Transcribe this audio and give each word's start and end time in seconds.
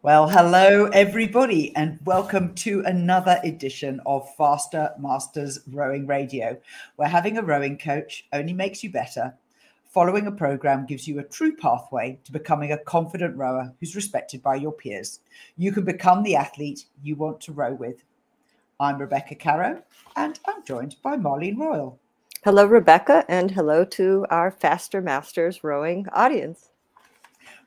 Well, 0.00 0.28
hello, 0.28 0.84
everybody, 0.92 1.74
and 1.74 1.98
welcome 2.04 2.54
to 2.54 2.84
another 2.86 3.40
edition 3.42 4.00
of 4.06 4.32
Faster 4.36 4.92
Masters 4.96 5.58
Rowing 5.72 6.06
Radio, 6.06 6.56
where 6.94 7.08
having 7.08 7.36
a 7.36 7.42
rowing 7.42 7.76
coach 7.76 8.24
only 8.32 8.52
makes 8.52 8.84
you 8.84 8.92
better. 8.92 9.34
Following 9.92 10.28
a 10.28 10.32
program 10.32 10.86
gives 10.86 11.08
you 11.08 11.18
a 11.18 11.24
true 11.24 11.56
pathway 11.56 12.16
to 12.22 12.30
becoming 12.30 12.70
a 12.70 12.78
confident 12.78 13.36
rower 13.36 13.74
who's 13.80 13.96
respected 13.96 14.40
by 14.40 14.54
your 14.54 14.70
peers. 14.70 15.18
You 15.56 15.72
can 15.72 15.84
become 15.84 16.22
the 16.22 16.36
athlete 16.36 16.84
you 17.02 17.16
want 17.16 17.40
to 17.40 17.52
row 17.52 17.74
with. 17.74 18.04
I'm 18.78 18.98
Rebecca 18.98 19.34
Caroe, 19.34 19.82
and 20.14 20.38
I'm 20.46 20.64
joined 20.64 20.94
by 21.02 21.16
Marlene 21.16 21.58
Royle. 21.58 21.98
Hello, 22.44 22.64
Rebecca, 22.64 23.24
and 23.28 23.50
hello 23.50 23.84
to 23.86 24.26
our 24.30 24.52
Faster 24.52 25.00
Masters 25.00 25.64
rowing 25.64 26.06
audience. 26.12 26.68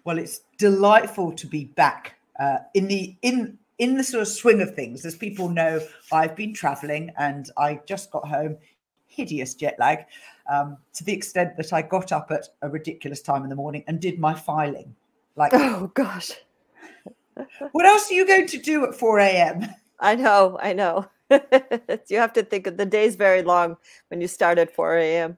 Well, 0.05 0.17
it's 0.17 0.43
delightful 0.57 1.33
to 1.33 1.45
be 1.45 1.65
back 1.65 2.15
uh, 2.41 2.57
in 2.73 2.87
the 2.87 3.15
in 3.21 3.57
in 3.77 3.97
the 3.97 4.03
sort 4.03 4.21
of 4.21 4.27
swing 4.27 4.61
of 4.61 4.75
things, 4.75 5.05
as 5.05 5.15
people 5.15 5.47
know, 5.47 5.79
I've 6.11 6.35
been 6.35 6.53
traveling 6.53 7.11
and 7.17 7.49
I 7.57 7.79
just 7.87 8.11
got 8.11 8.27
home, 8.27 8.57
hideous 9.07 9.53
jet 9.53 9.75
lag, 9.79 10.05
um, 10.51 10.77
to 10.93 11.03
the 11.03 11.13
extent 11.13 11.55
that 11.57 11.71
I 11.71 11.81
got 11.83 12.11
up 12.11 12.31
at 12.31 12.47
a 12.61 12.69
ridiculous 12.69 13.21
time 13.21 13.43
in 13.43 13.49
the 13.49 13.55
morning 13.55 13.83
and 13.87 13.99
did 13.99 14.19
my 14.19 14.33
filing. 14.33 14.95
Like, 15.35 15.51
oh 15.53 15.91
gosh, 15.93 16.31
what 17.71 17.85
else 17.85 18.09
are 18.11 18.13
you 18.15 18.25
going 18.25 18.47
to 18.47 18.57
do 18.57 18.85
at 18.85 18.95
4 18.95 19.19
a.m.? 19.19 19.67
I 19.99 20.15
know, 20.15 20.57
I 20.61 20.73
know. 20.73 21.07
you 21.29 22.17
have 22.17 22.33
to 22.33 22.43
think 22.43 22.67
of 22.67 22.77
the 22.77 22.85
day's 22.85 23.15
very 23.15 23.43
long 23.43 23.77
when 24.09 24.19
you 24.19 24.27
start 24.27 24.57
at 24.57 24.75
4 24.75 24.97
a.m. 24.97 25.37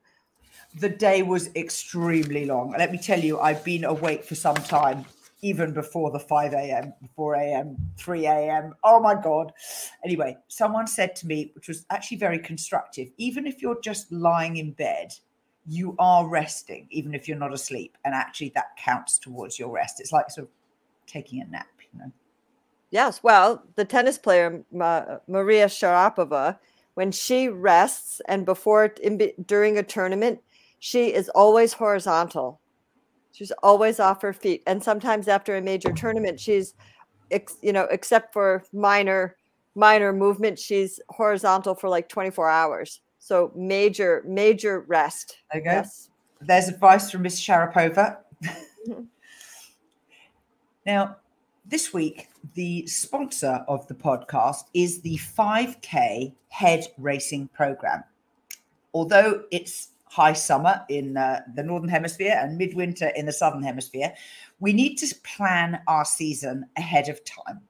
The 0.79 0.89
day 0.89 1.21
was 1.21 1.49
extremely 1.55 2.45
long. 2.45 2.73
Let 2.77 2.91
me 2.91 2.97
tell 2.97 3.19
you, 3.19 3.39
I've 3.39 3.63
been 3.63 3.83
awake 3.83 4.23
for 4.23 4.35
some 4.35 4.55
time 4.55 5.05
even 5.43 5.73
before 5.73 6.09
the 6.09 6.19
5 6.19 6.53
a.m., 6.53 6.93
4 7.15 7.35
a.m., 7.35 7.75
3 7.97 8.25
a.m. 8.25 8.73
Oh 8.83 8.99
my 8.99 9.13
God. 9.13 9.51
Anyway, 10.03 10.37
someone 10.47 10.87
said 10.87 11.15
to 11.17 11.27
me, 11.27 11.51
which 11.53 11.67
was 11.67 11.85
actually 11.89 12.17
very 12.17 12.39
constructive, 12.39 13.09
even 13.17 13.45
if 13.45 13.61
you're 13.61 13.79
just 13.81 14.11
lying 14.11 14.57
in 14.57 14.71
bed, 14.71 15.13
you 15.67 15.95
are 15.99 16.27
resting, 16.27 16.87
even 16.89 17.13
if 17.13 17.27
you're 17.27 17.37
not 17.37 17.53
asleep. 17.53 17.97
And 18.05 18.15
actually, 18.15 18.53
that 18.55 18.77
counts 18.77 19.19
towards 19.19 19.59
your 19.59 19.69
rest. 19.69 19.99
It's 19.99 20.13
like 20.13 20.31
sort 20.31 20.47
of 20.47 20.53
taking 21.05 21.41
a 21.41 21.45
nap, 21.45 21.67
you 21.91 21.99
know? 21.99 22.11
Yes. 22.89 23.21
Well, 23.21 23.63
the 23.75 23.85
tennis 23.85 24.17
player, 24.17 24.63
Ma- 24.71 25.17
Maria 25.27 25.65
Sharapova, 25.65 26.57
when 26.93 27.11
she 27.11 27.49
rests 27.49 28.21
and 28.27 28.45
before, 28.45 28.85
in, 29.01 29.19
during 29.45 29.77
a 29.77 29.83
tournament, 29.83 30.39
she 30.79 31.13
is 31.13 31.27
always 31.29 31.73
horizontal 31.73 32.61
She's 33.33 33.51
always 33.63 33.99
off 33.99 34.21
her 34.21 34.31
feet. 34.31 34.61
And 34.67 34.81
sometimes 34.81 35.27
after 35.27 35.55
a 35.55 35.61
major 35.61 35.91
tournament, 35.91 36.39
she's, 36.39 36.75
you 37.61 37.73
know, 37.73 37.87
except 37.89 38.31
for 38.31 38.63
minor, 38.71 39.35
minor 39.75 40.13
movement, 40.13 40.59
she's 40.59 40.99
horizontal 41.09 41.73
for 41.73 41.89
like 41.89 42.07
24 42.07 42.47
hours. 42.47 43.01
So 43.17 43.51
major, 43.55 44.23
major 44.25 44.81
rest. 44.81 45.37
Okay. 45.53 45.63
Yes. 45.65 46.09
There's 46.41 46.67
advice 46.67 47.09
from 47.09 47.23
Miss 47.23 47.39
Sharapova. 47.41 48.17
Mm-hmm. 48.43 49.03
now, 50.85 51.15
this 51.65 51.91
week, 51.91 52.27
the 52.53 52.85
sponsor 52.85 53.65
of 53.67 53.87
the 53.87 53.95
podcast 53.95 54.65
is 54.75 55.01
the 55.01 55.17
5K 55.17 56.33
Head 56.49 56.85
Racing 56.99 57.47
Program. 57.47 58.03
Although 58.93 59.45
it's 59.49 59.92
high 60.13 60.33
summer 60.33 60.85
in 60.89 61.17
uh, 61.17 61.41
the 61.55 61.63
northern 61.63 61.89
hemisphere 61.89 62.37
and 62.39 62.55
midwinter 62.55 63.07
in 63.15 63.25
the 63.25 63.33
southern 63.33 63.63
hemisphere, 63.63 64.13
we 64.59 64.71
need 64.71 64.95
to 64.95 65.15
plan 65.23 65.81
our 65.87 66.05
season 66.05 66.65
ahead 66.77 67.09
of 67.09 67.23
time. 67.25 67.61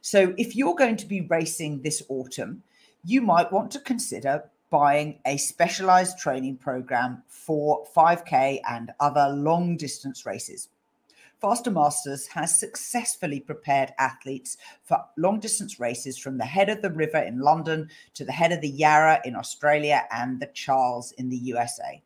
So, 0.00 0.32
if 0.38 0.54
you're 0.54 0.76
going 0.76 0.96
to 0.96 1.06
be 1.06 1.22
racing 1.22 1.82
this 1.82 2.02
autumn, 2.08 2.62
you 3.04 3.20
might 3.20 3.50
want 3.50 3.72
to 3.72 3.80
consider 3.80 4.44
buying 4.70 5.18
a 5.26 5.36
specialized 5.36 6.16
training 6.18 6.58
program 6.58 7.24
for 7.26 7.84
5K 7.96 8.60
and 8.68 8.92
other 9.00 9.28
long 9.34 9.76
distance 9.76 10.24
races. 10.24 10.68
Faster 11.40 11.70
Masters 11.70 12.26
has 12.26 12.58
successfully 12.58 13.40
prepared 13.40 13.94
athletes 13.98 14.58
for 14.82 15.02
long 15.16 15.40
distance 15.40 15.80
races 15.80 16.18
from 16.18 16.36
the 16.36 16.44
head 16.44 16.68
of 16.68 16.82
the 16.82 16.90
river 16.90 17.16
in 17.16 17.40
London 17.40 17.88
to 18.12 18.26
the 18.26 18.32
head 18.32 18.52
of 18.52 18.60
the 18.60 18.68
Yarra 18.68 19.22
in 19.24 19.34
Australia 19.34 20.06
and 20.12 20.38
the 20.38 20.48
Charles 20.48 21.12
in 21.12 21.30
the 21.30 21.38
USA. 21.38 22.02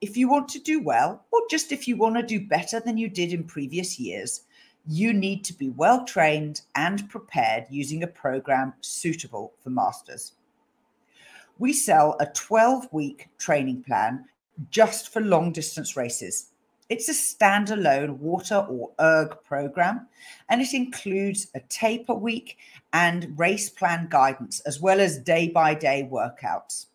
If 0.00 0.16
you 0.16 0.26
want 0.26 0.48
to 0.50 0.58
do 0.58 0.80
well, 0.80 1.22
or 1.30 1.42
just 1.50 1.70
if 1.70 1.86
you 1.86 1.98
want 1.98 2.16
to 2.16 2.22
do 2.22 2.40
better 2.40 2.80
than 2.80 2.96
you 2.96 3.10
did 3.10 3.34
in 3.34 3.44
previous 3.44 4.00
years, 4.00 4.44
you 4.86 5.12
need 5.12 5.44
to 5.44 5.52
be 5.52 5.68
well 5.68 6.06
trained 6.06 6.62
and 6.74 7.10
prepared 7.10 7.66
using 7.68 8.02
a 8.02 8.06
program 8.06 8.72
suitable 8.80 9.52
for 9.62 9.68
masters. 9.68 10.32
We 11.58 11.74
sell 11.74 12.16
a 12.20 12.26
12 12.26 12.90
week 12.90 13.28
training 13.36 13.82
plan 13.82 14.24
just 14.70 15.12
for 15.12 15.20
long 15.20 15.52
distance 15.52 15.94
races 15.94 16.49
it's 16.90 17.08
a 17.08 17.12
standalone 17.12 18.18
water 18.18 18.66
or 18.68 18.90
erg 19.00 19.36
program, 19.44 20.08
and 20.48 20.60
it 20.60 20.74
includes 20.74 21.46
a 21.54 21.60
taper 21.60 22.14
week 22.14 22.58
and 22.92 23.38
race 23.38 23.70
plan 23.70 24.08
guidance, 24.10 24.58
as 24.60 24.80
well 24.80 25.00
as 25.00 25.16
day 25.18 25.48
by 25.48 25.72
day 25.72 26.08
workouts. 26.10 26.86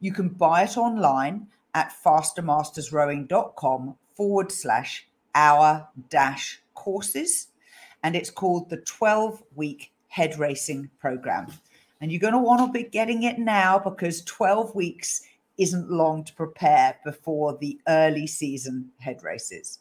You 0.00 0.12
can 0.12 0.30
buy 0.30 0.62
it 0.64 0.78
online 0.78 1.48
at 1.74 1.92
fastermastersrowing.com 2.04 3.96
forward 4.14 4.50
slash 4.50 5.06
our 5.34 5.86
dash 6.08 6.62
courses, 6.74 7.48
and 8.02 8.16
it's 8.16 8.30
called 8.30 8.70
the 8.70 8.78
12 8.78 9.42
week 9.54 9.92
head 10.08 10.38
racing 10.38 10.88
program. 10.98 11.48
And 12.00 12.10
you're 12.10 12.20
going 12.20 12.32
to 12.32 12.38
want 12.38 12.66
to 12.66 12.72
be 12.72 12.88
getting 12.88 13.24
it 13.24 13.38
now 13.38 13.78
because 13.78 14.22
12 14.22 14.74
weeks 14.74 15.20
isn't 15.58 15.90
long 15.90 16.24
to 16.24 16.34
prepare 16.34 16.96
before 17.04 17.56
the 17.58 17.80
early 17.88 18.26
season 18.26 18.90
head 18.98 19.22
races. 19.22 19.80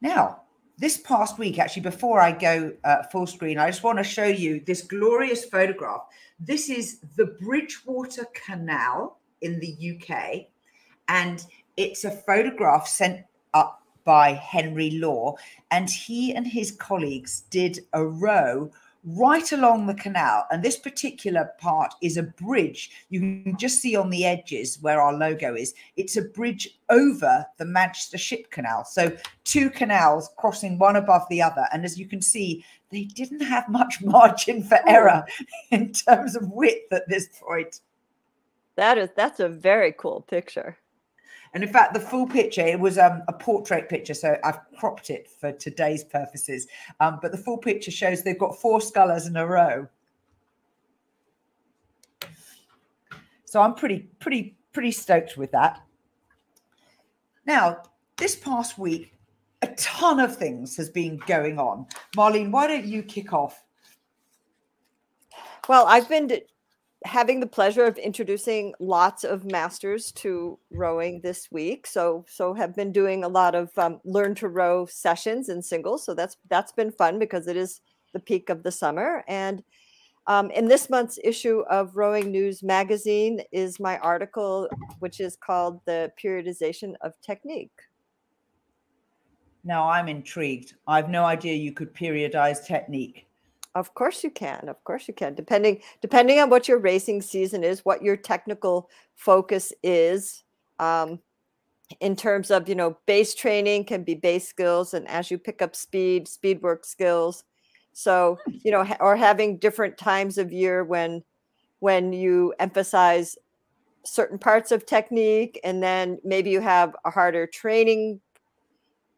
Now, 0.00 0.42
this 0.78 0.96
past 0.96 1.38
week, 1.38 1.58
actually, 1.58 1.82
before 1.82 2.20
I 2.20 2.30
go 2.30 2.72
uh, 2.84 3.02
full 3.10 3.26
screen, 3.26 3.58
I 3.58 3.68
just 3.68 3.82
want 3.82 3.98
to 3.98 4.04
show 4.04 4.26
you 4.26 4.60
this 4.64 4.82
glorious 4.82 5.44
photograph. 5.44 6.02
This 6.38 6.70
is 6.70 7.00
the 7.16 7.26
Bridgewater 7.40 8.26
Canal 8.46 9.18
in 9.40 9.58
the 9.58 9.96
UK, 9.96 10.46
and 11.08 11.44
it's 11.76 12.04
a 12.04 12.10
photograph 12.10 12.86
sent 12.86 13.24
up 13.54 13.82
by 14.04 14.32
Henry 14.34 14.90
Law, 14.92 15.34
and 15.72 15.90
he 15.90 16.32
and 16.32 16.46
his 16.46 16.70
colleagues 16.70 17.42
did 17.50 17.80
a 17.92 18.04
row 18.04 18.70
right 19.04 19.52
along 19.52 19.86
the 19.86 19.94
canal. 19.94 20.46
And 20.50 20.62
this 20.62 20.76
particular 20.76 21.50
part 21.58 21.94
is 22.02 22.16
a 22.16 22.22
bridge. 22.22 22.90
You 23.08 23.20
can 23.20 23.56
just 23.58 23.80
see 23.80 23.96
on 23.96 24.10
the 24.10 24.24
edges 24.24 24.78
where 24.80 25.00
our 25.00 25.14
logo 25.14 25.54
is. 25.54 25.74
It's 25.96 26.16
a 26.16 26.22
bridge 26.22 26.78
over 26.88 27.46
the 27.58 27.64
Manchester 27.64 28.18
Ship 28.18 28.50
Canal. 28.50 28.84
So 28.84 29.16
two 29.44 29.70
canals 29.70 30.30
crossing 30.36 30.78
one 30.78 30.96
above 30.96 31.22
the 31.30 31.42
other. 31.42 31.66
And 31.72 31.84
as 31.84 31.98
you 31.98 32.06
can 32.06 32.22
see, 32.22 32.64
they 32.90 33.04
didn't 33.04 33.40
have 33.40 33.68
much 33.68 34.00
margin 34.02 34.62
for 34.62 34.78
oh. 34.86 34.90
error 34.90 35.24
in 35.70 35.92
terms 35.92 36.36
of 36.36 36.50
width 36.50 36.92
at 36.92 37.08
this 37.08 37.28
point. 37.40 37.80
That 38.76 38.96
is 38.96 39.10
that's 39.16 39.40
a 39.40 39.48
very 39.48 39.92
cool 39.92 40.20
picture. 40.20 40.78
And 41.54 41.62
in 41.64 41.72
fact, 41.72 41.94
the 41.94 42.00
full 42.00 42.26
picture, 42.26 42.60
it 42.60 42.78
was 42.78 42.98
um, 42.98 43.22
a 43.28 43.32
portrait 43.32 43.88
picture. 43.88 44.14
So 44.14 44.36
I've 44.44 44.58
cropped 44.78 45.10
it 45.10 45.28
for 45.28 45.52
today's 45.52 46.04
purposes. 46.04 46.66
Um, 47.00 47.18
but 47.22 47.32
the 47.32 47.38
full 47.38 47.58
picture 47.58 47.90
shows 47.90 48.22
they've 48.22 48.38
got 48.38 48.60
four 48.60 48.80
scullers 48.80 49.26
in 49.26 49.36
a 49.36 49.46
row. 49.46 49.88
So 53.44 53.62
I'm 53.62 53.74
pretty, 53.74 54.08
pretty, 54.20 54.56
pretty 54.72 54.92
stoked 54.92 55.36
with 55.36 55.50
that. 55.52 55.80
Now, 57.46 57.82
this 58.18 58.36
past 58.36 58.78
week, 58.78 59.14
a 59.62 59.68
ton 59.68 60.20
of 60.20 60.36
things 60.36 60.76
has 60.76 60.90
been 60.90 61.18
going 61.26 61.58
on. 61.58 61.86
Marlene, 62.16 62.50
why 62.50 62.66
don't 62.66 62.84
you 62.84 63.02
kick 63.02 63.32
off? 63.32 63.64
Well, 65.68 65.86
I've 65.86 66.08
been 66.08 66.30
having 67.04 67.40
the 67.40 67.46
pleasure 67.46 67.84
of 67.84 67.96
introducing 67.98 68.74
lots 68.80 69.24
of 69.24 69.44
masters 69.44 70.10
to 70.12 70.58
rowing 70.70 71.20
this 71.20 71.48
week. 71.50 71.86
So 71.86 72.24
so 72.28 72.54
have 72.54 72.74
been 72.74 72.92
doing 72.92 73.24
a 73.24 73.28
lot 73.28 73.54
of 73.54 73.70
um, 73.78 74.00
learn 74.04 74.34
to 74.36 74.48
row 74.48 74.86
sessions 74.86 75.48
and 75.48 75.64
singles. 75.64 76.04
So 76.04 76.14
that's 76.14 76.36
that's 76.48 76.72
been 76.72 76.90
fun 76.90 77.18
because 77.18 77.46
it 77.46 77.56
is 77.56 77.80
the 78.12 78.20
peak 78.20 78.50
of 78.50 78.62
the 78.62 78.72
summer. 78.72 79.24
And 79.28 79.62
um, 80.26 80.50
in 80.50 80.68
this 80.68 80.90
month's 80.90 81.18
issue 81.22 81.60
of 81.70 81.96
Rowing 81.96 82.30
News 82.30 82.62
magazine 82.62 83.42
is 83.52 83.80
my 83.80 83.98
article, 83.98 84.68
which 84.98 85.20
is 85.20 85.36
called 85.36 85.80
"The 85.86 86.12
Periodization 86.22 86.94
of 87.00 87.12
Technique." 87.20 87.70
Now 89.62 89.88
I'm 89.88 90.08
intrigued. 90.08 90.74
I've 90.86 91.10
no 91.10 91.24
idea 91.24 91.54
you 91.54 91.72
could 91.72 91.94
periodize 91.94 92.64
technique. 92.64 93.27
Of 93.78 93.94
course 93.94 94.24
you 94.24 94.30
can. 94.30 94.68
Of 94.68 94.82
course 94.82 95.06
you 95.06 95.14
can. 95.14 95.34
Depending 95.34 95.80
depending 96.02 96.40
on 96.40 96.50
what 96.50 96.66
your 96.66 96.78
racing 96.78 97.22
season 97.22 97.62
is, 97.62 97.84
what 97.84 98.02
your 98.02 98.16
technical 98.16 98.90
focus 99.14 99.72
is, 99.84 100.42
um, 100.80 101.20
in 102.00 102.16
terms 102.16 102.50
of 102.50 102.68
you 102.68 102.74
know 102.74 102.98
base 103.06 103.34
training 103.34 103.84
can 103.84 104.02
be 104.02 104.14
base 104.14 104.48
skills 104.48 104.94
and 104.94 105.06
as 105.08 105.30
you 105.30 105.38
pick 105.38 105.62
up 105.62 105.74
speed 105.76 106.28
speed 106.28 106.60
work 106.62 106.84
skills 106.84 107.44
so 107.92 108.38
you 108.64 108.70
know 108.70 108.86
or 109.00 109.16
having 109.16 109.58
different 109.58 109.96
times 109.96 110.38
of 110.38 110.52
year 110.52 110.84
when 110.84 111.22
when 111.80 112.12
you 112.12 112.52
emphasize 112.58 113.38
certain 114.04 114.38
parts 114.38 114.72
of 114.72 114.84
technique 114.86 115.58
and 115.64 115.82
then 115.82 116.18
maybe 116.24 116.50
you 116.50 116.60
have 116.60 116.94
a 117.04 117.10
harder 117.10 117.46
training 117.46 118.20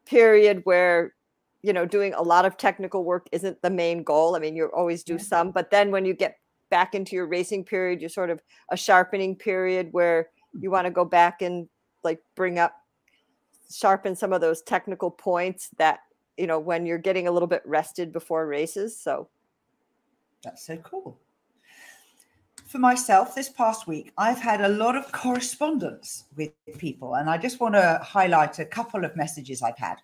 period 0.06 0.60
where 0.64 1.14
you 1.62 1.72
know 1.72 1.84
doing 1.84 2.14
a 2.14 2.22
lot 2.22 2.44
of 2.44 2.56
technical 2.56 3.04
work 3.04 3.26
isn't 3.32 3.60
the 3.62 3.70
main 3.70 4.02
goal 4.02 4.36
i 4.36 4.38
mean 4.38 4.56
you 4.56 4.66
always 4.66 5.02
do 5.02 5.18
some 5.18 5.50
but 5.50 5.70
then 5.70 5.90
when 5.90 6.04
you 6.04 6.14
get 6.14 6.38
back 6.70 6.94
into 6.94 7.16
your 7.16 7.26
racing 7.26 7.64
period 7.64 8.00
you're 8.00 8.08
sort 8.08 8.30
of 8.30 8.40
a 8.70 8.76
sharpening 8.76 9.34
period 9.36 9.88
where 9.92 10.28
you 10.52 10.60
mm-hmm. 10.60 10.72
want 10.72 10.84
to 10.86 10.90
go 10.90 11.04
back 11.04 11.42
and 11.42 11.68
like 12.04 12.20
bring 12.36 12.58
up 12.58 12.74
sharpen 13.72 14.16
some 14.16 14.32
of 14.32 14.40
those 14.40 14.62
technical 14.62 15.10
points 15.10 15.70
that 15.78 16.00
you 16.36 16.46
know 16.46 16.58
when 16.58 16.86
you're 16.86 16.98
getting 16.98 17.28
a 17.28 17.30
little 17.30 17.48
bit 17.48 17.62
rested 17.64 18.12
before 18.12 18.46
races 18.46 18.98
so. 18.98 19.28
That's 20.42 20.64
so 20.64 20.78
cool. 20.78 21.18
For 22.64 22.78
myself 22.78 23.34
this 23.34 23.48
past 23.48 23.86
week 23.86 24.12
i've 24.16 24.38
had 24.38 24.60
a 24.60 24.68
lot 24.68 24.96
of 24.96 25.10
correspondence 25.10 26.24
with 26.36 26.52
people 26.78 27.14
and 27.14 27.28
i 27.28 27.36
just 27.36 27.58
want 27.58 27.74
to 27.74 28.00
highlight 28.02 28.60
a 28.60 28.64
couple 28.64 29.04
of 29.04 29.16
messages 29.16 29.60
i've 29.60 29.76
had 29.76 29.96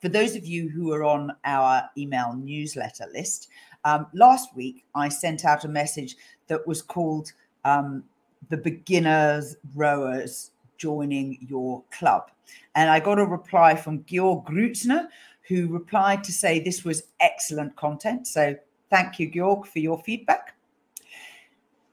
for 0.00 0.08
those 0.08 0.36
of 0.36 0.46
you 0.46 0.68
who 0.68 0.92
are 0.92 1.04
on 1.04 1.32
our 1.44 1.88
email 1.96 2.34
newsletter 2.34 3.06
list 3.12 3.48
um, 3.84 4.06
last 4.14 4.54
week 4.56 4.84
i 4.94 5.08
sent 5.08 5.44
out 5.44 5.64
a 5.64 5.68
message 5.68 6.16
that 6.48 6.66
was 6.66 6.82
called 6.82 7.32
um, 7.64 8.04
the 8.48 8.56
beginners 8.56 9.56
rowers 9.74 10.52
joining 10.78 11.38
your 11.48 11.82
club. 11.90 12.30
And 12.74 12.90
I 12.90 13.00
got 13.00 13.18
a 13.18 13.24
reply 13.24 13.74
from 13.74 14.04
Georg 14.04 14.44
Grutzner, 14.46 15.08
who 15.48 15.68
replied 15.68 16.24
to 16.24 16.32
say 16.32 16.60
this 16.60 16.84
was 16.84 17.04
excellent 17.20 17.76
content. 17.76 18.26
So 18.26 18.56
thank 18.90 19.18
you, 19.18 19.30
Georg, 19.30 19.66
for 19.66 19.78
your 19.78 19.98
feedback. 20.02 20.54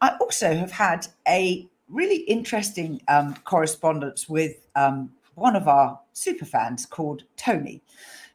I 0.01 0.15
also 0.19 0.53
have 0.53 0.71
had 0.71 1.07
a 1.27 1.67
really 1.87 2.21
interesting 2.21 3.01
um, 3.07 3.35
correspondence 3.45 4.27
with 4.27 4.67
um, 4.75 5.11
one 5.35 5.55
of 5.55 5.67
our 5.67 5.99
super 6.13 6.45
fans 6.45 6.85
called 6.85 7.23
Tony, 7.37 7.81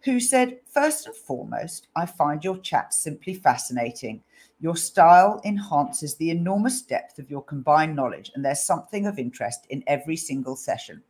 who 0.05 0.21
said, 0.21 0.59
First 0.67 1.07
and 1.07 1.15
foremost, 1.15 1.89
I 1.97 2.07
find 2.07 2.43
your 2.43 2.59
chat 2.59 2.95
simply 2.95 3.35
fascinating. 3.35 4.23
Your 4.61 4.77
style 4.77 5.41
enhances 5.45 6.17
the 6.17 6.31
enormous 6.31 6.83
depth 6.83 7.19
of 7.19 7.31
your 7.31 7.43
combined 7.43 7.95
knowledge, 7.95 8.31
and 8.35 8.45
there's 8.45 8.63
something 8.63 9.07
of 9.07 9.19
interest 9.19 9.67
in 9.71 9.85
every 9.87 10.17
single 10.17 10.57
session. 10.57 11.03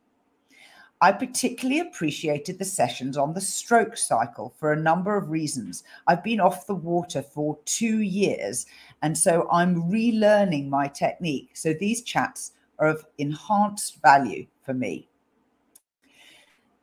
I 1.01 1.13
particularly 1.13 1.81
appreciated 1.81 2.59
the 2.59 2.65
sessions 2.65 3.17
on 3.17 3.33
the 3.33 3.41
stroke 3.41 3.97
cycle 3.97 4.53
for 4.59 4.73
a 4.73 4.81
number 4.81 5.17
of 5.17 5.31
reasons. 5.31 5.85
I've 6.09 6.25
been 6.25 6.41
off 6.41 6.67
the 6.67 6.75
water 6.75 7.23
for 7.23 7.57
two 7.65 8.01
years, 8.01 8.67
and 9.03 9.17
so 9.17 9.47
I'm 9.51 9.91
relearning 9.91 10.69
my 10.69 10.89
technique. 10.89 11.51
So 11.55 11.73
these 11.73 12.03
chats 12.03 12.53
are 12.81 12.89
of 12.89 13.07
enhanced 13.19 14.03
value 14.03 14.47
for 14.63 14.75
me. 14.75 15.08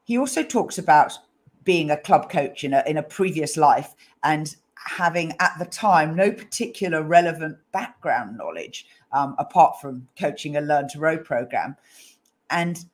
He 0.06 0.18
also 0.18 0.44
talks 0.44 0.78
about 0.78 1.18
being 1.64 1.92
a 1.92 1.98
club 1.98 2.30
coach 2.30 2.64
in 2.64 2.74
a, 2.74 2.84
in 2.88 2.98
a 2.98 3.04
previous 3.04 3.58
life 3.58 3.94
and 4.24 4.56
having 4.76 5.34
at 5.40 5.54
the 5.58 5.66
time 5.66 6.16
no 6.16 6.32
particular 6.32 7.02
relevant 7.02 7.58
background 7.72 8.38
knowledge 8.38 8.86
um, 9.12 9.36
apart 9.40 9.82
from 9.82 10.08
coaching 10.18 10.56
a 10.56 10.62
learn 10.62 10.88
to 10.90 11.00
row 11.00 11.18
program. 11.18 11.76
And 12.52 12.86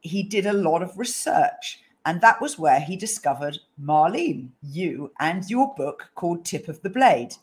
he 0.00 0.22
did 0.22 0.46
a 0.46 0.52
lot 0.52 0.82
of 0.82 0.98
research. 0.98 1.80
And 2.04 2.20
that 2.20 2.40
was 2.40 2.58
where 2.58 2.80
he 2.80 2.96
discovered 2.96 3.58
Marlene, 3.80 4.48
you, 4.62 5.12
and 5.20 5.48
your 5.48 5.74
book 5.76 6.10
called 6.14 6.44
Tip 6.44 6.66
of 6.66 6.82
the 6.82 6.90
Blade. 6.90 7.34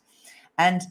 And 0.58 0.82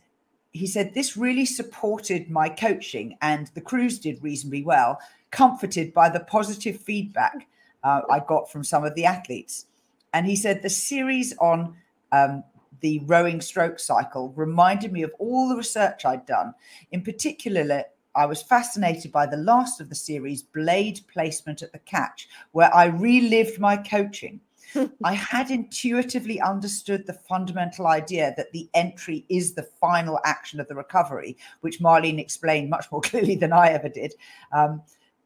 he 0.52 0.66
said, 0.66 0.94
This 0.94 1.18
really 1.18 1.46
supported 1.46 2.32
my 2.32 2.48
coaching, 2.48 3.18
and 3.22 3.52
the 3.54 3.62
crews 3.62 4.00
did 4.00 4.24
reasonably 4.24 4.64
well, 4.64 5.00
comforted 5.32 5.94
by 5.94 6.10
the 6.10 6.22
positive 6.22 6.80
feedback 6.80 7.48
uh, 7.84 8.02
I 8.10 8.20
got 8.20 8.52
from 8.52 8.64
some 8.64 8.84
of 8.84 8.96
the 8.96 9.06
athletes. 9.06 9.66
And 10.14 10.26
he 10.26 10.36
said, 10.36 10.62
The 10.62 10.70
series 10.70 11.36
on 11.40 11.76
um, 12.12 12.44
the 12.82 13.00
rowing 13.06 13.42
stroke 13.42 13.80
cycle 13.80 14.34
reminded 14.36 14.92
me 14.92 15.04
of 15.04 15.14
all 15.20 15.50
the 15.50 15.56
research 15.56 16.06
I'd 16.06 16.26
done. 16.26 16.54
In 16.92 17.02
particular, 17.02 17.84
I 18.16 18.26
was 18.26 18.42
fascinated 18.42 19.12
by 19.12 19.28
the 19.28 19.38
last 19.38 19.80
of 19.80 19.90
the 19.90 19.96
series, 19.96 20.42
Blade 20.42 21.02
Placement 21.12 21.62
at 21.62 21.72
the 21.72 21.80
Catch, 21.80 22.28
where 22.52 22.74
I 22.74 22.86
relived 22.86 23.60
my 23.60 23.78
coaching. 23.78 24.42
I 25.04 25.14
had 25.14 25.52
intuitively 25.52 26.42
understood 26.42 27.06
the 27.06 27.14
fundamental 27.14 27.88
idea 27.88 28.34
that 28.36 28.52
the 28.52 28.68
entry 28.74 29.26
is 29.30 29.54
the 29.54 29.70
final 29.80 30.20
action 30.26 30.60
of 30.60 30.68
the 30.68 30.76
recovery, 30.76 31.38
which 31.62 31.80
Marlene 31.80 32.20
explained 32.20 32.70
much 32.70 32.92
more 32.92 33.02
clearly 33.10 33.36
than 33.36 33.54
I 33.54 33.70
ever 33.70 33.90
did. 33.90 34.16
Um, 34.52 34.82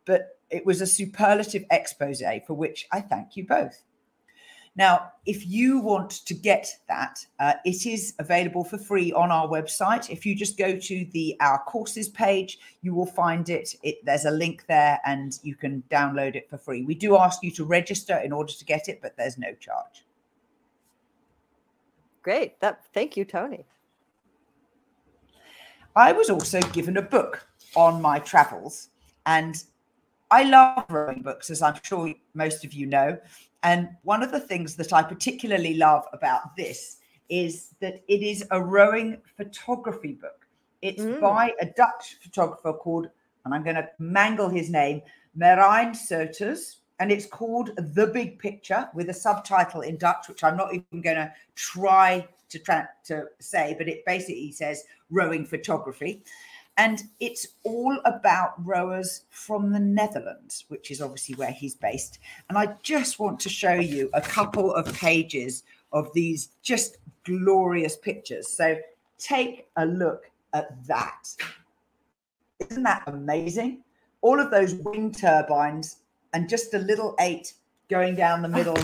but 0.05 0.40
it 0.51 0.65
was 0.65 0.81
a 0.81 0.87
superlative 0.87 1.65
expose 1.71 2.21
for 2.45 2.53
which 2.53 2.87
I 2.91 3.01
thank 3.01 3.35
you 3.35 3.45
both. 3.45 3.83
Now, 4.75 5.11
if 5.25 5.45
you 5.45 5.79
want 5.79 6.11
to 6.25 6.33
get 6.33 6.69
that, 6.87 7.19
uh, 7.39 7.53
it 7.65 7.85
is 7.85 8.13
available 8.19 8.63
for 8.63 8.77
free 8.77 9.11
on 9.11 9.29
our 9.29 9.47
website. 9.47 10.09
If 10.09 10.25
you 10.25 10.33
just 10.33 10.57
go 10.57 10.77
to 10.77 11.05
the 11.11 11.35
our 11.41 11.59
courses 11.63 12.07
page, 12.07 12.57
you 12.81 12.95
will 12.95 13.05
find 13.05 13.49
it. 13.49 13.75
it. 13.83 14.05
There's 14.05 14.23
a 14.23 14.31
link 14.31 14.65
there, 14.67 15.01
and 15.05 15.37
you 15.43 15.55
can 15.55 15.83
download 15.91 16.35
it 16.35 16.49
for 16.49 16.57
free. 16.57 16.83
We 16.83 16.95
do 16.95 17.17
ask 17.17 17.43
you 17.43 17.51
to 17.51 17.65
register 17.65 18.17
in 18.17 18.31
order 18.31 18.53
to 18.53 18.65
get 18.65 18.87
it, 18.87 19.01
but 19.01 19.17
there's 19.17 19.37
no 19.37 19.53
charge. 19.55 20.05
Great. 22.21 22.59
That 22.61 22.85
thank 22.93 23.17
you, 23.17 23.25
Tony. 23.25 23.65
I 25.97 26.13
was 26.13 26.29
also 26.29 26.61
given 26.71 26.95
a 26.95 27.01
book 27.01 27.45
on 27.75 28.01
my 28.01 28.19
travels, 28.19 28.87
and 29.25 29.61
I 30.31 30.43
love 30.43 30.85
rowing 30.89 31.21
books, 31.21 31.49
as 31.49 31.61
I'm 31.61 31.79
sure 31.83 32.13
most 32.33 32.63
of 32.63 32.73
you 32.73 32.87
know. 32.87 33.17
And 33.63 33.89
one 34.03 34.23
of 34.23 34.31
the 34.31 34.39
things 34.39 34.75
that 34.77 34.93
I 34.93 35.03
particularly 35.03 35.75
love 35.75 36.05
about 36.13 36.55
this 36.55 36.97
is 37.29 37.75
that 37.81 38.01
it 38.07 38.23
is 38.23 38.45
a 38.51 38.61
rowing 38.61 39.17
photography 39.37 40.13
book. 40.13 40.47
It's 40.81 41.03
mm. 41.03 41.19
by 41.19 41.53
a 41.59 41.65
Dutch 41.65 42.17
photographer 42.21 42.73
called, 42.73 43.07
and 43.45 43.53
I'm 43.53 43.63
going 43.63 43.75
to 43.75 43.89
mangle 43.99 44.49
his 44.49 44.69
name, 44.69 45.01
Merijn 45.37 45.91
Soeters. 45.91 46.77
And 46.99 47.11
it's 47.11 47.25
called 47.25 47.71
The 47.95 48.07
Big 48.07 48.37
Picture 48.37 48.87
with 48.93 49.09
a 49.09 49.13
subtitle 49.13 49.81
in 49.81 49.97
Dutch, 49.97 50.29
which 50.29 50.43
I'm 50.43 50.55
not 50.55 50.73
even 50.73 51.01
going 51.01 51.15
to 51.15 51.33
try 51.55 52.27
to, 52.49 52.59
tra- 52.59 52.89
to 53.05 53.25
say, 53.39 53.75
but 53.77 53.89
it 53.89 54.05
basically 54.05 54.51
says 54.51 54.83
rowing 55.09 55.45
photography. 55.45 56.23
And 56.77 57.03
it's 57.19 57.47
all 57.63 57.99
about 58.05 58.53
rowers 58.65 59.23
from 59.29 59.71
the 59.71 59.79
Netherlands, 59.79 60.65
which 60.69 60.89
is 60.89 61.01
obviously 61.01 61.35
where 61.35 61.51
he's 61.51 61.75
based. 61.75 62.19
And 62.49 62.57
I 62.57 62.75
just 62.81 63.19
want 63.19 63.39
to 63.41 63.49
show 63.49 63.73
you 63.73 64.09
a 64.13 64.21
couple 64.21 64.73
of 64.73 64.91
pages 64.93 65.63
of 65.91 66.11
these 66.13 66.49
just 66.61 66.97
glorious 67.23 67.97
pictures. 67.97 68.47
So 68.47 68.77
take 69.17 69.67
a 69.75 69.85
look 69.85 70.31
at 70.53 70.85
that. 70.87 71.35
Isn't 72.69 72.83
that 72.83 73.03
amazing? 73.07 73.83
All 74.21 74.39
of 74.39 74.51
those 74.51 74.75
wind 74.75 75.17
turbines 75.17 75.97
and 76.33 76.47
just 76.47 76.73
a 76.73 76.79
little 76.79 77.15
eight 77.19 77.53
going 77.89 78.15
down 78.15 78.41
the 78.41 78.47
middle 78.47 78.77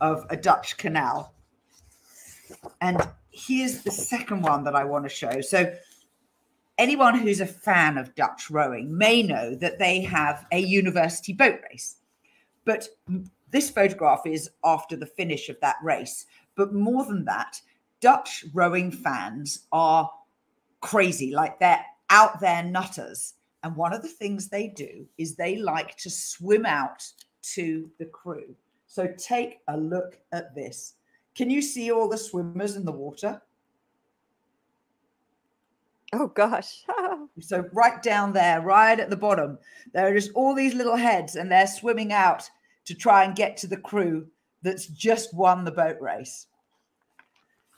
of 0.00 0.24
a 0.30 0.36
Dutch 0.36 0.76
canal. 0.76 1.34
And 2.80 3.00
here's 3.30 3.82
the 3.82 3.90
second 3.90 4.42
one 4.42 4.64
that 4.64 4.76
I 4.76 4.84
want 4.84 5.04
to 5.04 5.08
show. 5.08 5.40
So 5.40 5.74
anyone 6.82 7.16
who's 7.16 7.40
a 7.40 7.46
fan 7.46 7.96
of 7.96 8.12
Dutch 8.16 8.50
rowing 8.50 8.98
may 8.98 9.22
know 9.22 9.54
that 9.54 9.78
they 9.78 10.00
have 10.00 10.44
a 10.50 10.58
university 10.58 11.32
boat 11.32 11.60
race. 11.70 11.96
But 12.64 12.88
this 13.50 13.70
photograph 13.70 14.22
is 14.26 14.50
after 14.64 14.96
the 14.96 15.06
finish 15.06 15.48
of 15.48 15.60
that 15.60 15.76
race. 15.80 16.26
But 16.56 16.74
more 16.74 17.04
than 17.04 17.24
that, 17.26 17.60
Dutch 18.00 18.44
rowing 18.52 18.90
fans 18.90 19.66
are 19.70 20.10
crazy, 20.80 21.32
like 21.32 21.60
they're 21.60 21.84
out 22.10 22.40
there 22.40 22.64
nutters. 22.64 23.34
And 23.62 23.76
one 23.76 23.92
of 23.92 24.02
the 24.02 24.08
things 24.08 24.48
they 24.48 24.66
do 24.66 25.06
is 25.18 25.36
they 25.36 25.58
like 25.58 25.96
to 25.98 26.10
swim 26.10 26.66
out 26.66 27.06
to 27.54 27.88
the 28.00 28.06
crew. 28.06 28.56
So 28.88 29.06
take 29.16 29.60
a 29.68 29.76
look 29.76 30.18
at 30.32 30.52
this. 30.56 30.94
Can 31.36 31.48
you 31.48 31.62
see 31.62 31.92
all 31.92 32.08
the 32.08 32.18
swimmers 32.18 32.74
in 32.74 32.84
the 32.84 32.90
water? 32.90 33.40
Oh 36.12 36.26
gosh. 36.28 36.84
so 37.40 37.64
right 37.72 38.02
down 38.02 38.32
there, 38.32 38.60
right 38.60 39.00
at 39.00 39.08
the 39.08 39.16
bottom, 39.16 39.58
there 39.94 40.06
are 40.06 40.14
just 40.14 40.30
all 40.34 40.54
these 40.54 40.74
little 40.74 40.96
heads 40.96 41.36
and 41.36 41.50
they're 41.50 41.66
swimming 41.66 42.12
out 42.12 42.48
to 42.84 42.94
try 42.94 43.24
and 43.24 43.34
get 43.34 43.56
to 43.58 43.66
the 43.66 43.76
crew 43.76 44.26
that's 44.62 44.86
just 44.86 45.34
won 45.34 45.64
the 45.64 45.70
boat 45.70 45.96
race. 46.00 46.46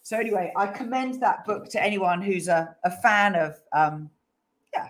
So 0.02 0.18
anyway, 0.18 0.52
I 0.56 0.66
commend 0.66 1.20
that 1.20 1.44
book 1.46 1.68
to 1.70 1.82
anyone 1.82 2.20
who's 2.20 2.48
a, 2.48 2.76
a 2.84 2.90
fan 2.90 3.34
of 3.36 3.56
um, 3.72 4.10
yeah, 4.74 4.88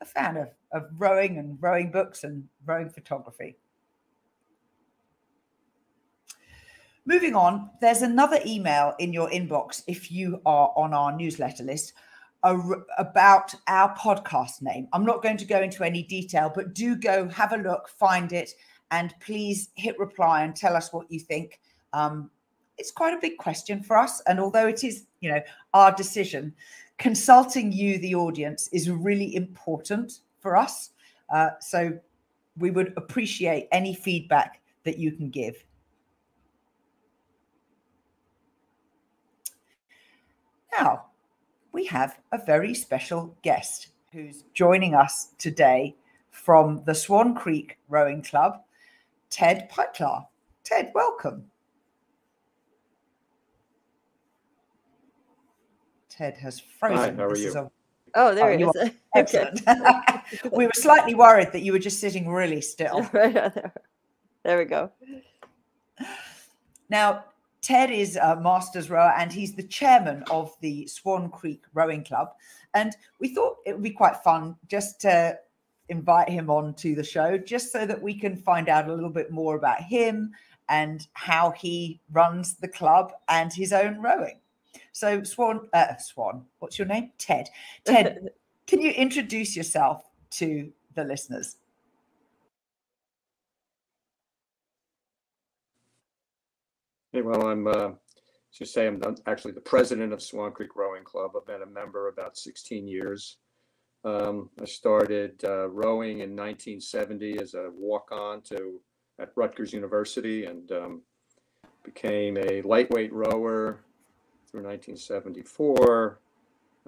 a 0.00 0.04
fan 0.04 0.36
of, 0.36 0.48
of 0.72 0.90
rowing 0.98 1.38
and 1.38 1.56
rowing 1.60 1.90
books 1.90 2.24
and 2.24 2.46
rowing 2.66 2.90
photography. 2.90 3.56
Moving 7.06 7.34
on, 7.34 7.70
there's 7.80 8.02
another 8.02 8.40
email 8.44 8.94
in 8.98 9.12
your 9.12 9.30
inbox 9.30 9.82
if 9.86 10.10
you 10.10 10.40
are 10.44 10.72
on 10.76 10.92
our 10.92 11.14
newsletter 11.14 11.62
list 11.62 11.92
about 12.98 13.54
our 13.68 13.96
podcast 13.96 14.60
name. 14.60 14.86
I'm 14.92 15.04
not 15.04 15.22
going 15.22 15.38
to 15.38 15.46
go 15.46 15.62
into 15.62 15.82
any 15.82 16.02
detail, 16.02 16.52
but 16.54 16.74
do 16.74 16.94
go 16.94 17.28
have 17.28 17.52
a 17.52 17.56
look, 17.56 17.88
find 17.88 18.32
it, 18.32 18.50
and 18.90 19.14
please 19.20 19.70
hit 19.76 19.98
reply 19.98 20.44
and 20.44 20.54
tell 20.54 20.76
us 20.76 20.92
what 20.92 21.10
you 21.10 21.18
think. 21.18 21.60
Um, 21.92 22.30
it's 22.76 22.90
quite 22.90 23.14
a 23.14 23.20
big 23.20 23.38
question 23.38 23.82
for 23.82 23.96
us, 23.96 24.20
and 24.26 24.38
although 24.38 24.66
it 24.66 24.84
is, 24.84 25.06
you 25.20 25.30
know, 25.30 25.40
our 25.72 25.92
decision, 25.92 26.52
consulting 26.98 27.72
you, 27.72 27.98
the 27.98 28.14
audience, 28.14 28.68
is 28.68 28.90
really 28.90 29.34
important 29.36 30.20
for 30.40 30.56
us. 30.56 30.90
Uh, 31.32 31.50
so 31.60 31.98
we 32.58 32.70
would 32.70 32.92
appreciate 32.96 33.68
any 33.72 33.94
feedback 33.94 34.60
that 34.84 34.98
you 34.98 35.12
can 35.12 35.30
give. 35.30 35.64
Now, 40.78 41.06
we 41.74 41.84
have 41.86 42.20
a 42.30 42.38
very 42.38 42.72
special 42.72 43.36
guest 43.42 43.88
who's 44.12 44.44
joining 44.54 44.94
us 44.94 45.34
today 45.38 45.96
from 46.30 46.82
the 46.86 46.94
Swan 46.94 47.34
Creek 47.34 47.78
Rowing 47.88 48.22
Club, 48.22 48.60
Ted 49.28 49.68
Pytlar. 49.68 50.24
Ted, 50.62 50.92
welcome. 50.94 51.44
Ted 56.08 56.36
has 56.36 56.60
frozen. 56.60 57.16
Hi, 57.16 57.22
how 57.22 57.28
are 57.28 57.36
you? 57.36 57.52
A... 57.52 57.70
oh, 58.14 58.34
there 58.36 58.52
oh, 58.52 58.56
he 58.56 58.64
is. 58.64 58.90
Excellent. 59.16 59.60
we 60.52 60.66
were 60.66 60.72
slightly 60.74 61.16
worried 61.16 61.50
that 61.50 61.62
you 61.62 61.72
were 61.72 61.80
just 61.80 61.98
sitting 61.98 62.28
really 62.28 62.60
still. 62.60 63.02
there 63.12 63.62
we 64.46 64.64
go. 64.64 64.92
Now, 66.88 67.24
Ted 67.64 67.90
is 67.90 68.16
a 68.16 68.36
master's 68.36 68.90
rower 68.90 69.14
and 69.16 69.32
he's 69.32 69.54
the 69.54 69.62
chairman 69.62 70.22
of 70.30 70.54
the 70.60 70.86
Swan 70.86 71.30
Creek 71.30 71.64
Rowing 71.72 72.04
Club. 72.04 72.34
And 72.74 72.94
we 73.20 73.28
thought 73.28 73.56
it 73.64 73.72
would 73.72 73.82
be 73.82 73.90
quite 73.90 74.18
fun 74.18 74.56
just 74.68 75.00
to 75.00 75.38
invite 75.88 76.28
him 76.28 76.50
on 76.50 76.74
to 76.74 76.94
the 76.94 77.02
show, 77.02 77.38
just 77.38 77.72
so 77.72 77.86
that 77.86 78.02
we 78.02 78.12
can 78.12 78.36
find 78.36 78.68
out 78.68 78.90
a 78.90 78.94
little 78.94 79.08
bit 79.08 79.30
more 79.30 79.56
about 79.56 79.80
him 79.80 80.32
and 80.68 81.06
how 81.14 81.52
he 81.52 82.02
runs 82.12 82.56
the 82.56 82.68
club 82.68 83.12
and 83.28 83.50
his 83.50 83.72
own 83.72 83.98
rowing. 84.02 84.40
So, 84.92 85.22
Swan, 85.22 85.66
uh, 85.72 85.96
Swan, 85.96 86.44
what's 86.58 86.78
your 86.78 86.86
name? 86.86 87.12
Ted. 87.16 87.48
Ted, 87.86 88.28
can 88.66 88.82
you 88.82 88.90
introduce 88.90 89.56
yourself 89.56 90.04
to 90.32 90.70
the 90.94 91.04
listeners? 91.04 91.56
Hey, 97.14 97.22
well, 97.22 97.46
I'm 97.46 97.68
uh, 97.68 97.90
to 98.54 98.66
say 98.66 98.88
I'm 98.88 99.00
actually 99.28 99.52
the 99.52 99.60
president 99.60 100.12
of 100.12 100.20
Swan 100.20 100.50
Creek 100.50 100.74
Rowing 100.74 101.04
Club. 101.04 101.30
I've 101.36 101.46
been 101.46 101.62
a 101.62 101.66
member 101.66 102.08
about 102.08 102.36
16 102.36 102.88
years. 102.88 103.36
Um, 104.04 104.50
I 104.60 104.64
started 104.64 105.40
uh, 105.44 105.68
rowing 105.68 106.22
in 106.22 106.34
1970 106.34 107.38
as 107.38 107.54
a 107.54 107.70
walk-on 107.72 108.42
to 108.48 108.80
at 109.20 109.30
Rutgers 109.36 109.72
University 109.72 110.46
and 110.46 110.72
um, 110.72 111.02
became 111.84 112.36
a 112.36 112.62
lightweight 112.62 113.12
rower 113.12 113.84
through 114.50 114.64
1974. 114.64 116.18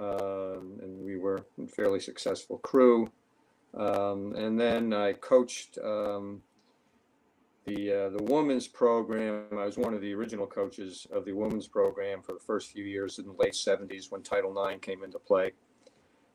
Um, 0.01 0.81
and 0.83 1.05
we 1.05 1.19
were 1.19 1.47
a 1.63 1.69
fairly 1.69 2.01
successful 2.01 2.59
crew. 2.59 3.09
Um, 3.75 4.35
and 4.35 4.59
then 4.59 4.93
I 4.93 5.13
coached 5.13 5.79
um, 5.85 6.43
the 7.67 7.93
uh, 7.93 8.09
the 8.11 8.23
women's 8.23 8.69
program. 8.69 9.45
I 9.53 9.65
was 9.65 9.77
one 9.77 9.95
of 9.95 10.01
the 10.01 10.15
original 10.15 10.47
coaches 10.47 11.07
of 11.11 11.25
the 11.25 11.33
women's 11.33 11.67
program 11.69 12.23
for 12.23 12.33
the 12.33 12.41
first 12.41 12.71
few 12.71 12.85
years 12.85 13.19
in 13.19 13.27
the 13.27 13.33
late 13.33 13.55
'70s 13.55 14.11
when 14.11 14.23
Title 14.23 14.57
IX 14.67 14.81
came 14.81 15.03
into 15.03 15.19
play. 15.19 15.53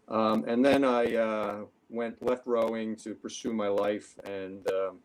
Um, 0.08 0.44
and 0.46 0.64
then 0.64 0.84
I 0.84 1.16
uh, 1.16 1.62
went 1.90 2.22
left 2.22 2.46
rowing 2.46 2.96
to 2.98 3.16
pursue 3.16 3.54
my 3.54 3.70
life. 3.70 4.18
And 4.26 4.68
um, 4.70 5.00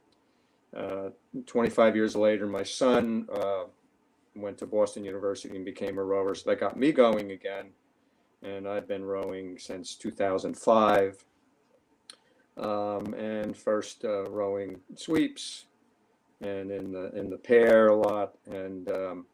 uh, 0.76 1.08
25 1.46 1.94
years 1.94 2.16
later, 2.16 2.46
my 2.46 2.64
son 2.64 3.28
uh, 3.32 3.64
went 4.34 4.58
to 4.58 4.66
Boston 4.66 5.04
University 5.04 5.54
and 5.54 5.64
became 5.64 5.98
a 5.98 6.02
rower. 6.02 6.34
So 6.34 6.50
that 6.50 6.60
got 6.60 6.76
me 6.76 6.90
going 6.90 7.30
again. 7.30 7.70
And 8.42 8.66
I've 8.66 8.88
been 8.88 9.04
rowing 9.04 9.58
since 9.58 9.94
2005. 9.94 11.24
Um, 12.58 13.14
and 13.14 13.56
first 13.56 14.04
uh, 14.04 14.24
rowing 14.30 14.80
sweeps, 14.96 15.66
and 16.40 16.70
in 16.70 16.92
the 16.92 17.10
in 17.16 17.30
the 17.30 17.38
pair 17.38 17.88
a 17.88 17.96
lot 17.96 18.34
and 18.46 18.90
um, 18.90 19.26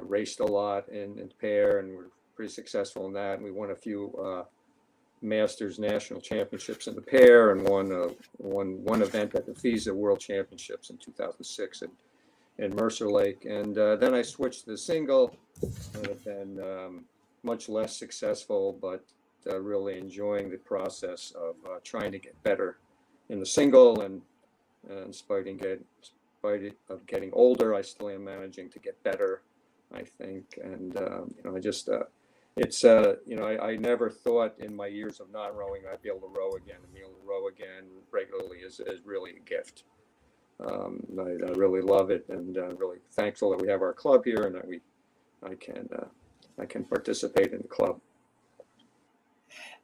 raced 0.00 0.40
a 0.40 0.44
lot 0.44 0.88
in, 0.88 1.18
in 1.18 1.30
pair 1.40 1.78
and 1.78 1.92
we're 1.94 2.10
pretty 2.34 2.52
successful 2.52 3.06
in 3.06 3.12
that. 3.12 3.34
And 3.34 3.44
we 3.44 3.50
won 3.50 3.70
a 3.70 3.76
few 3.76 4.14
uh, 4.14 4.44
Masters 5.20 5.78
national 5.78 6.20
championships 6.20 6.88
in 6.88 6.96
the 6.96 7.00
pair 7.00 7.52
and 7.52 7.62
won 7.66 7.92
uh, 7.92 8.08
won 8.38 8.82
one 8.84 9.02
event 9.02 9.34
at 9.34 9.46
the 9.46 9.52
FISA 9.52 9.92
World 9.92 10.18
Championships 10.18 10.90
in 10.90 10.96
2006 10.96 11.82
in, 11.82 11.90
in 12.58 12.74
Mercer 12.74 13.08
Lake. 13.08 13.44
And 13.44 13.78
uh, 13.78 13.96
then 13.96 14.14
I 14.14 14.22
switched 14.22 14.64
to 14.64 14.72
the 14.72 14.78
single 14.78 15.36
and 15.94 16.06
have 16.08 16.24
been 16.24 16.60
um, 16.60 17.04
much 17.44 17.68
less 17.68 17.96
successful, 17.96 18.76
but 18.82 19.04
uh, 19.48 19.60
really 19.60 19.96
enjoying 19.98 20.50
the 20.50 20.58
process 20.58 21.32
of 21.36 21.54
uh, 21.66 21.78
trying 21.84 22.10
to 22.12 22.18
get 22.18 22.40
better 22.42 22.78
in 23.28 23.38
the 23.38 23.46
single 23.46 24.00
and 24.00 24.22
and 24.88 25.06
in 25.06 25.12
spite 25.12 25.46
of, 25.46 25.58
get, 25.58 25.84
spite 26.38 26.74
of 26.88 27.06
getting 27.06 27.30
older, 27.32 27.74
I 27.74 27.82
still 27.82 28.10
am 28.10 28.24
managing 28.24 28.70
to 28.70 28.78
get 28.78 29.02
better, 29.02 29.42
I 29.92 30.02
think. 30.02 30.58
And, 30.62 30.96
um, 30.96 31.34
you 31.36 31.44
know, 31.44 31.56
I 31.56 31.60
just, 31.60 31.88
uh, 31.88 32.04
it's, 32.56 32.84
uh, 32.84 33.16
you 33.26 33.36
know, 33.36 33.44
I, 33.44 33.70
I, 33.70 33.76
never 33.76 34.10
thought 34.10 34.54
in 34.58 34.74
my 34.76 34.86
years 34.86 35.20
of 35.20 35.30
not 35.32 35.56
rowing 35.56 35.82
I'd 35.90 36.02
be 36.02 36.10
able 36.10 36.28
to 36.28 36.38
row 36.38 36.52
again. 36.52 36.76
And 36.82 36.92
being 36.92 37.06
able 37.06 37.14
to 37.14 37.26
row 37.26 37.48
again 37.48 37.84
regularly 38.10 38.58
is, 38.58 38.80
is 38.80 39.00
really 39.04 39.32
a 39.36 39.40
gift. 39.40 39.84
Um, 40.60 41.02
I, 41.18 41.48
I, 41.48 41.52
really 41.52 41.80
love 41.80 42.10
it 42.10 42.26
and 42.28 42.58
uh, 42.58 42.74
really 42.76 42.98
thankful 43.12 43.50
that 43.50 43.60
we 43.60 43.68
have 43.68 43.82
our 43.82 43.94
club 43.94 44.24
here 44.24 44.42
and 44.42 44.54
that 44.54 44.68
we, 44.68 44.80
I 45.42 45.54
can, 45.54 45.88
uh, 45.96 46.04
I 46.60 46.66
can 46.66 46.84
participate 46.84 47.52
in 47.52 47.62
the 47.62 47.68
club 47.68 48.00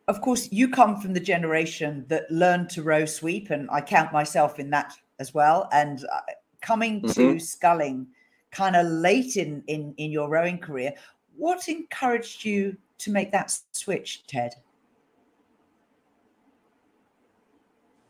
of 0.09 0.23
course, 0.23 0.49
you 0.51 0.69
come 0.69 1.01
from 1.01 1.13
the 1.13 1.21
generation 1.21 2.05
that 2.09 2.31
learned 2.31 2.71
to 2.71 2.83
row 2.83 3.05
sweep, 3.05 3.51
and 3.51 3.69
I 3.71 3.83
count 3.83 4.13
myself 4.13 4.59
in 4.59 4.71
that 4.71 4.95
as 5.19 5.35
well. 5.35 5.69
And 5.71 6.05
uh, 6.11 6.21
coming 6.63 7.03
mm-hmm. 7.03 7.13
to 7.13 7.39
sculling 7.39 8.07
kind 8.51 8.75
of 8.75 8.87
late 8.87 9.37
in, 9.37 9.63
in 9.67 9.95
in 9.99 10.11
your 10.11 10.31
rowing 10.31 10.59
career, 10.59 10.95
what 11.37 11.69
encouraged 11.69 12.45
you 12.45 12.77
to 12.99 13.13
make 13.13 13.31
that 13.33 13.57
switch, 13.73 14.27
Ted? 14.27 14.55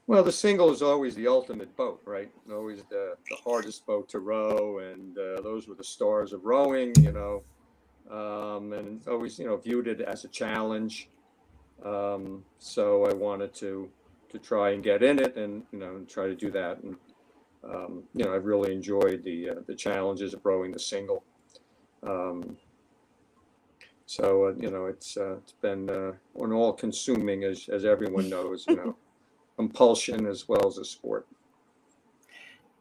Well, 0.06 0.22
the 0.22 0.32
single 0.32 0.70
is 0.70 0.80
always 0.80 1.14
the 1.16 1.26
ultimate 1.26 1.76
boat, 1.76 2.00
right? 2.06 2.30
Always 2.50 2.82
the, 2.88 3.14
the 3.28 3.36
hardest 3.44 3.84
boat 3.84 4.08
to 4.10 4.20
row, 4.20 4.78
and 4.78 5.18
uh, 5.18 5.42
those 5.42 5.68
were 5.68 5.74
the 5.74 5.84
stars 5.84 6.32
of 6.32 6.46
rowing, 6.46 6.94
you 7.00 7.12
know. 7.12 7.42
Um, 8.10 8.72
and 8.72 9.06
always, 9.06 9.38
you 9.38 9.44
know, 9.44 9.58
viewed 9.58 9.86
it 9.86 10.00
as 10.00 10.24
a 10.24 10.28
challenge. 10.28 11.10
Um, 11.84 12.44
so 12.58 13.04
I 13.04 13.12
wanted 13.12 13.54
to 13.54 13.88
to 14.30 14.38
try 14.38 14.70
and 14.70 14.82
get 14.82 15.02
in 15.02 15.18
it 15.18 15.36
and 15.36 15.62
you 15.72 15.78
know 15.78 16.00
try 16.08 16.26
to 16.26 16.34
do 16.34 16.50
that. 16.50 16.78
And 16.82 16.96
um, 17.64 18.02
you 18.14 18.24
know 18.24 18.34
I've 18.34 18.44
really 18.44 18.72
enjoyed 18.72 19.22
the 19.24 19.50
uh, 19.50 19.54
the 19.66 19.74
challenges 19.74 20.34
of 20.34 20.44
rowing 20.44 20.72
the 20.72 20.78
single. 20.78 21.22
Um, 22.02 22.56
so 24.06 24.46
uh, 24.46 24.54
you 24.58 24.70
know 24.70 24.86
it's 24.86 25.16
uh, 25.16 25.36
it's 25.36 25.52
been 25.52 25.88
uh, 25.90 26.12
an 26.42 26.52
all 26.52 26.72
consuming 26.72 27.44
as 27.44 27.68
as 27.68 27.84
everyone 27.84 28.28
knows 28.34 28.64
you 28.66 28.76
know 28.76 28.96
compulsion 29.56 30.26
as 30.26 30.48
well 30.48 30.66
as 30.66 30.78
a 30.78 30.84
sport. 30.84 31.26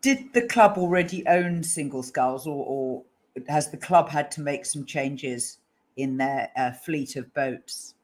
Did 0.01 0.31
the 0.33 0.43
club 0.47 0.77
already 0.77 1.25
own 1.27 1.63
single 1.63 2.03
sculls, 2.03 2.45
or, 2.45 2.65
or 2.65 3.03
has 3.49 3.69
the 3.71 3.77
club 3.77 4.09
had 4.09 4.31
to 4.31 4.41
make 4.41 4.65
some 4.65 4.85
changes 4.85 5.57
in 5.97 6.17
their 6.17 6.49
uh, 6.55 6.71
fleet 6.71 7.15
of 7.15 7.33
boats? 7.33 7.95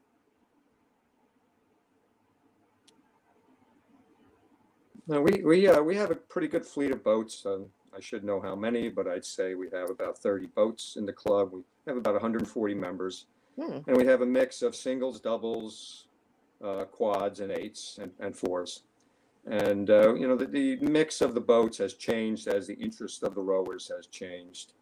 No, 5.06 5.20
we 5.20 5.42
we 5.44 5.68
uh, 5.68 5.82
we 5.82 5.96
have 5.96 6.10
a 6.10 6.14
pretty 6.14 6.48
good 6.48 6.64
fleet 6.64 6.90
of 6.90 7.04
boats. 7.04 7.44
Um, 7.44 7.66
I 7.96 8.00
should 8.00 8.24
know 8.24 8.40
how 8.40 8.56
many, 8.56 8.88
but 8.88 9.06
I'd 9.06 9.24
say 9.24 9.54
we 9.54 9.68
have 9.72 9.90
about 9.90 10.18
30 10.18 10.46
boats 10.48 10.96
in 10.96 11.06
the 11.06 11.12
club. 11.12 11.52
We 11.52 11.62
have 11.86 11.96
about 11.96 12.14
140 12.14 12.74
members, 12.74 13.26
hmm. 13.56 13.78
and 13.86 13.96
we 13.96 14.06
have 14.06 14.22
a 14.22 14.26
mix 14.26 14.62
of 14.62 14.74
singles, 14.74 15.20
doubles, 15.20 16.08
uh, 16.64 16.84
quads, 16.84 17.40
and 17.40 17.52
eights 17.52 17.98
and, 18.00 18.10
and 18.18 18.36
fours. 18.36 18.82
And 19.46 19.90
uh, 19.90 20.14
you 20.14 20.26
know 20.26 20.36
the, 20.36 20.46
the 20.46 20.76
mix 20.76 21.20
of 21.20 21.34
the 21.34 21.40
boats 21.40 21.78
has 21.78 21.94
changed 21.94 22.48
as 22.48 22.66
the 22.66 22.74
interest 22.74 23.22
of 23.22 23.34
the 23.34 23.42
rowers 23.42 23.90
has 23.94 24.06
changed. 24.06 24.72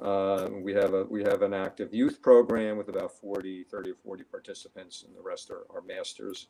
Uh, 0.00 0.48
we 0.50 0.72
have 0.72 0.94
a 0.94 1.04
we 1.04 1.22
have 1.24 1.42
an 1.42 1.52
active 1.52 1.92
youth 1.92 2.22
program 2.22 2.78
with 2.78 2.88
about 2.88 3.12
40, 3.12 3.64
30 3.64 3.90
or 3.90 3.94
40 4.02 4.24
participants, 4.24 5.04
and 5.06 5.14
the 5.14 5.20
rest 5.20 5.50
are, 5.50 5.66
are 5.74 5.82
masters. 5.82 6.46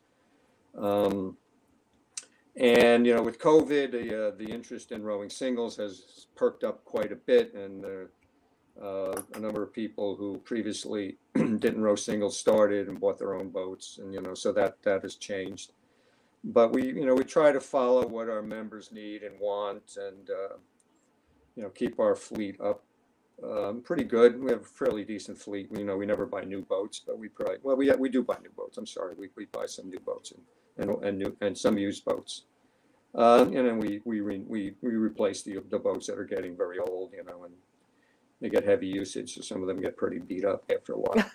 Um, 0.77 1.35
and 2.59 3.07
you 3.07 3.15
know, 3.15 3.21
with 3.21 3.39
COVID, 3.39 3.91
the 3.91 4.27
uh, 4.27 4.31
the 4.37 4.45
interest 4.45 4.91
in 4.91 5.01
rowing 5.01 5.29
singles 5.29 5.77
has 5.77 6.27
perked 6.35 6.63
up 6.63 6.83
quite 6.83 7.11
a 7.11 7.15
bit, 7.15 7.53
and 7.53 7.85
uh, 8.81 9.21
a 9.33 9.39
number 9.39 9.63
of 9.63 9.73
people 9.73 10.15
who 10.15 10.37
previously 10.39 11.17
didn't 11.33 11.81
row 11.81 11.95
singles 11.95 12.37
started 12.37 12.89
and 12.89 12.99
bought 12.99 13.17
their 13.17 13.33
own 13.33 13.49
boats, 13.49 13.97
and 14.01 14.13
you 14.13 14.21
know, 14.21 14.33
so 14.33 14.51
that 14.51 14.81
that 14.83 15.03
has 15.03 15.15
changed. 15.15 15.71
But 16.43 16.73
we, 16.73 16.85
you 16.85 17.05
know, 17.05 17.15
we 17.15 17.23
try 17.23 17.51
to 17.51 17.59
follow 17.59 18.05
what 18.05 18.29
our 18.29 18.41
members 18.41 18.91
need 18.91 19.23
and 19.23 19.39
want, 19.39 19.97
and 19.97 20.29
uh, 20.29 20.55
you 21.55 21.63
know, 21.63 21.69
keep 21.69 21.99
our 21.99 22.15
fleet 22.15 22.59
up 22.61 22.83
um, 23.41 23.81
pretty 23.81 24.03
good. 24.03 24.41
We 24.41 24.51
have 24.51 24.61
a 24.61 24.65
fairly 24.65 25.05
decent 25.05 25.37
fleet. 25.37 25.69
You 25.77 25.85
know, 25.85 25.95
we 25.95 26.05
never 26.05 26.25
buy 26.25 26.43
new 26.43 26.61
boats, 26.61 27.01
but 27.05 27.17
we 27.17 27.29
probably 27.29 27.57
well, 27.63 27.77
we 27.77 27.89
we 27.93 28.09
do 28.09 28.21
buy 28.21 28.37
new 28.41 28.51
boats. 28.55 28.77
I'm 28.77 28.85
sorry, 28.85 29.15
we, 29.17 29.29
we 29.37 29.45
buy 29.45 29.65
some 29.65 29.89
new 29.89 29.99
boats 29.99 30.31
and 30.31 30.41
and 30.79 31.03
and 31.03 31.17
new 31.17 31.35
and 31.41 31.57
some 31.57 31.77
used 31.77 32.05
boats. 32.05 32.43
Uh, 33.15 33.43
and 33.45 33.65
then 33.65 33.79
we 33.79 34.01
we 34.05 34.21
re, 34.21 34.43
we 34.47 34.75
we 34.81 34.91
replace 34.91 35.41
the 35.41 35.59
the 35.69 35.79
boats 35.79 36.07
that 36.07 36.17
are 36.17 36.25
getting 36.25 36.55
very 36.55 36.77
old, 36.79 37.11
you 37.13 37.23
know, 37.23 37.43
and 37.43 37.53
they 38.39 38.49
get 38.49 38.63
heavy 38.63 38.87
usage, 38.87 39.35
so 39.35 39.41
some 39.41 39.61
of 39.61 39.67
them 39.67 39.81
get 39.81 39.97
pretty 39.97 40.19
beat 40.19 40.45
up 40.45 40.63
after 40.71 40.93
a 40.93 40.99
while. 40.99 41.25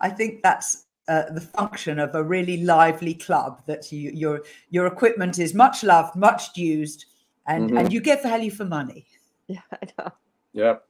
I 0.00 0.10
think 0.10 0.42
that's 0.42 0.86
uh, 1.08 1.24
the 1.32 1.40
function 1.40 1.98
of 1.98 2.14
a 2.14 2.22
really 2.22 2.62
lively 2.62 3.14
club 3.14 3.62
that 3.66 3.90
you, 3.90 4.10
your 4.14 4.42
your 4.70 4.86
equipment 4.86 5.38
is 5.38 5.54
much 5.54 5.82
loved, 5.82 6.14
much 6.16 6.56
used, 6.56 7.06
and 7.46 7.70
Mhm. 7.70 7.80
and 7.80 7.92
you 7.92 8.00
get 8.00 8.22
value 8.22 8.50
for 8.50 8.64
money. 8.64 9.06
Yeah, 9.50 9.62
I 9.72 9.86
know. 9.98 10.12
Yep. 10.52 10.84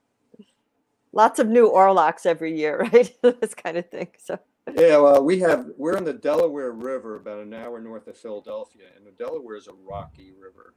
Lots 1.12 1.38
of 1.38 1.46
new 1.46 1.70
oarlocks 1.70 2.26
every 2.26 2.58
year, 2.58 2.78
right? 2.92 3.16
this 3.22 3.54
kind 3.54 3.76
of 3.76 3.88
thing. 3.88 4.08
So 4.18 4.37
Yeah, 4.76 4.98
well, 4.98 5.22
we 5.25 5.38
have 5.40 5.70
we're 5.76 5.96
in 5.96 6.04
the 6.04 6.12
Delaware 6.12 6.72
River, 6.72 7.16
about 7.16 7.40
an 7.40 7.54
hour 7.54 7.80
north 7.80 8.06
of 8.08 8.16
Philadelphia, 8.16 8.87
and 8.96 9.06
the 9.06 9.10
Delaware 9.12 9.56
is 9.56 9.68
a 9.68 9.72
rocky 9.88 10.32
river, 10.38 10.75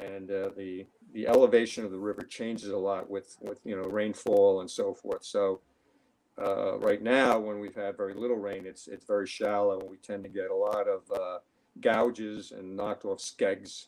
and 0.00 0.30
uh, 0.30 0.50
the 0.56 0.86
the 1.12 1.26
elevation 1.26 1.84
of 1.84 1.90
the 1.90 1.98
river 1.98 2.22
changes 2.22 2.68
a 2.70 2.76
lot 2.76 3.08
with 3.10 3.36
with 3.40 3.60
you 3.64 3.76
know 3.76 3.88
rainfall 3.88 4.60
and 4.60 4.70
so 4.70 4.94
forth. 4.94 5.24
So 5.24 5.60
uh, 6.40 6.78
right 6.78 7.02
now, 7.02 7.38
when 7.38 7.58
we've 7.60 7.74
had 7.74 7.96
very 7.96 8.14
little 8.14 8.36
rain, 8.36 8.64
it's 8.66 8.88
it's 8.88 9.04
very 9.04 9.26
shallow, 9.26 9.80
and 9.80 9.90
we 9.90 9.96
tend 9.98 10.22
to 10.24 10.30
get 10.30 10.50
a 10.50 10.54
lot 10.54 10.86
of 10.88 11.02
uh, 11.12 11.38
gouges 11.80 12.52
and 12.52 12.76
knocked 12.76 13.04
off 13.04 13.18
skegs, 13.18 13.86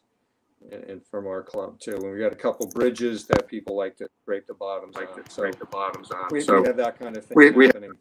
and, 0.71 0.85
and 0.85 1.07
from 1.07 1.27
our 1.27 1.43
club 1.43 1.79
too. 1.81 1.95
And 1.97 2.13
we 2.13 2.19
got 2.19 2.33
a 2.33 2.37
couple 2.37 2.67
bridges 2.69 3.27
that 3.27 3.47
people 3.49 3.77
like 3.77 3.97
to 3.99 4.09
scrape 4.23 4.47
the 4.47 4.55
bottoms 4.55 4.97
like 4.97 5.11
on. 5.11 5.23
to 5.25 5.31
So 5.31 5.43
scrape 5.43 5.59
the 5.59 5.67
bottoms 5.67 6.11
on. 6.11 6.29
we, 6.31 6.41
so 6.41 6.61
we 6.61 6.67
have 6.67 6.77
that 6.77 6.99
kind 6.99 7.17
of 7.17 7.25
thing 7.25 7.37
we- 7.37 7.51
we- 7.51 7.67
happening. 7.67 7.93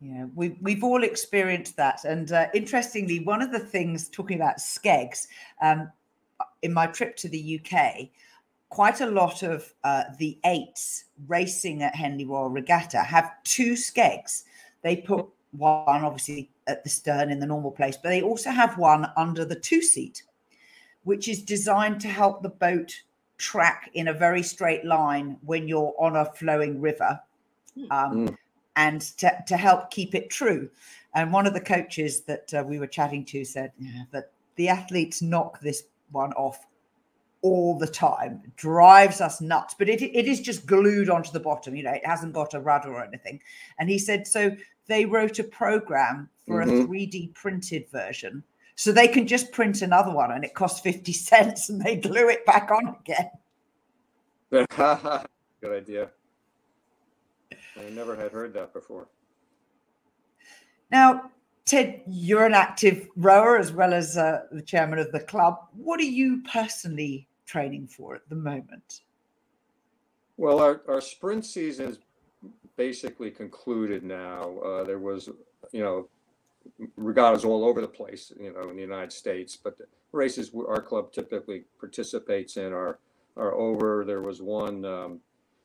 Yeah, 0.00 0.26
we 0.34 0.56
we've 0.62 0.82
all 0.82 1.04
experienced 1.04 1.76
that, 1.76 2.04
and 2.04 2.32
uh, 2.32 2.46
interestingly, 2.54 3.20
one 3.20 3.42
of 3.42 3.52
the 3.52 3.58
things 3.58 4.08
talking 4.08 4.36
about 4.36 4.56
skegs, 4.56 5.26
um, 5.60 5.90
in 6.62 6.72
my 6.72 6.86
trip 6.86 7.16
to 7.16 7.28
the 7.28 7.60
UK, 7.60 8.08
quite 8.70 9.00
a 9.00 9.06
lot 9.06 9.42
of 9.42 9.72
uh, 9.84 10.04
the 10.18 10.38
eights 10.44 11.04
racing 11.28 11.82
at 11.82 11.94
Henley 11.94 12.24
Royal 12.24 12.48
Regatta 12.48 13.00
have 13.00 13.30
two 13.44 13.72
skegs. 13.72 14.44
They 14.82 14.96
put 14.96 15.26
one 15.52 16.04
obviously 16.04 16.50
at 16.66 16.84
the 16.84 16.90
stern 16.90 17.30
in 17.30 17.40
the 17.40 17.46
normal 17.46 17.72
place, 17.72 17.96
but 17.96 18.08
they 18.08 18.22
also 18.22 18.50
have 18.50 18.78
one 18.78 19.06
under 19.16 19.44
the 19.44 19.58
two 19.58 19.82
seat, 19.82 20.22
which 21.04 21.28
is 21.28 21.42
designed 21.42 22.00
to 22.00 22.08
help 22.08 22.42
the 22.42 22.48
boat 22.48 23.02
track 23.36 23.90
in 23.94 24.08
a 24.08 24.14
very 24.14 24.42
straight 24.42 24.84
line 24.84 25.36
when 25.42 25.66
you're 25.66 25.94
on 25.98 26.16
a 26.16 26.24
flowing 26.24 26.80
river. 26.80 27.20
Um, 27.90 28.28
Mm. 28.28 28.36
And 28.76 29.00
to, 29.18 29.32
to 29.46 29.56
help 29.56 29.90
keep 29.90 30.14
it 30.14 30.30
true. 30.30 30.70
And 31.14 31.32
one 31.32 31.46
of 31.46 31.54
the 31.54 31.60
coaches 31.60 32.22
that 32.22 32.52
uh, 32.54 32.64
we 32.66 32.78
were 32.78 32.86
chatting 32.86 33.24
to 33.26 33.44
said 33.44 33.72
yeah, 33.78 34.02
that 34.12 34.32
the 34.56 34.68
athletes 34.68 35.22
knock 35.22 35.60
this 35.60 35.84
one 36.12 36.32
off 36.34 36.66
all 37.42 37.78
the 37.78 37.86
time, 37.86 38.42
It 38.44 38.54
drives 38.56 39.20
us 39.20 39.40
nuts, 39.40 39.74
but 39.78 39.88
it, 39.88 40.02
it 40.02 40.26
is 40.26 40.40
just 40.40 40.66
glued 40.66 41.08
onto 41.08 41.32
the 41.32 41.40
bottom. 41.40 41.74
You 41.74 41.84
know, 41.84 41.92
it 41.92 42.04
hasn't 42.04 42.34
got 42.34 42.52
a 42.52 42.60
rudder 42.60 42.92
or 42.92 43.02
anything. 43.02 43.40
And 43.78 43.88
he 43.88 43.98
said, 43.98 44.26
so 44.26 44.54
they 44.88 45.06
wrote 45.06 45.38
a 45.38 45.44
program 45.44 46.28
for 46.46 46.62
Mhm. 46.62 46.82
a 46.82 46.86
3D 46.86 47.28
printed 47.34 47.88
version. 47.90 48.42
So 48.74 48.92
they 48.92 49.08
can 49.08 49.26
just 49.26 49.52
print 49.52 49.82
another 49.82 50.12
one 50.12 50.32
and 50.32 50.44
it 50.44 50.54
costs 50.54 50.80
50 50.80 51.12
cents 51.12 51.70
and 51.70 51.80
they 51.80 51.96
glue 51.96 52.28
it 52.28 52.44
back 52.44 52.70
on 52.70 52.96
again. 53.00 53.30
Good 55.60 55.72
idea. 55.72 56.10
I 57.86 57.90
never 57.90 58.16
had 58.16 58.32
heard 58.32 58.52
that 58.54 58.72
before. 58.72 59.08
Now, 60.90 61.30
Ted, 61.64 62.02
you're 62.06 62.46
an 62.46 62.54
active 62.54 63.08
rower 63.16 63.56
as 63.56 63.72
well 63.72 63.92
as 63.92 64.16
uh, 64.16 64.42
the 64.50 64.62
chairman 64.62 64.98
of 64.98 65.12
the 65.12 65.20
club. 65.20 65.68
What 65.72 66.00
are 66.00 66.04
you 66.04 66.42
personally 66.42 67.28
training 67.46 67.86
for 67.86 68.14
at 68.14 68.28
the 68.28 68.34
moment? 68.34 69.02
Well, 70.36 70.58
our, 70.58 70.82
our 70.88 71.00
sprint 71.00 71.44
season 71.44 71.90
is 71.90 71.98
basically 72.76 73.30
concluded 73.30 74.02
now. 74.02 74.58
Uh, 74.58 74.84
there 74.84 74.98
was, 74.98 75.28
you 75.70 75.82
know, 75.82 76.08
regattas 76.96 77.44
all 77.44 77.64
over 77.64 77.80
the 77.80 77.88
place, 77.88 78.32
you 78.40 78.52
know, 78.52 78.70
in 78.70 78.76
the 78.76 78.82
United 78.82 79.12
States, 79.12 79.56
but 79.56 79.78
the 79.78 79.84
races 80.12 80.50
our 80.54 80.82
club 80.82 81.12
typically 81.12 81.64
participates 81.78 82.56
in 82.56 82.72
are 82.72 82.98
are 83.36 83.54
over. 83.54 84.04
There 84.04 84.22
was 84.22 84.42
one 84.42 84.84
um, 84.84 85.20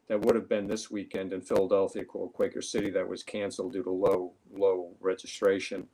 that 0.08 0.22
would 0.22 0.36
have 0.36 0.48
been 0.48 0.68
this 0.68 0.91
weekend 0.91 1.34
in 1.34 1.41
Philadelphia 1.41 2.06
called 2.06 2.34
Quaker 2.34 2.62
City 2.62 2.89
that 2.91 3.08
was 3.08 3.24
canceled 3.24 3.74
due 3.74 3.84
to 3.84 3.91
low 3.91 4.34
low 4.54 4.91
registration. 5.00 5.88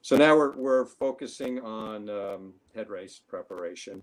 So 0.00 0.16
now 0.16 0.36
we're 0.36 0.56
we're 0.56 0.86
focusing 0.86 1.60
on 1.60 2.08
um, 2.08 2.54
head 2.74 2.88
race 2.88 3.20
preparation. 3.26 4.02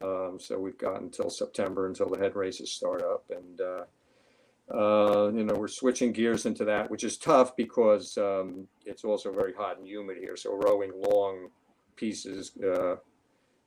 Um, 0.00 0.38
so 0.38 0.58
we've 0.58 0.78
got 0.78 1.00
until 1.00 1.28
September 1.28 1.86
until 1.86 2.08
the 2.08 2.18
head 2.18 2.36
races 2.36 2.70
start 2.70 3.02
up, 3.02 3.24
and 3.30 3.60
uh, 3.60 3.84
uh, 4.72 5.32
you 5.32 5.44
know 5.44 5.54
we're 5.54 5.66
switching 5.66 6.12
gears 6.12 6.46
into 6.46 6.64
that, 6.66 6.90
which 6.90 7.02
is 7.02 7.16
tough 7.16 7.56
because 7.56 8.16
um, 8.18 8.68
it's 8.84 9.02
also 9.02 9.32
very 9.32 9.52
hot 9.54 9.78
and 9.78 9.86
humid 9.88 10.18
here. 10.18 10.36
So 10.36 10.54
rowing 10.54 10.92
long 10.94 11.48
pieces 11.96 12.52
uh, 12.62 12.96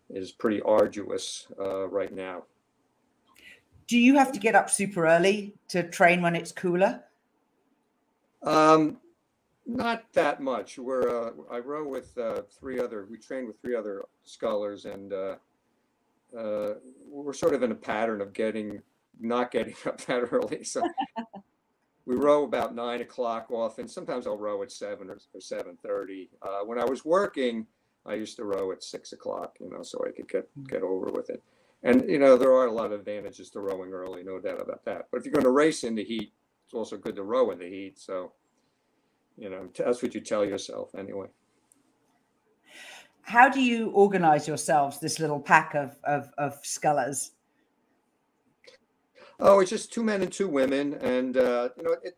is 0.10 0.32
pretty 0.32 0.62
arduous 0.62 1.48
uh, 1.60 1.88
right 1.90 2.14
now. 2.14 2.44
Do 3.92 4.00
you 4.00 4.16
have 4.16 4.32
to 4.32 4.40
get 4.40 4.56
up 4.56 4.70
super 4.70 5.06
early 5.06 5.54
to 5.68 5.84
train 5.84 6.22
when 6.22 6.34
it's 6.34 6.54
cooler? 6.54 7.04
Um, 8.42 9.02
not 9.66 10.06
that 10.14 10.40
much. 10.40 10.78
We're 10.78 11.10
uh, 11.10 11.32
I 11.52 11.60
row 11.60 11.86
with 11.86 12.18
uh, 12.18 12.44
three 12.58 12.80
other. 12.80 13.06
We 13.12 13.18
train 13.18 13.48
with 13.48 13.62
three 13.62 13.76
other 13.76 14.06
scullers, 14.24 14.86
and 14.86 15.12
uh, 15.12 15.36
uh, 16.34 16.76
we're 17.06 17.34
sort 17.34 17.54
of 17.54 17.64
in 17.64 17.74
a 17.74 17.76
pattern 17.76 18.22
of 18.22 18.32
getting 18.32 18.82
not 19.20 19.52
getting 19.52 19.76
up 19.86 20.00
that 20.06 20.32
early. 20.32 20.64
So 20.64 20.82
we 22.06 22.16
row 22.16 22.46
about 22.46 22.74
nine 22.74 23.02
o'clock 23.02 23.52
often. 23.52 23.90
Sometimes 23.90 24.26
I'll 24.26 24.38
row 24.38 24.64
at 24.64 24.72
seven 24.72 25.10
or, 25.10 25.18
or 25.34 25.42
seven 25.42 25.78
thirty. 25.84 26.30
Uh, 26.42 26.62
when 26.64 26.80
I 26.80 26.86
was 26.86 27.04
working, 27.04 27.68
I 28.06 28.14
used 28.14 28.38
to 28.38 28.46
row 28.46 28.72
at 28.72 28.84
six 28.84 29.12
o'clock. 29.12 29.58
You 29.60 29.70
know, 29.70 29.84
so 29.84 30.02
I 30.08 30.12
could 30.12 30.30
get 30.30 30.48
get 30.70 30.82
over 30.82 31.12
with 31.12 31.30
it. 31.30 31.44
And 31.84 32.08
you 32.10 32.20
know, 32.20 32.38
there 32.38 32.54
are 32.54 32.68
a 32.68 32.72
lot 32.72 32.92
of 32.92 33.00
advantages 33.00 33.50
to 33.52 33.60
rowing 33.60 33.92
early, 33.92 34.24
no 34.24 34.40
doubt 34.40 34.62
about 34.62 34.86
that. 34.86 35.08
But 35.12 35.18
if 35.18 35.26
you're 35.26 35.34
going 35.34 35.46
to 35.46 35.52
race 35.52 35.84
in 35.84 35.96
the 35.96 36.04
heat, 36.04 36.32
it's 36.66 36.74
also 36.74 36.98
good 36.98 37.16
to 37.16 37.24
row 37.24 37.52
in 37.52 37.60
the 37.60 37.70
heat. 37.70 38.00
So 38.00 38.34
you 39.38 39.50
know 39.50 39.68
that's 39.78 40.02
what 40.02 40.14
you 40.14 40.22
tell 40.22 40.46
yourself 40.46 40.94
anyway 40.96 41.28
How 43.24 43.50
do 43.50 43.62
you 43.62 43.90
organize 43.92 44.48
yourselves, 44.48 45.00
this 45.00 45.20
little 45.20 45.40
pack 45.40 45.74
of, 45.76 45.98
of, 46.04 46.30
of 46.38 46.60
scullers? 46.64 47.32
oh 49.40 49.60
it's 49.60 49.72
just 49.72 49.92
two 49.92 50.04
men 50.04 50.22
and 50.22 50.32
two 50.32 50.48
women 50.48 50.94
and 50.96 51.38
uh, 51.38 51.70
you 51.76 51.84
know 51.84 51.96
it 52.04 52.18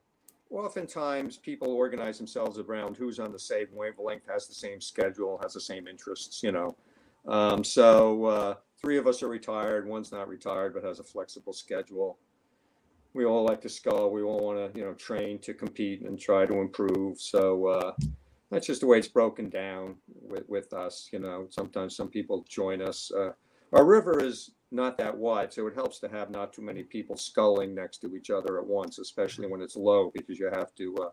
oftentimes 0.50 1.38
people 1.38 1.72
organize 1.72 2.18
themselves 2.18 2.60
around 2.60 2.96
who's 2.96 3.20
on 3.20 3.32
the 3.32 3.40
same 3.40 3.68
wavelength 3.72 4.24
has 4.30 4.48
the 4.48 4.54
same 4.54 4.80
schedule 4.80 5.40
has 5.42 5.54
the 5.54 5.62
same 5.62 5.88
interests 5.88 6.44
you 6.44 6.52
know 6.52 6.76
um, 7.28 7.64
so 7.64 8.26
uh, 8.26 8.56
three 8.84 8.98
of 8.98 9.08
us 9.08 9.24
are 9.24 9.30
retired 9.30 9.88
one's 9.88 10.12
not 10.12 10.28
retired 10.28 10.74
but 10.74 10.84
has 10.84 11.00
a 11.00 11.04
flexible 11.04 11.54
schedule 11.54 12.18
we 13.14 13.26
all 13.26 13.44
like 13.44 13.62
to 13.62 13.70
scull 13.70 14.12
we 14.12 14.22
all 14.22 14.40
want 14.40 14.74
to 14.74 14.80
you 14.80 14.86
know 14.86 14.94
train 14.94 15.40
to 15.40 15.54
compete 15.54 16.02
and 16.02 16.20
try 16.20 16.46
to 16.46 16.60
improve 16.60 17.20
so 17.20 17.68
uh, 17.68 17.92
that's 18.50 18.68
just 18.68 18.82
the 18.82 18.88
way 18.88 18.98
it's 18.98 19.08
broken 19.08 19.50
down 19.50 19.96
with, 20.22 20.48
with 20.48 20.74
us 20.74 21.10
you 21.12 21.20
know 21.20 21.48
sometimes 21.50 21.96
some 21.96 22.08
people 22.08 22.46
join 22.50 22.82
us 22.82 23.12
uh, 23.12 23.32
our 23.74 23.86
river 23.86 24.24
is 24.24 24.52
not 24.74 24.98
that 24.98 25.16
wide, 25.16 25.54
so 25.54 25.68
it 25.68 25.76
helps 25.76 26.00
to 26.00 26.08
have 26.08 26.30
not 26.30 26.52
too 26.52 26.62
many 26.62 26.84
people 26.84 27.16
sculling 27.16 27.74
next 27.74 28.00
to 28.00 28.16
each 28.16 28.30
other 28.30 28.60
at 28.60 28.66
once, 28.66 29.00
especially 29.00 29.48
when 29.48 29.62
it's 29.62 29.76
low, 29.76 30.12
because 30.14 30.40
you 30.40 30.50
have 30.52 30.74
to 30.76 30.96
uh, 30.98 31.10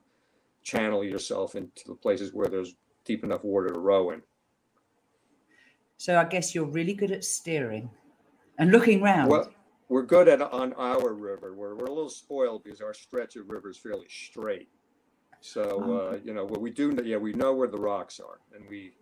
channel 0.62 1.04
yourself 1.04 1.54
into 1.54 1.83
the 1.87 1.94
places 1.94 2.33
where 2.33 2.48
there's 2.48 2.74
deep 3.04 3.22
enough 3.22 3.44
water 3.44 3.68
to 3.68 3.78
row 3.78 4.11
in. 4.11 4.22
So 6.00 6.18
I 6.18 6.24
guess 6.24 6.54
you're 6.54 6.64
really 6.64 6.94
good 6.94 7.10
at 7.10 7.26
steering 7.26 7.90
and 8.56 8.72
looking 8.72 9.02
round. 9.02 9.30
Well, 9.30 9.50
we're 9.90 10.00
good 10.00 10.28
at 10.28 10.40
on 10.40 10.72
our 10.78 11.12
river. 11.12 11.52
We're, 11.52 11.74
we're 11.74 11.84
a 11.84 11.92
little 11.92 12.08
spoiled 12.08 12.64
because 12.64 12.80
our 12.80 12.94
stretch 12.94 13.36
of 13.36 13.50
river 13.50 13.68
is 13.68 13.76
fairly 13.76 14.06
straight. 14.08 14.70
So 15.42 16.14
uh, 16.14 16.18
you 16.24 16.32
know 16.32 16.46
what 16.46 16.62
we 16.62 16.70
do. 16.70 16.98
Yeah, 17.04 17.18
we 17.18 17.34
know 17.34 17.52
where 17.52 17.68
the 17.68 17.76
rocks 17.76 18.18
are, 18.18 18.40
and 18.56 18.66
we 18.66 18.92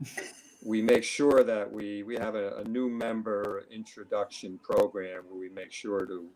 we 0.66 0.82
make 0.82 1.04
sure 1.04 1.44
that 1.44 1.70
we 1.70 2.02
we 2.02 2.16
have 2.16 2.34
a, 2.34 2.56
a 2.56 2.64
new 2.64 2.88
member 2.88 3.64
introduction 3.70 4.58
program 4.58 5.22
where 5.28 5.38
we 5.38 5.50
make 5.50 5.70
sure 5.70 6.04
to 6.04 6.26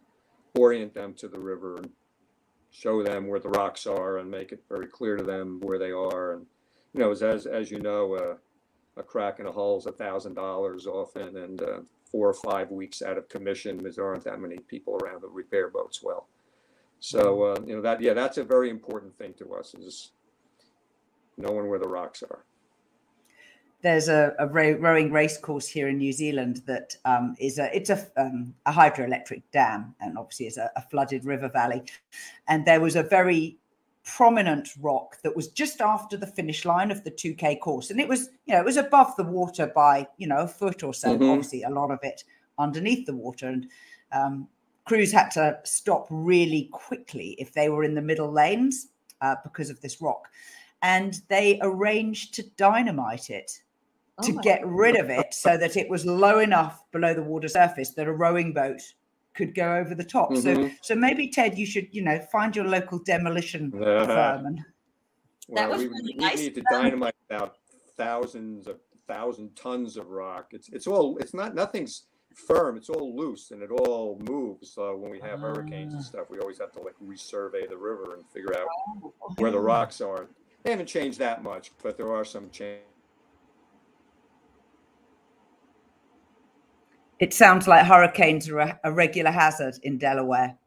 orient 0.54 0.94
them 0.94 1.12
to 1.14 1.26
the 1.26 1.40
river 1.40 1.78
and 1.78 1.90
show 2.70 3.02
them 3.02 3.26
where 3.26 3.40
the 3.40 3.48
rocks 3.48 3.84
are 3.88 4.18
and 4.18 4.30
make 4.30 4.52
it 4.52 4.62
very 4.68 4.86
clear 4.86 5.16
to 5.16 5.24
them 5.24 5.58
where 5.64 5.80
they 5.80 5.90
are. 5.90 6.34
And 6.34 6.46
you 6.94 7.00
know, 7.00 7.10
as 7.10 7.24
as, 7.24 7.46
as 7.46 7.72
you 7.72 7.80
know, 7.80 8.14
uh, 8.14 8.34
a 8.96 9.02
crack 9.02 9.40
in 9.40 9.46
a 9.46 9.52
hull 9.52 9.78
is 9.78 9.86
a 9.86 9.92
thousand 9.92 10.34
dollars 10.34 10.86
often, 10.86 11.36
and 11.36 11.62
uh, 11.62 11.80
four 12.10 12.28
or 12.28 12.34
five 12.34 12.70
weeks 12.70 13.02
out 13.02 13.18
of 13.18 13.28
commission 13.28 13.78
there 13.78 14.06
aren't 14.06 14.24
that 14.24 14.40
many 14.40 14.58
people 14.58 14.96
around 14.96 15.20
to 15.22 15.28
repair 15.28 15.68
boats 15.68 16.02
well. 16.02 16.28
So 17.00 17.42
uh, 17.42 17.60
you 17.66 17.76
know 17.76 17.82
that 17.82 18.00
yeah, 18.00 18.14
that's 18.14 18.38
a 18.38 18.44
very 18.44 18.70
important 18.70 19.16
thing 19.16 19.34
to 19.38 19.54
us 19.54 19.74
is 19.74 20.12
knowing 21.36 21.68
where 21.68 21.78
the 21.78 21.88
rocks 21.88 22.22
are 22.22 22.44
there's 23.82 24.08
a, 24.08 24.34
a 24.38 24.46
rowing 24.46 25.10
race 25.12 25.36
course 25.36 25.66
here 25.66 25.88
in 25.88 25.98
New 25.98 26.12
Zealand 26.12 26.62
that 26.66 26.96
um, 27.04 27.36
is 27.38 27.58
a 27.58 27.76
it's 27.76 27.90
a, 27.90 28.06
um, 28.16 28.54
a 28.64 28.72
hydroelectric 28.72 29.42
dam 29.52 29.94
and 30.00 30.16
obviously 30.16 30.46
it's 30.46 30.56
a, 30.56 30.70
a, 30.76 30.82
flooded 30.82 31.24
river 31.24 31.48
valley, 31.48 31.82
and 32.48 32.64
there 32.64 32.80
was 32.80 32.96
a 32.96 33.02
very 33.02 33.58
prominent 34.04 34.70
rock 34.80 35.18
that 35.22 35.36
was 35.36 35.48
just 35.48 35.80
after 35.80 36.16
the 36.16 36.26
finish 36.26 36.64
line 36.64 36.90
of 36.90 37.04
the 37.04 37.10
2k 37.10 37.60
course. 37.60 37.90
And 37.90 38.00
it 38.00 38.08
was 38.08 38.30
you 38.46 38.54
know 38.54 38.60
it 38.60 38.64
was 38.64 38.76
above 38.76 39.14
the 39.16 39.24
water 39.24 39.70
by 39.74 40.06
you 40.18 40.26
know 40.26 40.38
a 40.38 40.48
foot 40.48 40.82
or 40.82 40.92
so 40.92 41.14
mm-hmm. 41.14 41.30
obviously 41.30 41.62
a 41.62 41.70
lot 41.70 41.90
of 41.90 42.00
it 42.02 42.24
underneath 42.58 43.06
the 43.06 43.16
water. 43.16 43.48
And 43.48 43.68
um, 44.12 44.48
crews 44.84 45.12
had 45.12 45.30
to 45.32 45.58
stop 45.64 46.06
really 46.10 46.68
quickly 46.72 47.36
if 47.38 47.52
they 47.52 47.68
were 47.68 47.84
in 47.84 47.94
the 47.94 48.02
middle 48.02 48.30
lanes 48.30 48.88
uh, 49.20 49.36
because 49.42 49.70
of 49.70 49.80
this 49.80 50.00
rock. 50.02 50.28
And 50.82 51.20
they 51.28 51.60
arranged 51.62 52.34
to 52.34 52.42
dynamite 52.56 53.30
it 53.30 53.62
oh 54.18 54.26
to 54.26 54.32
get 54.42 54.66
rid 54.66 54.96
of 54.96 55.10
it 55.10 55.32
so 55.32 55.56
that 55.56 55.76
it 55.76 55.88
was 55.88 56.04
low 56.04 56.40
enough 56.40 56.82
below 56.90 57.14
the 57.14 57.22
water 57.22 57.48
surface 57.48 57.90
that 57.90 58.08
a 58.08 58.12
rowing 58.12 58.52
boat 58.52 58.82
could 59.34 59.54
go 59.54 59.76
over 59.76 59.94
the 59.94 60.04
top. 60.04 60.30
Mm-hmm. 60.30 60.66
So 60.66 60.70
so 60.82 60.94
maybe 60.94 61.28
Ted, 61.28 61.58
you 61.58 61.66
should, 61.66 61.88
you 61.92 62.02
know, 62.02 62.18
find 62.30 62.54
your 62.54 62.66
local 62.66 62.98
demolition 62.98 63.72
uh, 63.74 64.06
firm 64.06 64.46
and 64.46 64.64
well, 65.48 65.62
that 65.62 65.70
was 65.70 65.82
we, 65.82 65.88
really 65.88 66.14
we 66.16 66.24
nice. 66.24 66.38
need 66.38 66.54
to 66.54 66.62
dynamite 66.70 67.14
out 67.30 67.56
thousands 67.96 68.66
of 68.66 68.76
thousand 69.08 69.54
tons 69.56 69.96
of 69.96 70.08
rock. 70.10 70.48
It's 70.52 70.68
it's 70.68 70.86
all 70.86 71.18
it's 71.18 71.34
not 71.34 71.54
nothing's 71.54 72.04
firm. 72.34 72.76
It's 72.76 72.88
all 72.88 73.14
loose 73.16 73.50
and 73.50 73.62
it 73.62 73.70
all 73.70 74.20
moves. 74.28 74.72
So 74.72 74.96
when 74.96 75.10
we 75.10 75.20
have 75.20 75.40
hurricanes 75.40 75.92
and 75.92 76.02
ah. 76.02 76.06
stuff, 76.06 76.30
we 76.30 76.38
always 76.38 76.58
have 76.58 76.72
to 76.72 76.80
like 76.80 76.94
resurvey 77.04 77.68
the 77.68 77.76
river 77.76 78.14
and 78.14 78.24
figure 78.32 78.54
out 78.56 78.66
oh, 79.04 79.12
where 79.36 79.50
the 79.50 79.60
rocks 79.60 80.00
are. 80.00 80.28
They 80.62 80.70
haven't 80.70 80.86
changed 80.86 81.18
that 81.18 81.42
much, 81.42 81.72
but 81.82 81.96
there 81.96 82.12
are 82.14 82.24
some 82.24 82.48
changes 82.50 82.86
It 87.22 87.32
sounds 87.32 87.68
like 87.68 87.86
hurricanes 87.86 88.48
are 88.48 88.76
a, 88.82 88.92
regular 88.92 89.30
hazard 89.30 89.78
in 89.84 89.96
Delaware. 89.96 90.58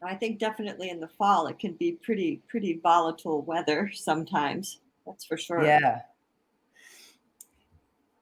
I 0.00 0.14
think 0.14 0.38
definitely 0.38 0.88
in 0.90 1.00
the 1.00 1.08
fall 1.18 1.48
it 1.48 1.58
can 1.58 1.72
be 1.72 1.98
pretty 2.00 2.42
pretty 2.46 2.78
volatile 2.80 3.42
weather 3.42 3.90
sometimes. 3.92 4.78
That's 5.04 5.24
for 5.24 5.36
sure. 5.36 5.64
Yeah. 5.64 6.02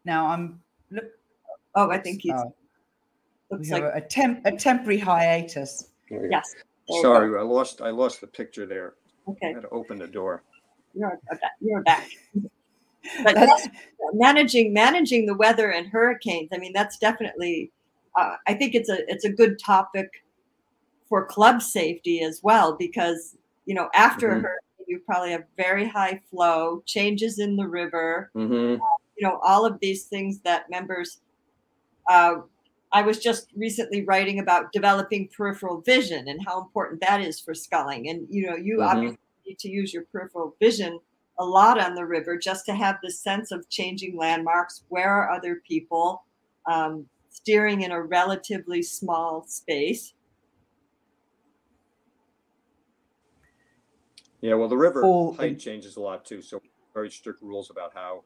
Now 0.06 0.28
I'm 0.28 0.62
look. 0.90 1.04
Oh, 1.74 1.90
I 1.90 1.98
think 1.98 2.22
he's. 2.22 2.32
Uh, 2.32 2.44
looks 3.50 3.68
like 3.68 3.84
a, 3.84 4.00
temp, 4.00 4.46
a 4.46 4.52
temporary 4.52 4.98
hiatus. 4.98 5.90
Yes. 6.10 6.54
Sorry, 7.02 7.38
I 7.38 7.42
lost 7.42 7.82
I 7.82 7.90
lost 7.90 8.22
the 8.22 8.26
picture 8.26 8.64
there. 8.64 8.94
Okay. 9.28 9.50
I 9.50 9.52
had 9.52 9.62
to 9.62 9.68
open 9.68 9.98
the 9.98 10.08
door 10.08 10.42
you're 10.98 11.20
you're 11.60 11.82
back. 11.82 12.08
but 13.22 13.34
yes, 13.34 13.68
managing 14.12 14.72
managing 14.72 15.26
the 15.26 15.34
weather 15.34 15.70
and 15.70 15.86
hurricanes. 15.86 16.48
I 16.52 16.58
mean, 16.58 16.72
that's 16.72 16.98
definitely. 16.98 17.70
Uh, 18.18 18.36
I 18.46 18.54
think 18.54 18.74
it's 18.74 18.88
a 18.88 19.10
it's 19.10 19.24
a 19.24 19.30
good 19.30 19.58
topic 19.58 20.08
for 21.08 21.24
club 21.24 21.62
safety 21.62 22.22
as 22.22 22.40
well 22.42 22.76
because 22.76 23.36
you 23.66 23.74
know 23.74 23.88
after 23.94 24.28
mm-hmm. 24.28 24.38
a 24.38 24.42
hurricane 24.42 24.64
you 24.86 24.98
probably 25.00 25.30
have 25.32 25.44
very 25.56 25.86
high 25.86 26.20
flow, 26.30 26.82
changes 26.86 27.38
in 27.38 27.56
the 27.56 27.66
river, 27.66 28.30
mm-hmm. 28.34 28.82
uh, 28.82 28.86
you 29.16 29.26
know 29.26 29.38
all 29.44 29.64
of 29.64 29.78
these 29.80 30.04
things 30.04 30.40
that 30.40 30.68
members. 30.70 31.20
Uh, 32.10 32.40
I 32.90 33.02
was 33.02 33.18
just 33.18 33.48
recently 33.54 34.02
writing 34.04 34.38
about 34.38 34.72
developing 34.72 35.28
peripheral 35.36 35.82
vision 35.82 36.26
and 36.28 36.40
how 36.42 36.58
important 36.62 37.02
that 37.02 37.20
is 37.20 37.38
for 37.38 37.52
sculling. 37.52 38.08
And 38.08 38.26
you 38.30 38.46
know, 38.46 38.56
you 38.56 38.78
mm-hmm. 38.78 38.88
obviously 38.88 39.18
need 39.48 39.58
to 39.60 39.68
use 39.68 39.92
your 39.92 40.04
peripheral 40.04 40.54
vision 40.60 40.98
a 41.38 41.44
lot 41.44 41.80
on 41.80 41.94
the 41.94 42.04
river 42.04 42.36
just 42.36 42.66
to 42.66 42.74
have 42.74 42.96
the 43.02 43.10
sense 43.10 43.52
of 43.52 43.68
changing 43.68 44.16
landmarks. 44.16 44.84
Where 44.88 45.08
are 45.08 45.30
other 45.30 45.62
people? 45.66 46.24
Um, 46.70 47.06
steering 47.30 47.82
in 47.82 47.92
a 47.92 48.02
relatively 48.02 48.82
small 48.82 49.44
space. 49.46 50.14
Yeah, 54.40 54.54
well, 54.54 54.68
the 54.68 54.76
river 54.76 55.02
height 55.36 55.58
changes 55.58 55.96
a 55.96 56.00
lot 56.00 56.24
too. 56.24 56.42
So 56.42 56.60
very 56.94 57.10
strict 57.10 57.42
rules 57.42 57.70
about 57.70 57.92
how 57.94 58.22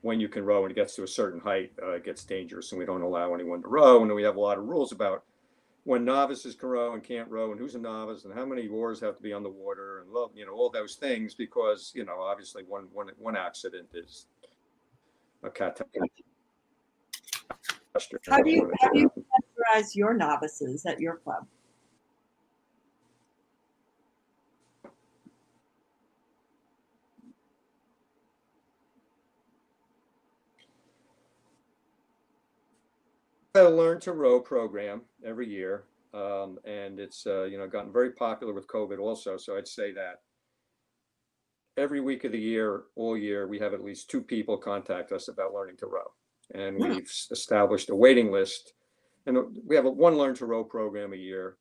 when 0.00 0.20
you 0.20 0.28
can 0.28 0.44
row 0.44 0.62
when 0.62 0.70
it 0.70 0.74
gets 0.74 0.94
to 0.96 1.02
a 1.02 1.08
certain 1.08 1.40
height, 1.40 1.72
uh, 1.82 1.92
it 1.92 2.04
gets 2.04 2.24
dangerous, 2.24 2.72
and 2.72 2.78
we 2.78 2.86
don't 2.86 3.02
allow 3.02 3.34
anyone 3.34 3.60
to 3.62 3.68
row. 3.68 4.02
And 4.02 4.14
we 4.14 4.22
have 4.22 4.36
a 4.36 4.40
lot 4.40 4.58
of 4.58 4.64
rules 4.64 4.92
about 4.92 5.24
when 5.84 6.04
novices 6.04 6.54
can 6.54 6.68
row 6.68 6.94
and 6.94 7.02
can't 7.02 7.28
row 7.28 7.50
and 7.50 7.60
who's 7.60 7.74
a 7.74 7.78
novice 7.78 8.24
and 8.24 8.32
how 8.32 8.44
many 8.44 8.68
oars 8.68 9.00
have 9.00 9.16
to 9.16 9.22
be 9.22 9.32
on 9.32 9.42
the 9.42 9.48
water 9.48 10.00
and 10.00 10.10
love 10.10 10.30
you 10.34 10.46
know 10.46 10.52
all 10.52 10.70
those 10.70 10.94
things 10.94 11.34
because 11.34 11.92
you 11.94 12.04
know 12.04 12.20
obviously 12.20 12.62
one 12.64 12.86
one 12.92 13.10
one 13.18 13.36
accident 13.36 13.88
is 13.94 14.26
a 15.42 15.50
catastrophe. 15.50 16.12
How 18.28 18.40
do 18.40 18.50
you 18.50 18.72
how 18.80 18.90
do 18.90 19.00
you 19.00 19.10
categorize 19.10 19.94
your 19.94 20.14
novices 20.14 20.86
at 20.86 21.00
your 21.00 21.16
club? 21.16 21.46
A 33.54 33.62
learn 33.64 34.00
to 34.00 34.12
row 34.12 34.40
program 34.40 35.02
every 35.24 35.46
year, 35.48 35.84
um, 36.14 36.58
and 36.64 36.98
it's 36.98 37.26
uh, 37.26 37.44
you 37.44 37.58
know 37.58 37.68
gotten 37.68 37.92
very 37.92 38.12
popular 38.12 38.54
with 38.54 38.66
COVID 38.66 38.98
also. 38.98 39.36
So 39.36 39.56
I'd 39.56 39.68
say 39.68 39.92
that 39.92 40.22
every 41.76 42.00
week 42.00 42.24
of 42.24 42.32
the 42.32 42.38
year, 42.38 42.84
all 42.96 43.16
year, 43.16 43.46
we 43.46 43.58
have 43.58 43.74
at 43.74 43.84
least 43.84 44.10
two 44.10 44.22
people 44.22 44.56
contact 44.56 45.12
us 45.12 45.28
about 45.28 45.52
learning 45.52 45.76
to 45.78 45.86
row, 45.86 46.12
and 46.54 46.80
yeah. 46.80 46.88
we've 46.88 47.12
established 47.30 47.90
a 47.90 47.96
waiting 47.96 48.32
list. 48.32 48.72
And 49.24 49.38
we 49.66 49.76
have 49.76 49.84
a 49.84 49.90
one 49.90 50.16
learn 50.16 50.34
to 50.36 50.46
row 50.46 50.64
program 50.64 51.12
a 51.12 51.16
year, 51.16 51.58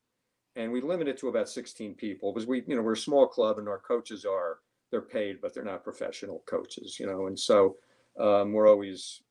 and 0.56 0.72
we 0.72 0.82
limit 0.82 1.08
it 1.08 1.20
to 1.20 1.28
about 1.28 1.50
16 1.50 1.94
people 1.96 2.34
because 2.34 2.48
we 2.48 2.64
you 2.68 2.76
know 2.76 2.82
we're 2.82 2.94
a 2.94 2.98
small 2.98 3.28
club 3.28 3.60
and 3.60 3.68
our 3.68 3.80
coaches 3.80 4.26
are 4.26 4.60
they're 4.90 5.02
paid 5.02 5.40
but 5.42 5.54
they're 5.54 5.64
not 5.64 5.84
professional 5.84 6.44
coaches 6.48 6.98
you 7.00 7.06
know 7.06 7.28
and 7.28 7.40
so 7.40 7.78
um, 8.20 8.52
we're 8.52 8.68
always 8.68 9.22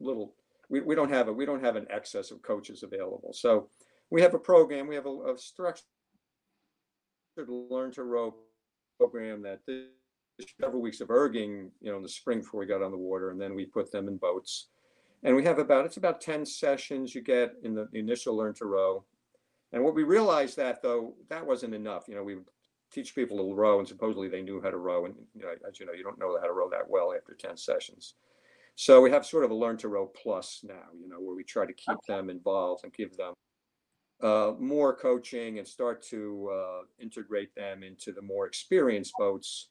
little 0.00 0.34
we, 0.70 0.80
we 0.80 0.94
don't 0.94 1.10
have 1.10 1.28
a 1.28 1.32
we 1.32 1.44
don't 1.44 1.62
have 1.62 1.76
an 1.76 1.86
excess 1.90 2.30
of 2.30 2.40
coaches 2.40 2.82
available. 2.82 3.32
So 3.32 3.68
we 4.10 4.22
have 4.22 4.34
a 4.34 4.38
program. 4.38 4.86
We 4.86 4.94
have 4.94 5.06
a, 5.06 5.32
a 5.32 5.36
structured 5.36 5.84
learn 7.36 7.92
to 7.92 8.04
row 8.04 8.34
program 8.98 9.42
that 9.42 9.60
several 10.60 10.80
weeks 10.80 11.00
of 11.00 11.08
erging, 11.08 11.70
you 11.80 11.90
know, 11.90 11.96
in 11.96 12.02
the 12.02 12.08
spring 12.08 12.38
before 12.38 12.60
we 12.60 12.66
got 12.66 12.82
on 12.82 12.92
the 12.92 12.96
water, 12.96 13.30
and 13.30 13.40
then 13.40 13.54
we 13.54 13.66
put 13.66 13.90
them 13.90 14.08
in 14.08 14.16
boats. 14.16 14.68
And 15.22 15.36
we 15.36 15.44
have 15.44 15.58
about 15.58 15.84
it's 15.84 15.98
about 15.98 16.20
ten 16.20 16.46
sessions 16.46 17.14
you 17.14 17.20
get 17.20 17.54
in 17.62 17.74
the 17.74 17.88
initial 17.92 18.36
learn 18.36 18.54
to 18.54 18.64
row. 18.64 19.04
And 19.72 19.84
what 19.84 19.94
we 19.94 20.02
realized 20.04 20.56
that 20.56 20.82
though 20.82 21.14
that 21.28 21.44
wasn't 21.44 21.74
enough. 21.74 22.04
You 22.08 22.14
know, 22.14 22.22
we 22.22 22.36
teach 22.92 23.14
people 23.14 23.36
to 23.38 23.54
row, 23.54 23.78
and 23.80 23.88
supposedly 23.88 24.28
they 24.28 24.42
knew 24.42 24.60
how 24.60 24.70
to 24.70 24.78
row, 24.78 25.04
and 25.04 25.14
you 25.34 25.42
know, 25.42 25.52
as 25.68 25.80
you 25.80 25.86
know, 25.86 25.92
you 25.92 26.04
don't 26.04 26.18
know 26.18 26.38
how 26.40 26.46
to 26.46 26.52
row 26.52 26.70
that 26.70 26.88
well 26.88 27.12
after 27.12 27.34
ten 27.34 27.56
sessions. 27.56 28.14
So 28.80 29.02
we 29.02 29.10
have 29.10 29.26
sort 29.26 29.44
of 29.44 29.50
a 29.50 29.54
learn 29.54 29.76
to 29.76 29.88
row 29.88 30.06
plus 30.06 30.64
now, 30.66 30.86
you 30.98 31.06
know, 31.06 31.20
where 31.20 31.36
we 31.36 31.44
try 31.44 31.66
to 31.66 31.72
keep 31.74 31.98
okay. 31.98 32.14
them 32.14 32.30
involved 32.30 32.82
and 32.82 32.92
give 32.94 33.14
them 33.14 33.34
uh, 34.22 34.52
more 34.58 34.96
coaching 34.96 35.58
and 35.58 35.68
start 35.68 36.02
to 36.04 36.50
uh, 36.50 36.80
integrate 36.98 37.54
them 37.54 37.82
into 37.82 38.10
the 38.10 38.22
more 38.22 38.46
experienced 38.46 39.12
boats. 39.18 39.68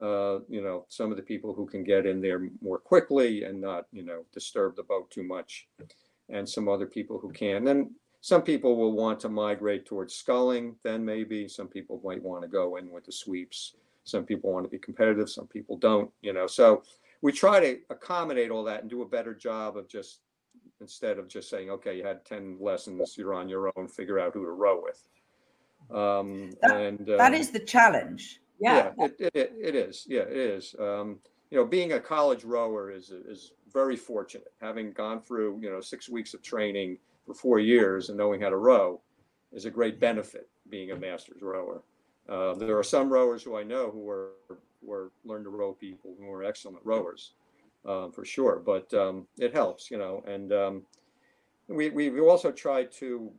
Uh, 0.00 0.38
you 0.48 0.62
know, 0.62 0.86
some 0.88 1.10
of 1.10 1.18
the 1.18 1.22
people 1.22 1.52
who 1.52 1.66
can 1.66 1.84
get 1.84 2.06
in 2.06 2.22
there 2.22 2.48
more 2.62 2.78
quickly 2.78 3.44
and 3.44 3.60
not, 3.60 3.88
you 3.92 4.02
know, 4.02 4.24
disturb 4.32 4.74
the 4.74 4.84
boat 4.84 5.10
too 5.10 5.22
much, 5.22 5.68
and 6.30 6.48
some 6.48 6.66
other 6.66 6.86
people 6.86 7.18
who 7.18 7.30
can. 7.32 7.62
Then 7.62 7.94
some 8.22 8.40
people 8.40 8.78
will 8.78 8.92
want 8.92 9.20
to 9.20 9.28
migrate 9.28 9.84
towards 9.84 10.14
sculling. 10.14 10.76
Then 10.82 11.04
maybe 11.04 11.46
some 11.46 11.68
people 11.68 12.00
might 12.02 12.22
want 12.22 12.40
to 12.40 12.48
go 12.48 12.76
in 12.76 12.90
with 12.90 13.04
the 13.04 13.12
sweeps. 13.12 13.74
Some 14.04 14.24
people 14.24 14.50
want 14.50 14.64
to 14.64 14.70
be 14.70 14.78
competitive. 14.78 15.28
Some 15.28 15.46
people 15.46 15.76
don't. 15.76 16.10
You 16.22 16.32
know, 16.32 16.46
so 16.46 16.82
we 17.22 17.32
try 17.32 17.60
to 17.60 17.78
accommodate 17.90 18.50
all 18.50 18.64
that 18.64 18.82
and 18.82 18.90
do 18.90 19.02
a 19.02 19.08
better 19.08 19.34
job 19.34 19.76
of 19.76 19.88
just 19.88 20.20
instead 20.80 21.18
of 21.18 21.28
just 21.28 21.48
saying, 21.48 21.70
okay, 21.70 21.96
you 21.96 22.04
had 22.04 22.24
10 22.24 22.58
lessons, 22.60 23.16
you're 23.16 23.34
on 23.34 23.48
your 23.48 23.72
own, 23.76 23.88
figure 23.88 24.18
out 24.18 24.34
who 24.34 24.44
to 24.44 24.50
row 24.50 24.82
with. 24.82 25.08
Um, 25.90 26.50
That- 26.62 26.76
and 26.76 27.06
That 27.06 27.32
uh, 27.32 27.36
is 27.36 27.50
the 27.50 27.60
challenge. 27.60 28.40
Yeah. 28.58 28.92
yeah, 28.98 29.06
it, 29.06 29.30
it, 29.34 29.52
it 29.60 29.74
is. 29.74 30.06
Yeah, 30.08 30.22
it 30.22 30.36
is. 30.36 30.74
Um, 30.78 31.18
you 31.50 31.58
know, 31.58 31.64
being 31.64 31.92
a 31.92 32.00
college 32.00 32.42
rower 32.42 32.90
is 32.90 33.10
is 33.10 33.52
very 33.72 33.96
fortunate. 33.96 34.52
Having 34.60 34.92
gone 34.92 35.20
through 35.20 35.60
you 35.62 35.70
know 35.70 35.80
six 35.80 36.08
weeks 36.08 36.32
of 36.34 36.42
training 36.42 36.98
for 37.26 37.34
four 37.34 37.58
years 37.58 38.08
and 38.08 38.16
knowing 38.18 38.40
how 38.40 38.48
to 38.48 38.56
row 38.56 39.00
is 39.52 39.66
a 39.66 39.70
great 39.70 40.00
benefit. 40.00 40.48
Being 40.70 40.90
a 40.90 40.96
masters 40.96 41.42
rower, 41.42 41.82
uh, 42.28 42.54
there 42.54 42.76
are 42.78 42.82
some 42.82 43.12
rowers 43.12 43.42
who 43.42 43.56
I 43.56 43.62
know 43.62 43.90
who 43.90 44.08
are 44.08 44.30
were 44.86 45.10
learn 45.24 45.44
to 45.44 45.50
row 45.50 45.72
people 45.72 46.14
who 46.18 46.30
are 46.30 46.44
excellent 46.44 46.84
rowers, 46.84 47.32
um, 47.86 48.12
for 48.12 48.24
sure. 48.24 48.62
But 48.64 48.92
um, 48.94 49.26
it 49.38 49.52
helps, 49.52 49.90
you 49.90 49.98
know, 49.98 50.22
and 50.26 50.52
um, 50.52 50.82
we 51.68 51.90
we've 51.90 52.22
also 52.22 52.52
tried 52.52 52.92
to 52.92 53.32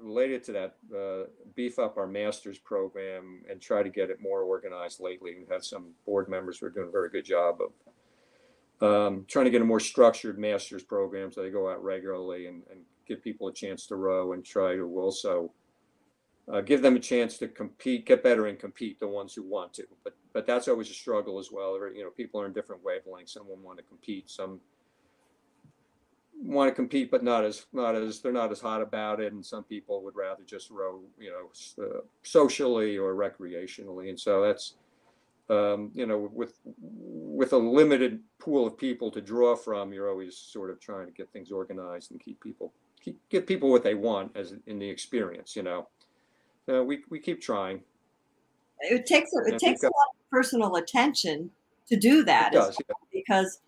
related 0.00 0.44
to 0.44 0.52
that, 0.52 0.76
uh, 0.96 1.28
beef 1.54 1.78
up 1.78 1.96
our 1.96 2.06
master's 2.06 2.58
program 2.58 3.42
and 3.50 3.60
try 3.60 3.82
to 3.82 3.88
get 3.88 4.10
it 4.10 4.20
more 4.20 4.42
organized 4.42 5.00
lately. 5.00 5.34
We've 5.36 5.48
had 5.48 5.64
some 5.64 5.88
board 6.06 6.28
members 6.28 6.58
who 6.58 6.66
are 6.66 6.70
doing 6.70 6.88
a 6.88 6.92
very 6.92 7.10
good 7.10 7.24
job 7.24 7.58
of 7.60 7.72
um, 8.80 9.24
trying 9.26 9.46
to 9.46 9.50
get 9.50 9.60
a 9.60 9.64
more 9.64 9.80
structured 9.80 10.38
master's 10.38 10.84
program 10.84 11.32
so 11.32 11.42
they 11.42 11.50
go 11.50 11.70
out 11.70 11.82
regularly 11.82 12.46
and, 12.46 12.62
and 12.70 12.80
give 13.08 13.22
people 13.22 13.48
a 13.48 13.52
chance 13.52 13.86
to 13.86 13.96
row 13.96 14.32
and 14.32 14.44
try 14.44 14.76
to 14.76 14.84
also 15.00 15.50
uh, 16.52 16.60
give 16.60 16.82
them 16.82 16.96
a 16.96 17.00
chance 17.00 17.36
to 17.38 17.48
compete, 17.48 18.06
get 18.06 18.22
better 18.22 18.46
and 18.46 18.58
compete, 18.58 18.98
the 19.00 19.08
ones 19.08 19.34
who 19.34 19.42
want 19.42 19.72
to. 19.74 19.84
But 20.04 20.14
but 20.32 20.46
that's 20.46 20.68
always 20.68 20.90
a 20.90 20.94
struggle 20.94 21.38
as 21.38 21.50
well. 21.50 21.78
You 21.94 22.04
know, 22.04 22.10
people 22.10 22.40
are 22.40 22.46
in 22.46 22.52
different 22.52 22.82
wavelengths. 22.84 23.30
Some 23.30 23.46
want 23.48 23.78
to 23.78 23.84
compete, 23.84 24.30
some 24.30 24.60
want 26.40 26.70
to 26.70 26.74
compete, 26.74 27.10
but 27.10 27.22
not 27.22 27.44
as 27.44 27.66
not 27.72 27.94
as 27.94 28.20
they're 28.20 28.32
not 28.32 28.52
as 28.52 28.60
hot 28.60 28.80
about 28.80 29.20
it. 29.20 29.32
And 29.32 29.44
some 29.44 29.64
people 29.64 30.02
would 30.04 30.16
rather 30.16 30.42
just 30.44 30.70
row, 30.70 31.00
you 31.18 31.30
know, 31.30 31.84
uh, 31.84 32.00
socially 32.22 32.96
or 32.96 33.14
recreationally. 33.14 34.08
And 34.08 34.18
so 34.18 34.42
that's 34.42 34.74
um, 35.50 35.90
you 35.94 36.06
know, 36.06 36.30
with 36.32 36.58
with 36.64 37.52
a 37.52 37.58
limited 37.58 38.20
pool 38.38 38.66
of 38.66 38.76
people 38.76 39.10
to 39.10 39.20
draw 39.20 39.56
from, 39.56 39.92
you're 39.92 40.10
always 40.10 40.36
sort 40.36 40.70
of 40.70 40.80
trying 40.80 41.06
to 41.06 41.12
get 41.12 41.32
things 41.32 41.50
organized 41.50 42.10
and 42.10 42.20
keep 42.20 42.40
people 42.40 42.72
keep 43.02 43.18
give 43.30 43.46
people 43.46 43.70
what 43.70 43.82
they 43.82 43.94
want 43.94 44.36
as 44.36 44.54
in 44.66 44.78
the 44.78 44.88
experience. 44.88 45.56
You 45.56 45.62
know, 45.62 45.88
uh, 46.68 46.82
we 46.82 47.00
we 47.10 47.18
keep 47.18 47.40
trying. 47.40 47.80
It 48.80 49.06
takes 49.06 49.30
it 49.32 49.58
takes 49.58 49.82
a 49.82 49.86
lot 49.86 50.08
of 50.14 50.30
personal 50.30 50.76
attention 50.76 51.50
to 51.88 51.96
do 51.96 52.24
that 52.24 52.52
does. 52.52 52.76
Yeah. 52.88 52.94
because 53.12 53.60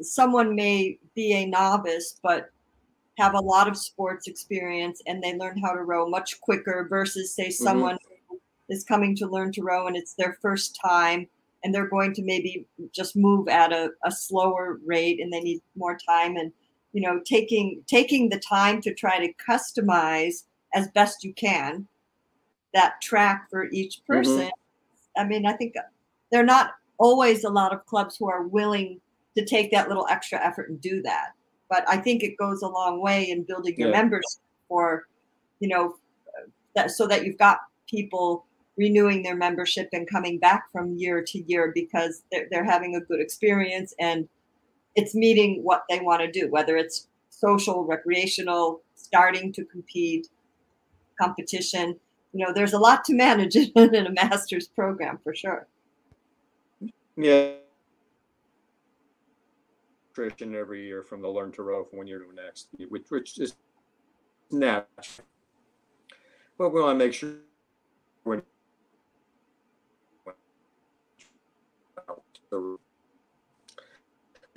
someone 0.00 0.54
may 0.54 0.98
be 1.14 1.32
a 1.34 1.46
novice 1.46 2.18
but 2.22 2.50
have 3.18 3.34
a 3.34 3.40
lot 3.40 3.68
of 3.68 3.76
sports 3.76 4.26
experience 4.28 5.02
and 5.06 5.22
they 5.22 5.36
learn 5.36 5.58
how 5.58 5.72
to 5.72 5.82
row 5.82 6.08
much 6.08 6.40
quicker 6.40 6.86
versus 6.88 7.34
say 7.34 7.48
Mm-hmm. 7.48 7.64
someone 7.64 7.98
who 8.28 8.40
is 8.68 8.84
coming 8.84 9.16
to 9.16 9.26
learn 9.26 9.52
to 9.52 9.62
row 9.62 9.86
and 9.86 9.96
it's 9.96 10.14
their 10.14 10.38
first 10.40 10.78
time 10.82 11.26
and 11.62 11.74
they're 11.74 11.88
going 11.88 12.14
to 12.14 12.22
maybe 12.22 12.64
just 12.92 13.16
move 13.16 13.48
at 13.48 13.72
a, 13.72 13.90
a 14.04 14.10
slower 14.10 14.78
rate 14.86 15.20
and 15.20 15.32
they 15.32 15.40
need 15.40 15.60
more 15.76 15.98
time 16.08 16.36
and 16.36 16.52
you 16.92 17.02
know 17.02 17.20
taking 17.24 17.82
taking 17.86 18.28
the 18.28 18.38
time 18.38 18.80
to 18.80 18.94
try 18.94 19.18
to 19.18 19.32
customize 19.48 20.44
as 20.74 20.88
best 20.94 21.24
you 21.24 21.34
can 21.34 21.86
that 22.74 23.00
track 23.00 23.48
for 23.50 23.68
each 23.70 23.98
mm-hmm. 23.98 24.14
person. 24.14 24.50
I 25.16 25.24
mean 25.24 25.46
i 25.46 25.52
think 25.52 25.74
there 26.30 26.40
are 26.40 26.46
not 26.46 26.72
always 26.98 27.44
a 27.44 27.50
lot 27.50 27.72
of 27.72 27.84
clubs 27.86 28.16
who 28.16 28.28
are 28.28 28.46
willing 28.46 29.00
to 29.36 29.44
take 29.44 29.70
that 29.70 29.88
little 29.88 30.06
extra 30.10 30.44
effort 30.44 30.68
and 30.68 30.80
do 30.80 31.02
that. 31.02 31.30
But 31.68 31.84
i 31.88 31.96
think 31.96 32.22
it 32.22 32.36
goes 32.36 32.62
a 32.62 32.68
long 32.68 33.00
way 33.00 33.30
in 33.30 33.44
building 33.44 33.74
your 33.76 33.88
Yeah. 33.88 33.98
members 34.02 34.40
for 34.68 35.06
you 35.58 35.68
know 35.68 35.96
that 36.74 36.90
so 36.90 37.06
that 37.06 37.24
you've 37.24 37.38
got 37.38 37.58
people 37.88 38.46
renewing 38.76 39.22
their 39.22 39.36
membership 39.36 39.88
and 39.92 40.08
coming 40.08 40.38
back 40.38 40.70
from 40.72 40.96
year 40.96 41.22
to 41.22 41.38
year 41.46 41.72
because 41.74 42.22
they're, 42.30 42.46
they're 42.50 42.64
having 42.64 42.94
a 42.94 43.00
good 43.00 43.20
experience 43.20 43.92
and 43.98 44.28
it's 44.94 45.14
meeting 45.14 45.60
what 45.62 45.82
they 45.90 46.00
want 46.00 46.22
to 46.22 46.30
do 46.30 46.48
whether 46.50 46.76
it's 46.76 47.08
social 47.28 47.84
recreational 47.84 48.80
starting 48.94 49.52
to 49.52 49.64
compete 49.64 50.28
competition 51.20 51.98
you 52.32 52.44
know 52.44 52.52
there's 52.52 52.72
a 52.72 52.78
lot 52.78 53.04
to 53.04 53.14
manage 53.14 53.56
in 53.76 54.06
a 54.06 54.10
master's 54.12 54.68
program 54.68 55.18
for 55.22 55.34
sure 55.34 55.66
Yeah. 57.16 57.52
Every 60.18 60.84
year 60.84 61.02
from 61.02 61.22
the 61.22 61.28
learn 61.28 61.50
to 61.52 61.62
row 61.62 61.82
from 61.82 61.98
one 61.98 62.06
year 62.06 62.18
to 62.18 62.26
the 62.26 62.42
next, 62.42 62.68
which, 62.90 63.04
which 63.08 63.38
is 63.38 63.54
natural. 64.50 64.86
But 66.58 66.74
we 66.74 66.82
want 66.82 66.98
to 66.98 67.04
make 67.06 67.14
sure 67.14 67.36
we're 68.24 68.42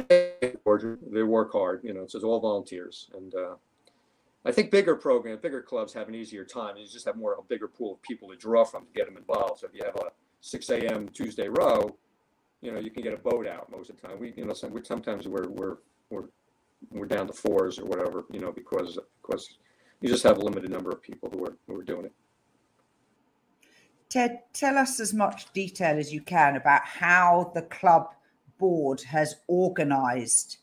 they 0.03 1.23
work 1.23 1.53
hard, 1.53 1.81
you 1.83 1.93
know, 1.93 2.01
it's 2.01 2.15
all 2.15 2.39
volunteers. 2.41 3.09
And 3.15 3.33
uh, 3.33 3.55
I 4.45 4.51
think 4.51 4.71
bigger 4.71 4.95
programs, 4.95 5.41
bigger 5.41 5.61
clubs 5.61 5.93
have 5.93 6.09
an 6.09 6.15
easier 6.15 6.43
time. 6.43 6.75
You 6.75 6.85
just 6.85 7.05
have 7.05 7.15
more, 7.15 7.35
a 7.39 7.43
bigger 7.43 7.67
pool 7.67 7.93
of 7.93 8.01
people 8.01 8.29
to 8.29 8.35
draw 8.35 8.65
from 8.65 8.85
to 8.85 8.91
get 8.93 9.05
them 9.05 9.17
involved. 9.17 9.61
So 9.61 9.67
if 9.67 9.73
you 9.73 9.85
have 9.85 9.95
a 9.95 10.11
6 10.41 10.69
a.m. 10.69 11.07
Tuesday 11.09 11.47
row, 11.47 11.95
you 12.61 12.71
know, 12.71 12.79
you 12.79 12.91
can 12.91 13.03
get 13.03 13.13
a 13.13 13.17
boat 13.17 13.47
out 13.47 13.71
most 13.71 13.89
of 13.89 13.99
the 13.99 14.07
time. 14.07 14.19
We, 14.19 14.33
you 14.35 14.45
know, 14.45 14.53
some, 14.53 14.71
we, 14.71 14.83
sometimes 14.83 15.27
we're, 15.27 15.47
we're, 15.47 15.77
we're, 16.09 16.25
we're 16.91 17.05
down 17.05 17.27
to 17.27 17.33
fours 17.33 17.79
or 17.79 17.85
whatever, 17.85 18.25
you 18.31 18.39
know, 18.39 18.51
because, 18.51 18.99
because 19.21 19.57
you 20.01 20.09
just 20.09 20.23
have 20.23 20.37
a 20.37 20.41
limited 20.41 20.69
number 20.69 20.89
of 20.89 21.01
people 21.01 21.29
who 21.29 21.45
are, 21.45 21.57
who 21.67 21.79
are 21.79 21.83
doing 21.83 22.05
it. 22.05 22.13
Ted, 24.09 24.41
tell 24.51 24.77
us 24.77 24.99
as 24.99 25.13
much 25.13 25.51
detail 25.53 25.97
as 25.97 26.13
you 26.13 26.21
can 26.21 26.57
about 26.57 26.85
how 26.85 27.51
the 27.55 27.63
club 27.63 28.13
board 28.59 29.01
has 29.01 29.35
organized 29.47 30.57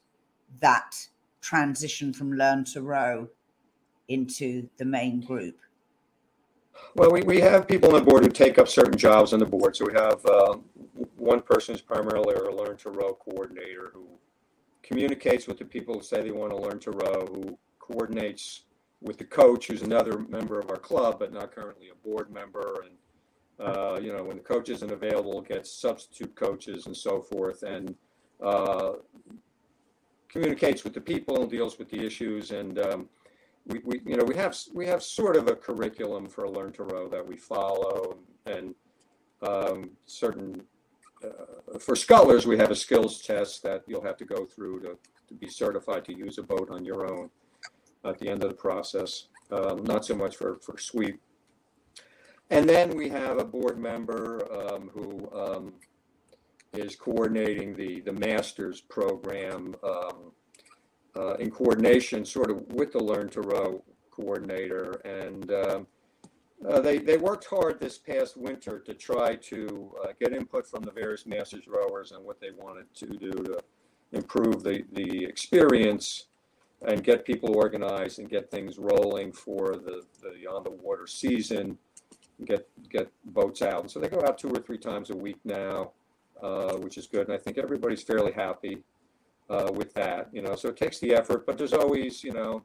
that 0.61 0.95
transition 1.41 2.13
from 2.13 2.35
learn 2.35 2.65
to 2.65 2.83
row 2.83 3.29
into 4.11 4.69
the 4.77 4.85
main 4.85 5.21
group. 5.21 5.57
Well, 6.95 7.11
we, 7.11 7.23
we 7.23 7.41
have 7.41 7.69
people 7.69 7.95
on 7.95 8.01
the 8.01 8.11
board 8.11 8.25
who 8.25 8.31
take 8.31 8.59
up 8.59 8.69
certain 8.69 8.99
jobs 8.99 9.33
on 9.33 9.39
the 9.39 9.47
board. 9.47 9.77
So 9.77 9.87
we 9.87 9.93
have 9.93 10.25
um, 10.27 10.65
one 11.17 11.41
person 11.41 11.75
who's 11.75 11.83
primarily 11.83 12.35
a 12.35 12.51
learn 12.51 12.77
to 12.79 12.91
row 12.91 13.15
coordinator 13.15 13.91
who 13.95 14.07
communicates 14.83 15.47
with 15.47 15.59
the 15.59 15.65
people 15.65 15.95
who 15.95 16.03
say 16.03 16.23
they 16.23 16.33
want 16.33 16.51
to 16.51 16.57
learn 16.57 16.79
to 16.81 16.91
row, 16.91 17.27
who 17.27 17.59
coordinates 17.79 18.65
with 19.01 19.19
the 19.19 19.25
coach, 19.25 19.69
who's 19.69 19.83
another 19.83 20.19
member 20.19 20.59
of 20.59 20.69
our 20.71 20.77
club, 20.77 21.19
but 21.19 21.33
not 21.33 21.55
currently 21.55 21.89
a 21.91 22.09
board 22.09 22.31
member. 22.33 22.85
And, 22.85 23.69
uh, 23.69 24.01
you 24.01 24.13
know, 24.13 24.25
when 24.25 24.37
the 24.37 24.43
coach 24.43 24.69
isn't 24.69 24.91
available, 24.91 25.41
gets 25.43 25.71
substitute 25.71 26.35
coaches 26.35 26.87
and 26.87 26.97
so 26.97 27.21
forth, 27.21 27.63
and 27.63 27.95
uh, 28.45 28.93
communicates 30.29 30.83
with 30.83 30.95
the 30.95 31.01
people 31.01 31.41
and 31.41 31.51
deals 31.51 31.79
with 31.79 31.89
the 31.91 32.05
issues. 32.05 32.51
And 32.51 32.79
um, 32.79 33.09
we, 33.67 34.01
you 34.05 34.17
know, 34.17 34.25
we 34.25 34.37
have 34.37 34.57
we 34.73 34.87
have 34.87 35.03
sort 35.03 35.37
of 35.37 35.49
a 35.49 35.55
curriculum 35.55 36.29
for 36.29 36.49
learn 36.49 36.73
to 36.73 36.85
row 36.85 37.09
that 37.09 37.27
we 37.27 37.37
follow, 37.37 38.19
and 38.47 38.75
um, 39.43 39.91
certain 40.07 40.63
uh, 41.25 41.79
for 41.79 41.95
scullers 41.95 42.47
we 42.47 42.57
have 42.57 42.71
a 42.71 42.75
skills 42.77 43.21
test 43.21 43.63
that 43.63 43.83
you'll 43.87 44.05
have 44.05 44.17
to 44.17 44.25
go 44.25 44.45
through 44.45 44.81
to, 44.81 44.99
to 45.29 45.35
be 45.35 45.49
certified 45.49 46.05
to 46.07 46.17
use 46.17 46.39
a 46.39 46.43
boat 46.43 46.71
on 46.71 46.85
your 46.85 47.13
own 47.13 47.31
at 48.05 48.19
the 48.19 48.29
end 48.29 48.43
of 48.43 48.49
the 48.49 48.57
process. 48.57 49.27
Um, 49.51 49.85
not 49.85 50.05
so 50.05 50.15
much 50.15 50.37
for 50.37 50.59
for 50.61 50.79
sweep. 50.79 51.21
And 52.51 52.69
then 52.69 52.97
we 52.97 53.09
have 53.11 53.39
a 53.39 53.45
board 53.45 53.79
member 53.79 54.49
um, 54.53 54.91
who 54.93 55.31
um, 55.39 55.75
is 56.73 56.97
coordinating 56.97 57.75
the 57.75 58.01
the 58.01 58.13
masters 58.13 58.81
program. 58.81 59.77
Um, 59.85 60.33
uh, 61.17 61.35
in 61.35 61.51
coordination 61.51 62.25
sort 62.25 62.51
of 62.51 62.67
with 62.73 62.93
the 62.93 63.03
Learn 63.03 63.29
to 63.31 63.41
Row 63.41 63.83
coordinator. 64.11 65.01
And 65.05 65.53
um, 65.53 65.87
uh, 66.69 66.81
they, 66.81 66.99
they 66.99 67.17
worked 67.17 67.47
hard 67.47 67.81
this 67.81 67.99
past 67.99 68.37
winter 68.37 68.79
to 68.81 68.95
try 68.95 69.35
to 69.37 69.95
uh, 70.05 70.09
get 70.21 70.33
input 70.33 70.67
from 70.67 70.83
the 70.83 70.91
various 70.91 71.27
masters 71.27 71.67
rowers 71.67 72.13
and 72.13 72.25
what 72.25 72.41
they 72.41 72.51
wanted 72.51 72.93
to 72.95 73.07
do 73.07 73.31
to 73.31 73.59
improve 74.13 74.63
the, 74.63 74.85
the 74.93 75.25
experience 75.25 76.27
and 76.87 77.05
get 77.05 77.25
people 77.25 77.57
organized 77.57 78.19
and 78.19 78.29
get 78.29 78.51
things 78.51 78.79
rolling 78.79 79.33
for 79.33 79.77
the, 79.77 80.03
the 80.23 80.47
on 80.51 80.65
the 80.65 80.71
water 80.71 81.07
season 81.07 81.77
get 82.45 82.67
get 82.89 83.11
boats 83.27 83.63
out. 83.63 83.83
And 83.83 83.91
so 83.91 84.01
they 84.01 84.09
go 84.09 84.23
out 84.27 84.39
two 84.39 84.49
or 84.49 84.61
three 84.61 84.79
times 84.79 85.11
a 85.11 85.17
week 85.17 85.39
now, 85.45 85.93
uh, 86.43 86.75
which 86.77 86.99
is 86.99 87.07
good. 87.07 87.29
And 87.29 87.33
I 87.33 87.39
think 87.39 87.59
everybody's 87.59 88.03
fairly 88.03 88.33
happy 88.33 88.79
uh, 89.51 89.71
with 89.75 89.93
that, 89.95 90.29
you 90.33 90.43
know. 90.43 90.55
So 90.55 90.69
it 90.69 90.77
takes 90.77 90.99
the 91.01 91.15
effort, 91.15 91.45
but 91.47 91.59
there's 91.59 91.73
always, 91.73 92.23
you 92.25 92.33
know, 92.33 92.63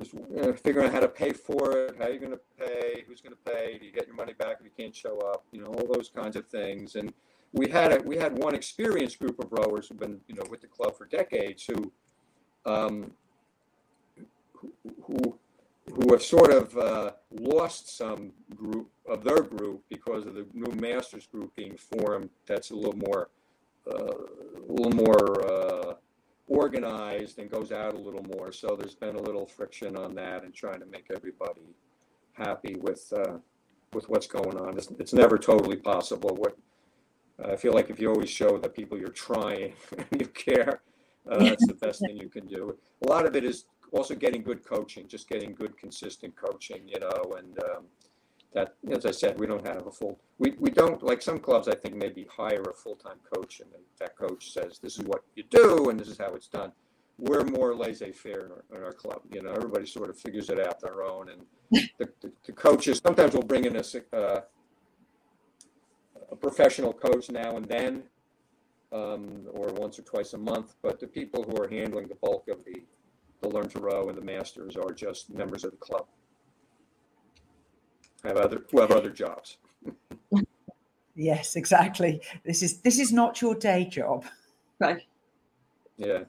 just 0.00 0.14
uh, 0.14 0.52
figuring 0.52 0.88
out 0.88 0.92
how 0.92 1.00
to 1.00 1.08
pay 1.08 1.32
for 1.32 1.72
it, 1.72 1.94
how 1.98 2.04
are 2.04 2.10
you're 2.10 2.18
going 2.18 2.32
to 2.32 2.40
pay, 2.58 3.04
who's 3.06 3.20
going 3.20 3.34
to 3.34 3.50
pay, 3.50 3.78
do 3.78 3.86
you 3.86 3.92
get 3.92 4.06
your 4.06 4.16
money 4.16 4.34
back 4.34 4.56
if 4.60 4.64
you 4.64 4.70
can't 4.76 4.94
show 4.94 5.18
up, 5.20 5.44
you 5.52 5.60
know, 5.60 5.68
all 5.68 5.86
those 5.90 6.10
kinds 6.10 6.36
of 6.36 6.46
things. 6.48 6.96
And 6.96 7.14
we 7.52 7.68
had 7.68 7.92
a, 7.92 8.02
we 8.02 8.16
had 8.16 8.36
one 8.36 8.54
experienced 8.54 9.18
group 9.18 9.38
of 9.38 9.50
rowers 9.52 9.88
who've 9.88 9.98
been, 9.98 10.20
you 10.28 10.34
know, 10.34 10.44
with 10.50 10.60
the 10.60 10.66
club 10.66 10.96
for 10.98 11.06
decades 11.06 11.64
who 11.64 11.92
um, 12.66 13.12
who 15.04 15.38
who 15.94 16.12
have 16.12 16.22
sort 16.22 16.52
of 16.52 16.76
uh, 16.76 17.12
lost 17.30 17.96
some 17.96 18.32
group 18.56 18.90
of 19.08 19.22
their 19.22 19.40
group 19.40 19.84
because 19.88 20.26
of 20.26 20.34
the 20.34 20.44
new 20.52 20.72
masters 20.72 21.28
group 21.28 21.54
being 21.54 21.76
formed. 21.76 22.28
That's 22.44 22.70
a 22.70 22.74
little 22.74 22.98
more 23.08 23.30
a 23.86 24.72
little 24.72 24.92
more 24.92 25.46
uh, 25.46 25.94
organized 26.48 27.38
and 27.38 27.50
goes 27.50 27.72
out 27.72 27.94
a 27.94 27.98
little 27.98 28.24
more. 28.24 28.52
So 28.52 28.76
there's 28.78 28.94
been 28.94 29.16
a 29.16 29.22
little 29.22 29.46
friction 29.46 29.96
on 29.96 30.14
that 30.14 30.44
and 30.44 30.54
trying 30.54 30.80
to 30.80 30.86
make 30.86 31.06
everybody 31.14 31.74
happy 32.32 32.76
with 32.80 33.12
uh, 33.16 33.38
with 33.92 34.08
what's 34.08 34.26
going 34.26 34.58
on. 34.58 34.76
It's, 34.76 34.88
it's 34.98 35.12
never 35.12 35.38
totally 35.38 35.76
possible. 35.76 36.36
What 36.36 36.56
I 37.44 37.56
feel 37.56 37.72
like 37.72 37.90
if 37.90 38.00
you 38.00 38.10
always 38.10 38.30
show 38.30 38.58
the 38.58 38.68
people 38.68 38.98
you're 38.98 39.08
trying 39.08 39.74
and 39.98 40.20
you 40.20 40.26
care, 40.26 40.82
uh, 41.30 41.38
that's 41.38 41.66
the 41.66 41.74
best 41.74 42.00
thing 42.00 42.16
you 42.16 42.28
can 42.28 42.46
do. 42.46 42.76
A 43.02 43.08
lot 43.08 43.26
of 43.26 43.36
it 43.36 43.44
is 43.44 43.64
also 43.92 44.14
getting 44.14 44.42
good 44.42 44.64
coaching, 44.64 45.08
just 45.08 45.28
getting 45.28 45.54
good, 45.54 45.76
consistent 45.76 46.34
coaching, 46.36 46.82
you 46.86 46.98
know, 47.00 47.36
and 47.38 47.58
um, 47.64 47.84
that, 48.56 48.74
as 48.90 49.04
I 49.04 49.10
said, 49.10 49.38
we 49.38 49.46
don't 49.46 49.66
have 49.66 49.86
a 49.86 49.90
full, 49.90 50.18
we, 50.38 50.54
we 50.58 50.70
don't, 50.70 51.02
like 51.02 51.20
some 51.20 51.38
clubs, 51.38 51.68
I 51.68 51.74
think 51.74 51.94
maybe 51.94 52.26
hire 52.34 52.62
a 52.62 52.72
full-time 52.72 53.18
coach 53.34 53.60
and 53.60 53.68
that 54.00 54.16
coach 54.16 54.50
says, 54.50 54.78
this 54.82 54.98
is 54.98 55.04
what 55.04 55.22
you 55.34 55.44
do 55.50 55.90
and 55.90 56.00
this 56.00 56.08
is 56.08 56.16
how 56.16 56.32
it's 56.34 56.48
done. 56.48 56.72
We're 57.18 57.44
more 57.44 57.74
laissez-faire 57.74 58.46
in 58.46 58.52
our, 58.52 58.78
in 58.78 58.82
our 58.82 58.94
club, 58.94 59.20
you 59.30 59.42
know, 59.42 59.52
everybody 59.52 59.84
sort 59.84 60.08
of 60.08 60.18
figures 60.18 60.48
it 60.48 60.58
out 60.58 60.80
their 60.80 61.02
own 61.02 61.28
and 61.28 61.42
the, 61.98 62.08
the, 62.22 62.32
the 62.46 62.52
coaches, 62.52 62.98
sometimes 63.04 63.34
we'll 63.34 63.42
bring 63.42 63.66
in 63.66 63.76
a, 63.76 64.16
uh, 64.16 64.40
a 66.32 66.36
professional 66.36 66.94
coach 66.94 67.30
now 67.30 67.58
and 67.58 67.66
then, 67.66 68.04
um, 68.90 69.44
or 69.52 69.66
once 69.74 69.98
or 69.98 70.02
twice 70.02 70.32
a 70.32 70.38
month, 70.38 70.76
but 70.80 70.98
the 70.98 71.06
people 71.06 71.42
who 71.42 71.62
are 71.62 71.68
handling 71.68 72.08
the 72.08 72.14
bulk 72.14 72.48
of 72.48 72.64
the, 72.64 72.80
the 73.42 73.48
Learn 73.50 73.68
to 73.68 73.80
Row 73.80 74.08
and 74.08 74.16
the 74.16 74.24
Masters 74.24 74.76
are 74.76 74.92
just 74.94 75.28
members 75.28 75.62
of 75.62 75.72
the 75.72 75.76
club. 75.76 76.06
Have 78.26 78.36
other, 78.38 78.62
who 78.70 78.80
have 78.80 78.90
other 78.90 79.10
jobs. 79.10 79.58
Yes, 81.14 81.56
exactly. 81.56 82.20
This 82.44 82.62
is 82.62 82.80
this 82.80 82.98
is 82.98 83.12
not 83.12 83.40
your 83.40 83.54
day 83.54 83.86
job. 83.86 84.24
Right. 84.80 85.02
Yeah. 85.96 86.24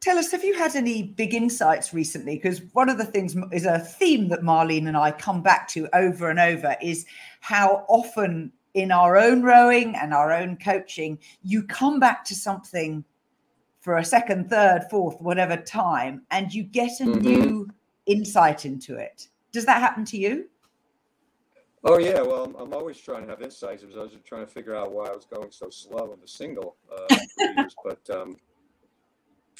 Tell 0.00 0.18
us, 0.18 0.30
have 0.32 0.44
you 0.44 0.56
had 0.56 0.76
any 0.76 1.02
big 1.02 1.32
insights 1.32 1.94
recently? 1.94 2.36
Because 2.36 2.60
one 2.74 2.90
of 2.90 2.98
the 2.98 3.06
things 3.06 3.34
is 3.52 3.64
a 3.64 3.78
theme 3.78 4.28
that 4.28 4.42
Marlene 4.42 4.86
and 4.86 4.98
I 4.98 5.10
come 5.12 5.42
back 5.42 5.66
to 5.68 5.88
over 5.94 6.28
and 6.28 6.38
over 6.38 6.76
is 6.82 7.06
how 7.40 7.86
often 7.88 8.52
in 8.74 8.92
our 8.92 9.16
own 9.16 9.42
rowing 9.42 9.96
and 9.96 10.12
our 10.12 10.30
own 10.30 10.58
coaching, 10.58 11.18
you 11.42 11.62
come 11.62 11.98
back 11.98 12.22
to 12.26 12.34
something 12.34 13.02
for 13.80 13.96
a 13.96 14.04
second, 14.04 14.50
third, 14.50 14.84
fourth, 14.90 15.18
whatever 15.20 15.56
time, 15.56 16.22
and 16.30 16.52
you 16.52 16.64
get 16.64 17.00
a 17.00 17.04
Mhm. 17.04 17.22
new 17.22 17.70
insight 18.04 18.66
into 18.66 18.96
it. 18.96 19.28
Does 19.54 19.64
that 19.66 19.80
happen 19.80 20.04
to 20.06 20.18
you? 20.18 20.48
Oh 21.84 21.98
yeah, 21.98 22.20
well, 22.22 22.52
I'm, 22.58 22.74
always 22.74 22.98
trying 22.98 23.22
to 23.22 23.28
have 23.28 23.40
insights. 23.40 23.84
I 23.84 23.86
was 23.86 24.10
trying 24.24 24.44
to 24.44 24.50
figure 24.50 24.74
out 24.74 24.92
why 24.92 25.06
I 25.06 25.14
was 25.14 25.26
going 25.26 25.52
so 25.52 25.70
slow 25.70 26.12
in 26.12 26.20
the 26.20 26.26
single 26.26 26.76
uh, 26.92 27.16
years. 27.38 27.76
But 27.84 28.10
um, 28.10 28.36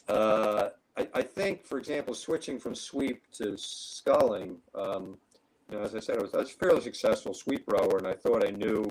uh, 0.09 0.71
I, 0.97 1.09
I 1.15 1.23
think, 1.23 1.65
for 1.65 1.79
example, 1.79 2.13
switching 2.15 2.59
from 2.59 2.75
sweep 2.75 3.23
to 3.35 3.57
sculling. 3.57 4.57
Um, 4.75 5.17
you 5.71 5.79
know, 5.79 5.85
as 5.85 5.95
I 5.95 6.01
said, 6.01 6.19
I 6.19 6.23
was, 6.23 6.35
I 6.35 6.39
was 6.39 6.51
a 6.51 6.55
fairly 6.55 6.81
successful 6.81 7.33
sweep 7.33 7.65
rower, 7.69 7.99
and 7.99 8.07
I 8.07 8.15
thought 8.15 8.45
I 8.45 8.51
knew 8.51 8.85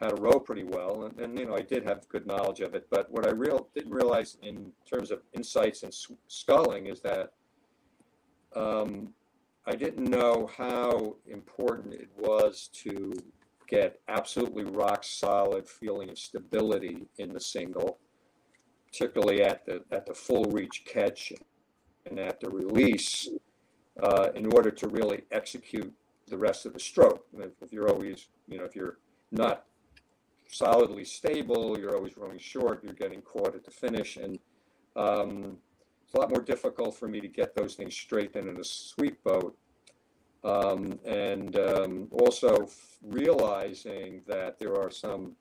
how 0.00 0.08
to 0.08 0.20
row 0.20 0.38
pretty 0.38 0.64
well, 0.64 1.04
and, 1.04 1.18
and 1.20 1.38
you 1.38 1.46
know, 1.46 1.56
I 1.56 1.62
did 1.62 1.84
have 1.84 2.06
good 2.08 2.26
knowledge 2.26 2.60
of 2.60 2.74
it. 2.74 2.86
But 2.90 3.10
what 3.10 3.26
I 3.26 3.30
real 3.30 3.68
didn't 3.74 3.92
realize 3.92 4.36
in 4.42 4.72
terms 4.84 5.10
of 5.10 5.22
insights 5.32 5.84
and 5.84 5.94
sculling 6.26 6.86
is 6.86 7.00
that 7.00 7.32
um, 8.54 9.14
I 9.68 9.74
didn't 9.74 10.08
know 10.08 10.48
how 10.56 11.16
important 11.26 11.92
it 11.92 12.08
was 12.16 12.70
to 12.84 13.12
get 13.68 14.00
absolutely 14.08 14.64
rock 14.64 15.04
solid 15.04 15.68
feeling 15.68 16.08
of 16.08 16.18
stability 16.18 17.06
in 17.18 17.34
the 17.34 17.40
single, 17.40 17.98
particularly 18.86 19.42
at 19.42 19.66
the 19.66 19.84
at 19.92 20.06
the 20.06 20.14
full 20.14 20.44
reach 20.44 20.86
catch 20.86 21.34
and 22.06 22.18
at 22.18 22.40
the 22.40 22.48
release, 22.48 23.28
uh, 24.02 24.30
in 24.34 24.50
order 24.54 24.70
to 24.70 24.88
really 24.88 25.24
execute 25.32 25.92
the 26.28 26.38
rest 26.38 26.64
of 26.64 26.72
the 26.72 26.80
stroke. 26.80 27.26
If, 27.60 27.70
you're 27.70 27.90
always, 27.90 28.28
you 28.46 28.56
know, 28.56 28.64
if 28.64 28.74
you're 28.74 28.96
not 29.30 29.66
solidly 30.46 31.04
stable, 31.04 31.78
you're 31.78 31.94
always 31.94 32.16
running 32.16 32.38
short, 32.38 32.82
you're 32.82 32.94
getting 32.94 33.20
caught 33.20 33.54
at 33.54 33.66
the 33.66 33.70
finish, 33.70 34.16
and 34.16 34.38
um, 34.96 35.58
it's 36.08 36.14
a 36.14 36.18
lot 36.20 36.30
more 36.30 36.40
difficult 36.40 36.94
for 36.94 37.06
me 37.06 37.20
to 37.20 37.28
get 37.28 37.54
those 37.54 37.74
things 37.74 37.94
straight 37.94 38.32
than 38.32 38.48
in 38.48 38.56
a 38.56 38.64
sweep 38.64 39.22
boat. 39.24 39.54
Um, 40.42 40.98
and 41.04 41.54
um, 41.58 42.08
also 42.12 42.66
realizing 43.02 44.22
that 44.26 44.58
there 44.58 44.74
are 44.74 44.90
some 44.90 45.32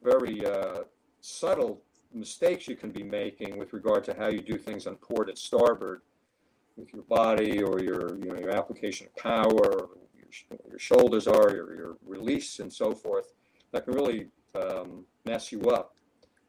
very 0.00 0.46
uh, 0.46 0.82
subtle 1.20 1.82
mistakes 2.14 2.68
you 2.68 2.76
can 2.76 2.90
be 2.90 3.02
making 3.02 3.58
with 3.58 3.72
regard 3.72 4.04
to 4.04 4.14
how 4.14 4.28
you 4.28 4.42
do 4.42 4.56
things 4.56 4.86
on 4.86 4.94
port 4.94 5.28
and 5.28 5.36
starboard 5.36 6.02
with 6.76 6.92
your 6.92 7.02
body 7.02 7.60
or 7.64 7.80
your 7.80 8.16
you 8.16 8.26
know 8.26 8.38
your 8.38 8.50
application 8.50 9.08
of 9.08 9.16
power, 9.16 9.88
your, 10.16 10.58
your 10.68 10.78
shoulders 10.78 11.26
are, 11.26 11.50
your, 11.50 11.74
your 11.74 11.96
release, 12.06 12.60
and 12.60 12.72
so 12.72 12.92
forth. 12.92 13.32
That 13.72 13.86
can 13.86 13.94
really 13.94 14.28
um, 14.54 15.04
mess 15.24 15.50
you 15.50 15.62
up. 15.62 15.96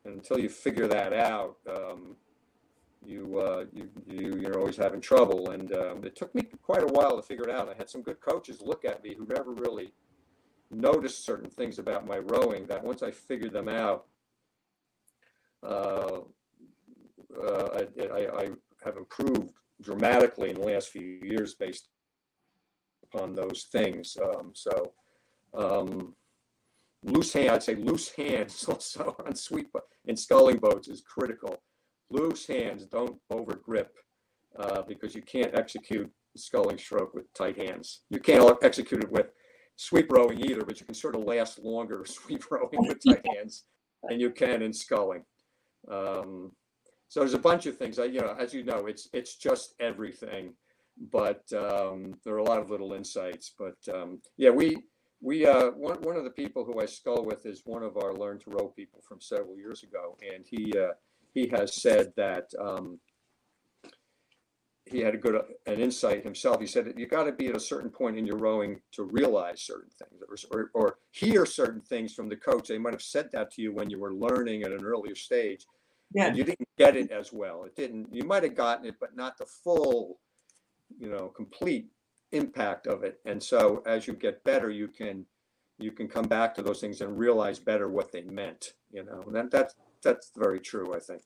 And 0.05 0.13
until 0.15 0.39
you 0.39 0.49
figure 0.49 0.87
that 0.87 1.11
out, 1.11 1.57
um, 1.67 2.15
you, 3.05 3.39
uh, 3.39 3.65
you 3.73 3.89
you 4.07 4.39
you're 4.39 4.59
always 4.59 4.77
having 4.77 5.01
trouble. 5.01 5.51
And 5.51 5.73
um, 5.73 6.03
it 6.03 6.15
took 6.15 6.33
me 6.35 6.43
quite 6.61 6.83
a 6.83 6.87
while 6.87 7.15
to 7.15 7.21
figure 7.21 7.47
it 7.47 7.55
out. 7.55 7.69
I 7.69 7.73
had 7.77 7.89
some 7.89 8.01
good 8.01 8.21
coaches 8.21 8.61
look 8.61 8.85
at 8.85 9.03
me 9.03 9.15
who 9.17 9.25
never 9.25 9.51
really 9.51 9.93
noticed 10.69 11.25
certain 11.25 11.49
things 11.49 11.79
about 11.79 12.07
my 12.07 12.17
rowing. 12.17 12.65
That 12.67 12.83
once 12.83 13.03
I 13.03 13.11
figured 13.11 13.53
them 13.53 13.69
out, 13.69 14.05
uh, 15.63 16.19
uh, 17.41 17.67
I, 17.73 18.03
I, 18.03 18.41
I 18.41 18.49
have 18.83 18.97
improved 18.97 19.53
dramatically 19.81 20.49
in 20.49 20.55
the 20.55 20.65
last 20.65 20.89
few 20.89 21.19
years 21.23 21.55
based 21.55 21.87
upon 23.03 23.33
those 23.33 23.67
things. 23.71 24.17
Um, 24.23 24.51
so 24.53 24.93
um, 25.53 26.15
loose 27.03 27.33
hand, 27.33 27.49
I'd 27.49 27.63
say 27.63 27.75
loose 27.75 28.09
hands 28.09 28.63
also 28.69 29.15
on 29.25 29.35
sweep 29.35 29.75
in 30.05 30.15
sculling 30.15 30.57
boats 30.57 30.87
is 30.87 31.01
critical. 31.01 31.61
Loose 32.11 32.45
hands, 32.45 32.85
don't 32.85 33.17
over 33.29 33.55
grip 33.55 33.93
uh, 34.59 34.81
because 34.81 35.15
you 35.15 35.21
can't 35.21 35.55
execute 35.57 36.11
sculling 36.35 36.77
stroke 36.77 37.13
with 37.13 37.31
tight 37.33 37.57
hands. 37.57 38.01
You 38.09 38.19
can't 38.19 38.57
execute 38.61 39.03
it 39.03 39.11
with 39.11 39.27
sweep 39.75 40.11
rowing 40.11 40.39
either, 40.41 40.63
but 40.63 40.79
you 40.79 40.85
can 40.85 40.95
sort 40.95 41.15
of 41.15 41.23
last 41.23 41.59
longer 41.59 42.03
sweep 42.07 42.43
rowing 42.51 42.87
with 42.87 43.03
tight 43.05 43.25
hands 43.35 43.65
than 44.07 44.19
you 44.19 44.29
can 44.29 44.61
in 44.61 44.73
sculling. 44.73 45.23
Um, 45.89 46.51
so 47.07 47.19
there's 47.19 47.33
a 47.33 47.39
bunch 47.39 47.65
of 47.65 47.77
things. 47.77 47.99
I, 47.99 48.05
you 48.05 48.21
know, 48.21 48.35
as 48.39 48.53
you 48.53 48.63
know, 48.63 48.85
it's 48.87 49.09
it's 49.13 49.35
just 49.35 49.73
everything, 49.79 50.53
but 51.11 51.43
um, 51.53 52.15
there 52.23 52.35
are 52.35 52.39
a 52.39 52.43
lot 52.43 52.61
of 52.61 52.69
little 52.69 52.93
insights. 52.93 53.53
But 53.57 53.75
um, 53.93 54.21
yeah, 54.37 54.49
we 54.49 54.77
we 55.21 55.45
uh, 55.45 55.71
one 55.71 56.01
one 56.01 56.15
of 56.15 56.23
the 56.23 56.29
people 56.29 56.63
who 56.63 56.79
I 56.79 56.85
scull 56.85 57.25
with 57.25 57.45
is 57.45 57.63
one 57.65 57.83
of 57.83 57.97
our 57.97 58.13
learn 58.13 58.39
to 58.39 58.51
row 58.51 58.67
people 58.67 59.01
from 59.07 59.19
several 59.19 59.57
years 59.57 59.83
ago, 59.83 60.17
and 60.33 60.45
he 60.45 60.73
uh, 60.77 60.93
he 61.33 61.47
has 61.47 61.81
said 61.81 62.13
that 62.17 62.49
um, 62.59 62.99
he 64.85 64.99
had 64.99 65.13
a 65.15 65.17
good 65.17 65.35
an 65.67 65.79
insight 65.79 66.23
himself. 66.23 66.59
He 66.59 66.67
said 66.67 66.85
that 66.85 66.97
you 66.97 67.07
got 67.07 67.23
to 67.23 67.31
be 67.31 67.47
at 67.47 67.55
a 67.55 67.59
certain 67.59 67.89
point 67.89 68.17
in 68.17 68.25
your 68.25 68.37
rowing 68.37 68.81
to 68.93 69.03
realize 69.03 69.61
certain 69.61 69.89
things, 69.97 70.45
or, 70.51 70.59
or 70.59 70.71
or 70.73 70.95
hear 71.11 71.45
certain 71.45 71.81
things 71.81 72.13
from 72.13 72.27
the 72.29 72.35
coach. 72.35 72.67
They 72.67 72.77
might 72.77 72.93
have 72.93 73.01
said 73.01 73.29
that 73.31 73.51
to 73.51 73.61
you 73.61 73.73
when 73.73 73.89
you 73.89 73.99
were 73.99 74.13
learning 74.13 74.63
at 74.63 74.71
an 74.71 74.83
earlier 74.83 75.15
stage, 75.15 75.65
Yeah. 76.13 76.27
and 76.27 76.37
you 76.37 76.43
didn't 76.43 76.67
get 76.77 76.97
it 76.97 77.11
as 77.11 77.31
well. 77.31 77.63
It 77.63 77.75
didn't. 77.75 78.13
You 78.13 78.23
might 78.23 78.43
have 78.43 78.55
gotten 78.55 78.85
it, 78.85 78.95
but 78.99 79.15
not 79.15 79.37
the 79.37 79.45
full, 79.45 80.19
you 80.99 81.09
know, 81.09 81.27
complete 81.29 81.87
impact 82.33 82.87
of 82.87 83.03
it. 83.03 83.19
And 83.25 83.41
so 83.41 83.83
as 83.85 84.07
you 84.07 84.13
get 84.13 84.43
better, 84.43 84.69
you 84.69 84.87
can 84.89 85.25
you 85.79 85.91
can 85.91 86.07
come 86.07 86.25
back 86.25 86.53
to 86.55 86.61
those 86.61 86.81
things 86.81 87.01
and 87.01 87.17
realize 87.17 87.59
better 87.59 87.87
what 87.89 88.11
they 88.11 88.23
meant. 88.23 88.73
You 88.91 89.03
know, 89.05 89.23
and 89.25 89.35
that 89.35 89.51
that's 89.51 89.75
that's 90.03 90.31
very 90.35 90.59
true. 90.59 90.93
I 90.93 90.99
think. 90.99 91.21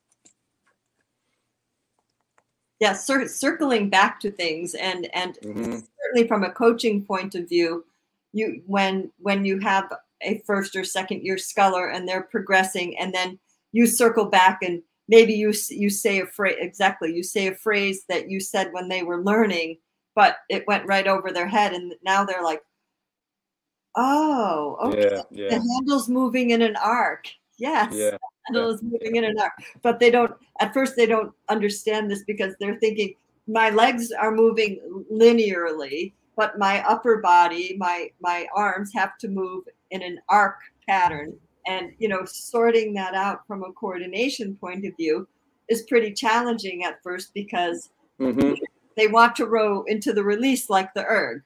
Yeah, 2.80 2.94
cir- 2.94 3.28
circling 3.28 3.90
back 3.90 4.20
to 4.22 4.32
things 4.32 4.76
and 4.76 5.08
and 5.16 5.36
Mhm. 5.42 5.88
certainly 6.02 6.28
from 6.28 6.44
a 6.44 6.52
coaching 6.52 7.06
point 7.06 7.36
of 7.36 7.48
view, 7.48 7.86
you 8.34 8.62
when 8.68 9.12
when 9.20 9.46
you 9.46 9.60
have 9.60 9.92
a 10.22 10.40
first 10.46 10.76
or 10.76 10.84
second 10.84 11.22
year 11.24 11.38
sculler 11.38 11.88
and 11.90 12.08
they're 12.08 12.24
progressing 12.24 12.98
and 12.98 13.14
then 13.14 13.40
you 13.72 13.86
circle 13.88 14.26
back 14.26 14.60
and 14.62 14.82
maybe 15.08 15.34
you 15.34 15.54
you 15.70 15.90
say 15.90 16.20
a 16.20 16.26
phrase 16.26 16.56
exactly 16.60 17.14
you 17.14 17.22
say 17.24 17.48
a 17.48 17.56
phrase 17.56 18.06
that 18.10 18.30
you 18.30 18.40
said 18.40 18.72
when 18.74 18.88
they 18.90 19.04
were 19.04 19.22
learning 19.22 19.78
but 20.16 20.38
it 20.50 20.66
went 20.68 20.86
right 20.88 21.08
over 21.08 21.32
their 21.32 21.48
head 21.48 21.74
and 21.74 21.94
now 22.04 22.24
they're 22.26 22.44
like 22.44 22.62
oh 23.96 24.78
okay 24.82 25.10
Yeah, 25.12 25.22
yeah, 25.32 25.50
the 25.50 25.74
handle's 25.74 26.10
moving 26.10 26.50
in 26.52 26.62
an 26.62 26.76
arc. 26.78 27.28
Yes. 27.58 27.94
Yeah, 27.94 28.18
is 28.54 28.82
moving 28.84 29.16
in 29.16 29.24
and 29.24 29.40
out. 29.40 29.52
But 29.82 30.00
they 30.00 30.12
don't, 30.12 30.34
at 30.60 30.74
first, 30.74 30.96
they 30.96 31.06
don't 31.06 31.34
understand 31.50 32.10
this 32.10 32.24
because 32.26 32.56
they're 32.60 32.80
thinking, 32.80 33.16
my 33.48 33.70
legs 33.70 34.12
are 34.12 34.32
moving 34.32 34.80
linearly, 35.12 36.14
but 36.36 36.58
my 36.58 36.84
upper 36.88 37.18
body, 37.22 37.76
my 37.78 38.10
my 38.20 38.48
arms 38.56 38.92
have 38.94 39.18
to 39.20 39.28
move 39.28 39.64
in 39.92 40.02
an 40.02 40.20
arc 40.30 40.58
pattern. 40.88 41.38
And 41.68 41.92
you 42.00 42.08
know, 42.08 42.26
sorting 42.26 42.94
that 42.96 43.14
out 43.14 43.46
from 43.48 43.64
a 43.64 43.72
coordination 43.74 44.56
point 44.56 44.86
of 44.86 44.96
view 44.98 45.28
is 45.70 45.84
pretty 45.84 46.14
challenging 46.14 46.84
at 46.84 47.02
first 47.04 47.34
because 47.34 47.90
hmm 48.20 48.54
they 48.98 49.08
want 49.08 49.36
to 49.36 49.46
row 49.46 49.84
into 49.84 50.14
the 50.14 50.24
release 50.24 50.70
like 50.70 50.94
the 50.94 51.06
erg. 51.06 51.42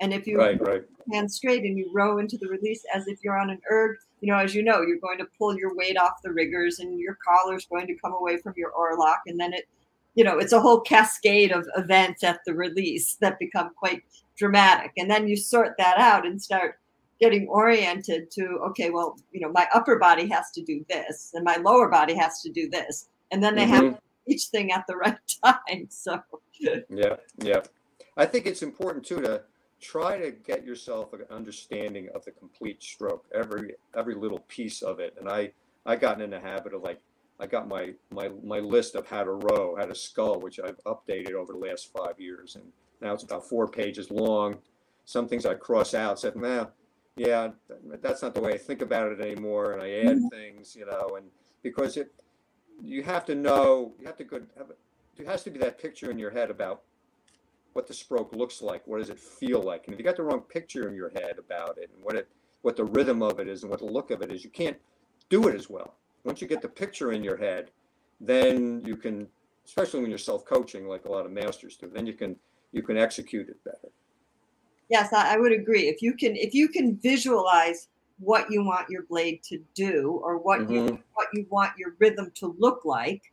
And 0.00 0.12
if 0.12 0.26
you 0.26 0.38
Right, 0.38 0.60
right. 0.60 0.84
hand 1.12 1.30
straight 1.32 1.64
and 1.64 1.78
you 1.78 1.90
row 1.94 2.18
into 2.18 2.36
the 2.38 2.48
release 2.48 2.82
as 2.94 3.06
if 3.08 3.18
you're 3.22 3.38
on 3.38 3.50
an 3.50 3.60
erg, 3.70 3.96
you 4.20 4.30
know, 4.32 4.38
as 4.38 4.54
you 4.54 4.62
know, 4.62 4.82
you're 4.82 4.98
going 4.98 5.18
to 5.18 5.26
pull 5.38 5.56
your 5.56 5.74
weight 5.74 5.96
off 5.96 6.22
the 6.22 6.32
riggers 6.32 6.78
and 6.78 6.98
your 6.98 7.16
collar's 7.26 7.66
going 7.66 7.86
to 7.86 7.94
come 7.94 8.12
away 8.12 8.36
from 8.38 8.54
your 8.56 8.70
oarlock. 8.72 9.18
And 9.26 9.38
then 9.40 9.52
it, 9.52 9.66
you 10.14 10.24
know, 10.24 10.38
it's 10.38 10.52
a 10.52 10.60
whole 10.60 10.80
cascade 10.80 11.52
of 11.52 11.66
events 11.76 12.22
at 12.24 12.40
the 12.44 12.54
release 12.54 13.14
that 13.20 13.38
become 13.38 13.70
quite 13.76 14.02
dramatic. 14.36 14.92
And 14.96 15.10
then 15.10 15.28
you 15.28 15.36
sort 15.36 15.74
that 15.78 15.98
out 15.98 16.26
and 16.26 16.40
start 16.40 16.78
getting 17.20 17.46
oriented 17.48 18.30
to, 18.32 18.42
okay, 18.68 18.90
well, 18.90 19.16
you 19.32 19.40
know, 19.40 19.52
my 19.52 19.68
upper 19.74 19.98
body 19.98 20.26
has 20.28 20.50
to 20.52 20.62
do 20.62 20.84
this 20.88 21.30
and 21.34 21.44
my 21.44 21.56
lower 21.56 21.88
body 21.88 22.14
has 22.14 22.40
to 22.42 22.50
do 22.50 22.68
this. 22.68 23.08
And 23.30 23.42
then 23.42 23.54
they 23.54 23.66
have 23.66 23.84
Mhm. 23.84 23.98
each 24.26 24.46
thing 24.46 24.72
at 24.72 24.86
the 24.86 24.96
right 25.04 25.18
time. 25.44 25.86
So 25.90 26.20
Yeah, 26.58 27.16
yeah. 27.38 27.62
I 28.16 28.26
think 28.26 28.46
it's 28.46 28.62
important 28.62 29.04
too 29.04 29.20
to 29.22 29.42
try 29.80 30.18
to 30.18 30.30
get 30.30 30.64
yourself 30.64 31.12
an 31.12 31.24
understanding 31.30 32.08
of 32.14 32.24
the 32.24 32.30
complete 32.30 32.82
stroke, 32.82 33.24
every 33.34 33.74
every 33.96 34.14
little 34.14 34.40
piece 34.40 34.82
of 34.82 35.00
it. 35.00 35.14
And 35.18 35.28
I 35.28 35.52
I 35.86 35.96
gotten 35.96 36.22
in 36.22 36.30
the 36.30 36.40
habit 36.40 36.74
of 36.74 36.82
like 36.82 37.00
I 37.38 37.46
got 37.46 37.68
my 37.68 37.94
my 38.10 38.28
my 38.44 38.58
list 38.58 38.94
of 38.94 39.06
how 39.06 39.24
to 39.24 39.32
row, 39.32 39.76
how 39.78 39.86
to 39.86 39.94
scull, 39.94 40.40
which 40.40 40.60
I've 40.60 40.82
updated 40.84 41.32
over 41.32 41.52
the 41.52 41.58
last 41.58 41.90
five 41.96 42.20
years, 42.20 42.56
and 42.56 42.64
now 43.00 43.14
it's 43.14 43.22
about 43.22 43.48
four 43.48 43.66
pages 43.66 44.10
long. 44.10 44.58
Some 45.06 45.26
things 45.26 45.46
I 45.46 45.54
cross 45.54 45.94
out, 45.94 46.20
said, 46.20 46.36
"Nah, 46.36 46.66
yeah, 47.16 47.48
that's 48.02 48.22
not 48.22 48.34
the 48.34 48.40
way 48.40 48.52
I 48.52 48.58
think 48.58 48.82
about 48.82 49.10
it 49.10 49.20
anymore," 49.20 49.72
and 49.72 49.82
I 49.82 49.90
add 49.90 50.16
mm-hmm. 50.18 50.28
things, 50.28 50.76
you 50.76 50.84
know, 50.84 51.16
and 51.16 51.26
because 51.62 51.96
it, 51.96 52.12
you 52.82 53.02
have 53.02 53.24
to 53.24 53.34
know, 53.34 53.94
you 53.98 54.06
have 54.06 54.16
to 54.18 54.24
go 54.24 54.40
have, 54.58 54.72
there 55.16 55.26
has 55.26 55.42
to 55.44 55.50
be 55.50 55.58
that 55.60 55.78
picture 55.78 56.10
in 56.10 56.18
your 56.18 56.30
head 56.30 56.50
about 56.50 56.82
what 57.72 57.86
the 57.86 57.94
stroke 57.94 58.34
looks 58.34 58.62
like. 58.62 58.86
What 58.86 58.98
does 58.98 59.10
it 59.10 59.18
feel 59.18 59.62
like? 59.62 59.84
And 59.84 59.94
if 59.94 59.98
you 59.98 60.04
got 60.04 60.16
the 60.16 60.22
wrong 60.22 60.40
picture 60.40 60.88
in 60.88 60.94
your 60.94 61.10
head 61.10 61.38
about 61.38 61.78
it 61.78 61.90
and 61.94 62.04
what 62.04 62.16
it, 62.16 62.28
what 62.62 62.76
the 62.76 62.84
rhythm 62.84 63.22
of 63.22 63.40
it 63.40 63.48
is 63.48 63.62
and 63.62 63.70
what 63.70 63.80
the 63.80 63.86
look 63.86 64.10
of 64.10 64.22
it 64.22 64.32
is, 64.32 64.44
you 64.44 64.50
can't 64.50 64.76
do 65.28 65.48
it 65.48 65.54
as 65.54 65.70
well. 65.70 65.94
Once 66.24 66.42
you 66.42 66.48
get 66.48 66.60
the 66.60 66.68
picture 66.68 67.12
in 67.12 67.22
your 67.22 67.36
head, 67.36 67.70
then 68.20 68.82
you 68.84 68.96
can, 68.96 69.26
especially 69.64 70.00
when 70.00 70.10
you're 70.10 70.18
self-coaching, 70.18 70.86
like 70.86 71.04
a 71.06 71.10
lot 71.10 71.24
of 71.24 71.32
masters 71.32 71.76
do, 71.76 71.88
then 71.88 72.06
you 72.06 72.12
can 72.12 72.36
you 72.72 72.82
can 72.82 72.96
execute 72.96 73.48
it 73.48 73.62
better. 73.64 73.88
Yes, 74.90 75.12
I, 75.12 75.36
would 75.38 75.52
agree. 75.52 75.88
If 75.88 76.02
you 76.02 76.14
can, 76.14 76.36
if 76.36 76.54
you 76.54 76.68
can 76.68 76.96
visualize 77.00 77.88
what 78.18 78.50
you 78.50 78.64
want 78.64 78.90
your 78.90 79.04
blade 79.04 79.42
to 79.44 79.58
do, 79.74 80.20
or 80.22 80.38
what 80.38 80.70
you 80.70 80.82
Mhm. 80.82 81.02
what 81.14 81.28
you 81.32 81.46
want 81.48 81.72
your 81.78 81.96
rhythm 81.98 82.30
to 82.34 82.54
look 82.58 82.84
like, 82.84 83.32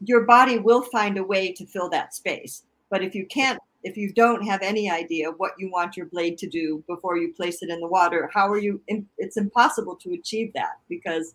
your 0.00 0.22
body 0.24 0.58
will 0.58 0.82
find 0.82 1.16
a 1.18 1.24
way 1.24 1.52
to 1.52 1.66
fill 1.66 1.88
that 1.90 2.14
space. 2.14 2.64
But 2.94 3.02
if 3.02 3.12
you 3.12 3.26
can't, 3.26 3.58
if 3.82 3.96
you 3.96 4.12
don't 4.12 4.46
have 4.46 4.62
any 4.62 4.88
idea 4.88 5.32
what 5.32 5.50
you 5.58 5.68
want 5.68 5.96
your 5.96 6.06
blade 6.06 6.38
to 6.38 6.46
do 6.46 6.84
before 6.86 7.16
you 7.16 7.34
place 7.34 7.60
it 7.60 7.68
in 7.68 7.80
the 7.80 7.88
water, 7.88 8.30
how 8.32 8.48
are 8.48 8.56
you? 8.56 8.80
It's 9.18 9.36
impossible 9.36 9.96
to 9.96 10.12
achieve 10.12 10.52
that 10.54 10.74
because 10.88 11.34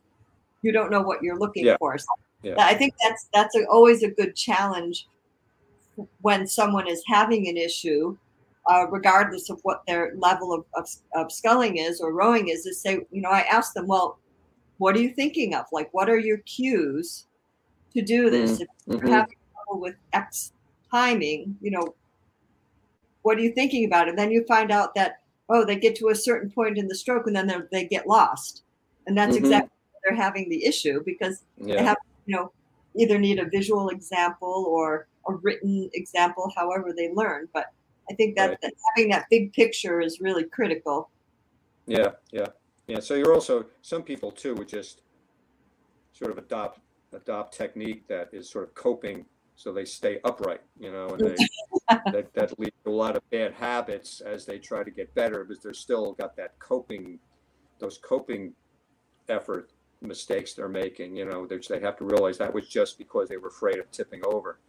you 0.61 0.71
don't 0.71 0.89
know 0.89 1.01
what 1.01 1.21
you're 1.21 1.37
looking 1.37 1.65
Yeah. 1.65 1.75
for. 1.77 1.97
So 1.97 2.05
Yeah. 2.43 2.55
I 2.59 2.75
think 2.75 2.93
that's 3.03 3.27
that's 3.33 3.53
a, 3.57 3.65
always 3.65 4.03
a 4.03 4.09
good 4.09 4.37
challenge 4.37 5.05
when 6.21 6.47
someone 6.47 6.87
is 6.87 7.03
having 7.07 7.49
an 7.49 7.57
issue 7.57 8.15
uh, 8.69 8.87
regardless 8.89 9.49
of 9.49 9.59
what 9.63 9.81
their 9.85 10.13
level 10.15 10.53
of, 10.53 10.63
of, 10.75 10.87
of 11.13 11.29
sculling 11.33 11.75
is 11.75 11.99
or 11.99 12.13
rowing 12.13 12.47
is, 12.47 12.65
is 12.65 12.79
say, 12.79 13.05
you 13.11 13.21
know, 13.21 13.31
I 13.31 13.41
ask 13.41 13.73
them, 13.73 13.85
well, 13.85 14.17
what 14.77 14.95
are 14.95 15.01
you 15.01 15.13
thinking 15.13 15.55
of? 15.55 15.65
Like, 15.73 15.93
what 15.93 16.09
are 16.09 16.19
your 16.19 16.37
cues 16.37 17.25
to 17.93 18.01
do 18.01 18.29
this? 18.29 18.61
If 18.61 18.67
you're 18.87 18.99
Mhm. 19.01 19.11
having 19.11 19.35
trouble 19.53 19.81
with 19.81 19.95
X 20.13 20.53
timing, 20.91 21.57
you 21.61 21.71
know, 21.71 21.95
what 23.21 23.37
are 23.37 23.41
you 23.41 23.53
thinking 23.53 23.85
about? 23.85 24.07
And 24.07 24.17
then 24.17 24.31
you 24.31 24.43
find 24.47 24.71
out 24.71 24.95
that, 24.95 25.19
oh, 25.49 25.65
they 25.65 25.77
get 25.77 25.95
to 25.97 26.09
a 26.09 26.15
certain 26.15 26.49
point 26.49 26.77
in 26.77 26.87
the 26.87 26.95
stroke 26.95 27.27
and 27.27 27.35
then 27.35 27.67
they 27.71 27.85
get 27.85 28.07
lost. 28.07 28.63
And 29.07 29.17
that's 29.17 29.35
Mhm. 29.35 29.39
exactly 29.39 29.71
they're 30.03 30.15
having 30.15 30.49
the 30.49 30.65
issue 30.65 31.03
because 31.05 31.43
they 31.57 31.83
have, 31.83 31.97
you 32.25 32.35
know, 32.35 32.51
either 32.95 33.17
need 33.17 33.39
a 33.39 33.45
visual 33.45 33.89
example 33.89 34.65
or 34.67 35.07
a 35.27 35.33
written 35.33 35.89
example, 35.93 36.51
however 36.55 36.93
they 36.95 37.11
learn. 37.13 37.49
But 37.53 37.67
I 38.09 38.15
think 38.15 38.35
that, 38.37 38.49
Right. 38.49 38.61
that 38.61 38.73
having 38.95 39.11
that 39.11 39.25
big 39.29 39.53
picture 39.53 40.01
is 40.01 40.19
really 40.19 40.45
critical. 40.45 41.11
Yeah, 41.85 42.13
yeah, 42.31 42.47
yeah. 42.87 42.99
So 42.99 43.15
you're 43.15 43.33
also 43.33 43.65
some 43.81 44.03
people 44.03 44.31
too 44.31 44.55
would 44.55 44.69
just 44.69 45.01
sort 46.13 46.31
of 46.31 46.37
adopt 46.37 46.79
adopt 47.11 47.55
technique 47.55 48.07
that 48.07 48.29
is 48.31 48.49
sort 48.49 48.63
of 48.67 48.75
coping, 48.75 49.25
so 49.59 49.73
they 49.73 49.83
stay 49.83 50.21
upright, 50.23 50.61
you 50.79 50.89
know, 50.89 51.09
and 51.09 51.19
they 51.19 51.35
that 52.13 52.33
that 52.33 52.57
leads 52.57 52.77
to 52.85 52.89
a 52.89 52.91
lot 52.91 53.17
of 53.17 53.29
bad 53.29 53.53
habits 53.53 54.21
as 54.21 54.45
they 54.45 54.57
try 54.57 54.83
to 54.83 54.89
get 54.89 55.13
better 55.15 55.43
because 55.43 55.61
they're 55.61 55.73
still 55.73 56.13
got 56.13 56.37
that 56.37 56.57
coping, 56.59 57.19
those 57.77 57.97
coping 57.97 58.53
effort 59.27 59.73
mistakes 60.01 60.53
they're 60.53 60.69
making. 60.69 61.17
You 61.17 61.25
know, 61.25 61.45
they 61.45 61.57
they 61.57 61.81
have 61.81 61.97
to 61.97 62.05
realize 62.05 62.37
that 62.37 62.53
was 62.53 62.69
just 62.69 62.97
because 62.97 63.27
they 63.27 63.35
were 63.35 63.49
afraid 63.49 63.79
of 63.79 63.91
tipping 63.91 64.21
over. 64.25 64.59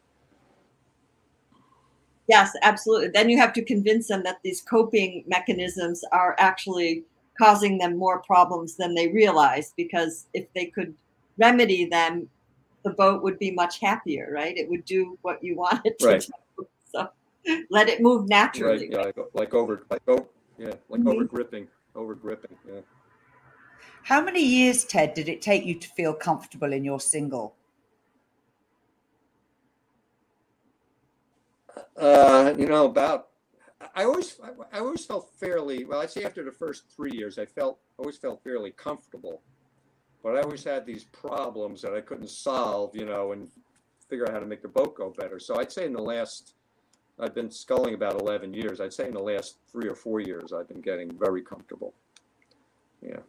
Yes, 2.27 2.51
absolutely. 2.63 3.11
Then 3.15 3.31
you 3.31 3.39
have 3.39 3.53
to 3.53 3.65
convince 3.65 4.09
them 4.09 4.25
that 4.25 4.41
these 4.43 4.61
coping 4.61 5.23
mechanisms 5.29 6.03
are 6.11 6.35
actually 6.41 7.05
causing 7.39 7.79
them 7.79 7.97
more 7.97 8.23
problems 8.23 8.77
than 8.77 8.97
they 8.97 9.07
realize 9.07 9.73
because 9.77 10.27
if 10.35 10.53
they 10.53 10.67
could 10.67 10.95
remedy 11.39 11.85
them, 11.85 12.29
the 12.83 12.91
boat 12.91 13.23
would 13.23 13.39
be 13.39 13.51
much 13.51 13.81
happier, 13.81 14.31
right? 14.33 14.57
It 14.57 14.69
would 14.69 14.85
do 14.85 15.19
what 15.23 15.43
you 15.43 15.57
want 15.65 15.81
it 15.85 15.99
to 15.99 16.07
Right. 16.07 16.27
do. 16.57 16.67
So 16.93 17.09
let 17.71 17.89
it 17.89 18.01
move 18.01 18.29
naturally. 18.29 18.79
Right? 18.79 18.91
Yeah, 18.91 18.99
like, 19.03 19.17
like 19.35 19.55
over 19.55 19.87
like 19.91 20.03
oh 20.09 20.27
yeah, 20.59 20.75
like 20.89 21.03
Mhm. 21.03 21.13
over 21.13 21.25
gripping, 21.25 21.69
over 21.95 22.15
gripping. 22.15 22.57
Yeah. 22.67 22.81
How 24.03 24.21
many 24.21 24.43
years, 24.43 24.85
Ted, 24.85 25.15
did 25.15 25.29
it 25.29 25.41
take 25.43 25.65
you 25.65 25.75
to 25.79 25.89
feel 25.89 26.15
comfortable 26.15 26.73
in 26.73 26.85
your 26.85 27.01
single? 27.01 27.55
Uh, 31.97 32.55
you 32.59 32.67
know, 32.67 32.87
about 32.87 33.29
I 33.95 34.05
always 34.05 34.39
I, 34.43 34.77
I 34.77 34.81
always 34.81 35.05
felt 35.05 35.31
fairly 35.39 35.85
well. 35.85 36.01
I'd 36.01 36.11
say 36.11 36.25
after 36.25 36.45
the 36.45 36.53
first 36.53 36.85
three 36.95 37.13
years, 37.13 37.39
I 37.39 37.47
felt 37.47 37.79
I 37.99 38.03
always 38.03 38.17
felt 38.17 38.43
fairly 38.43 38.71
comfortable, 38.73 39.43
but 40.23 40.37
I 40.37 40.43
always 40.43 40.65
had 40.65 40.87
these 40.87 41.05
problems 41.05 41.83
that 41.83 41.95
I 41.95 42.01
couldn't 42.01 42.31
solve. 42.31 42.95
You 42.95 43.07
know, 43.07 43.33
and 43.33 43.49
figure 44.09 44.27
out 44.27 44.33
how 44.33 44.41
to 44.41 44.47
make 44.47 44.63
the 44.63 44.69
boat 44.69 44.97
go 44.97 45.11
better. 45.17 45.39
So 45.39 45.59
I'd 45.59 45.71
say 45.73 45.85
in 45.87 45.93
the 45.93 46.03
last, 46.03 46.55
I've 47.19 47.35
been 47.35 47.51
sculling 47.51 47.95
about 47.95 48.21
eleven 48.21 48.53
years. 48.53 48.81
I'd 48.81 48.93
say 48.93 49.07
in 49.09 49.15
the 49.15 49.23
last 49.23 49.59
three 49.71 49.89
or 49.89 49.95
four 49.95 50.21
years, 50.21 50.53
I've 50.53 50.69
been 50.69 50.81
getting 50.81 51.11
very 51.19 51.43
comfortable. 51.43 51.95
Yeah. 53.03 53.21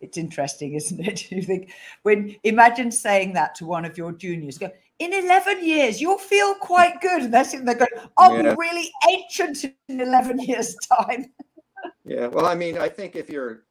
It's 0.00 0.16
interesting, 0.16 0.74
isn't 0.74 1.00
it? 1.00 1.30
You 1.32 1.42
think 1.42 1.72
when 2.02 2.34
imagine 2.44 2.90
saying 2.90 3.34
that 3.34 3.54
to 3.56 3.66
one 3.66 3.84
of 3.84 3.98
your 3.98 4.12
juniors, 4.12 4.56
go 4.58 4.70
in 4.98 5.12
11 5.12 5.64
years, 5.64 6.00
you'll 6.00 6.18
feel 6.18 6.54
quite 6.54 7.00
good. 7.00 7.22
And 7.22 7.32
they're 7.34 7.44
sitting 7.44 7.64
there 7.66 7.74
going, 7.74 7.90
oh, 7.96 8.08
I'll 8.18 8.36
Yeah. 8.36 8.54
be 8.54 8.56
really 8.58 8.90
ancient 9.10 9.64
in 9.88 10.00
11 10.00 10.38
years' 10.50 10.74
time. 10.76 11.26
Yeah, 12.04 12.26
well, 12.28 12.46
I 12.46 12.54
mean, 12.54 12.78
I 12.78 12.88
think 12.88 13.16
if 13.16 13.28
you're 13.30 13.64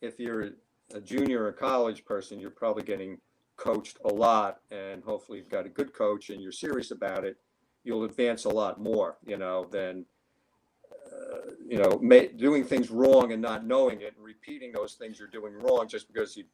if 0.00 0.18
you're 0.20 0.50
a 0.94 1.00
junior 1.00 1.44
or 1.44 1.52
college 1.52 2.04
person, 2.04 2.38
you're 2.40 2.50
probably 2.50 2.82
getting 2.82 3.18
coached 3.56 3.98
a 4.04 4.08
lot, 4.08 4.60
and 4.70 5.02
hopefully 5.02 5.38
you've 5.38 5.48
got 5.48 5.66
a 5.66 5.70
good 5.70 5.92
coach 5.92 6.30
and 6.30 6.40
you're 6.40 6.52
serious 6.52 6.90
about 6.90 7.24
it. 7.24 7.36
You'll 7.84 8.04
advance 8.04 8.44
a 8.44 8.50
lot 8.50 8.80
more, 8.80 9.18
you 9.26 9.36
know, 9.36 9.66
than 9.70 10.04
uh, 11.06 11.52
you 11.66 11.78
know 11.78 12.00
doing 12.36 12.64
things 12.64 12.90
wrong 12.90 13.32
and 13.32 13.40
not 13.40 13.64
knowing 13.66 14.00
it, 14.00 14.14
and 14.16 14.24
repeating 14.24 14.72
those 14.72 14.94
things 14.94 15.18
you're 15.18 15.28
doing 15.28 15.54
wrong 15.54 15.86
just 15.88 16.12
because 16.12 16.36
you 16.36 16.44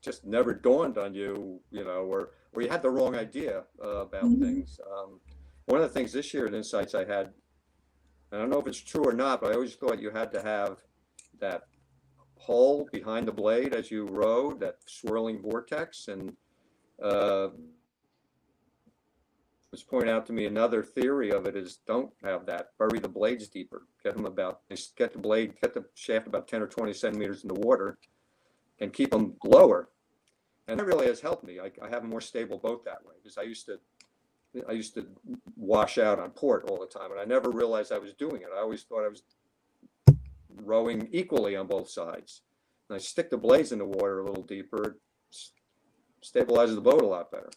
just 0.00 0.24
never 0.24 0.54
dawned 0.54 0.98
on 0.98 1.14
you, 1.14 1.60
you 1.70 1.84
know, 1.84 2.02
or 2.04 2.30
or 2.52 2.62
you 2.62 2.68
had 2.68 2.82
the 2.82 2.90
wrong 2.90 3.16
idea 3.16 3.64
uh, 3.82 4.02
about 4.02 4.24
Mhm. 4.24 4.40
things. 4.40 4.80
Um, 4.90 5.20
one 5.66 5.80
of 5.80 5.88
the 5.88 5.94
things 5.94 6.12
this 6.12 6.32
year 6.34 6.46
at 6.46 6.54
Insights 6.54 6.94
I 6.94 7.04
had 7.04 7.32
I 8.32 8.38
don't 8.38 8.50
know 8.50 8.58
if 8.58 8.66
it's 8.66 8.80
true 8.80 9.04
or 9.04 9.12
not, 9.12 9.40
but 9.40 9.52
I 9.52 9.54
always 9.54 9.74
thought 9.74 10.00
you 10.00 10.10
had 10.10 10.32
to 10.32 10.42
have 10.42 10.78
that 11.38 11.68
hole 12.44 12.88
behind 12.92 13.26
the 13.26 13.32
blade 13.32 13.74
as 13.74 13.90
you 13.90 14.06
row, 14.06 14.52
that 14.54 14.76
swirling 14.86 15.40
vortex. 15.40 16.08
And 16.08 16.34
uh, 17.02 17.48
was 19.70 19.82
pointed 19.82 20.10
out 20.10 20.26
to 20.26 20.32
me 20.32 20.46
another 20.46 20.82
theory 20.82 21.30
of 21.30 21.46
it 21.46 21.56
is 21.56 21.78
don't 21.86 22.12
have 22.22 22.46
that. 22.46 22.68
Bury 22.78 23.00
the 23.00 23.08
blades 23.08 23.48
deeper. 23.48 23.86
Get 24.02 24.14
them 24.14 24.26
about, 24.26 24.60
get 24.96 25.12
the 25.12 25.18
blade, 25.18 25.54
get 25.60 25.74
the 25.74 25.84
shaft 25.94 26.26
about 26.26 26.46
10 26.48 26.62
or 26.62 26.66
20 26.66 26.92
centimeters 26.92 27.42
in 27.42 27.48
the 27.48 27.60
water 27.60 27.98
and 28.80 28.92
keep 28.92 29.10
them 29.10 29.34
lower 29.44 29.88
and 30.66 30.78
that 30.78 30.86
really 30.86 31.06
has 31.06 31.20
helped 31.20 31.44
me. 31.44 31.60
I, 31.60 31.70
I 31.84 31.88
have 31.88 32.04
a 32.04 32.06
more 32.06 32.20
stable 32.20 32.58
boat 32.58 32.84
that 32.84 33.04
way 33.04 33.14
because 33.22 33.38
I 33.38 33.42
used 33.42 33.66
to 33.66 33.78
I 34.68 34.72
used 34.72 34.94
to 34.94 35.04
wash 35.56 35.98
out 35.98 36.20
on 36.20 36.30
port 36.30 36.70
all 36.70 36.78
the 36.78 36.86
time, 36.86 37.10
and 37.10 37.20
I 37.20 37.24
never 37.24 37.50
realized 37.50 37.90
I 37.90 37.98
was 37.98 38.12
doing 38.14 38.42
it. 38.42 38.48
I 38.56 38.60
always 38.60 38.84
thought 38.84 39.04
I 39.04 39.08
was 39.08 39.24
rowing 40.64 41.08
equally 41.12 41.56
on 41.56 41.66
both 41.66 41.88
sides. 41.88 42.42
And 42.88 42.96
I 42.96 42.98
stick 42.98 43.30
the 43.30 43.36
blades 43.38 43.72
in 43.72 43.78
the 43.78 43.84
water 43.84 44.20
a 44.20 44.24
little 44.24 44.42
deeper, 44.44 44.82
it 44.82 45.36
stabilizes 46.22 46.74
the 46.74 46.80
boat 46.80 47.02
a 47.02 47.06
lot 47.06 47.30
better. 47.30 47.50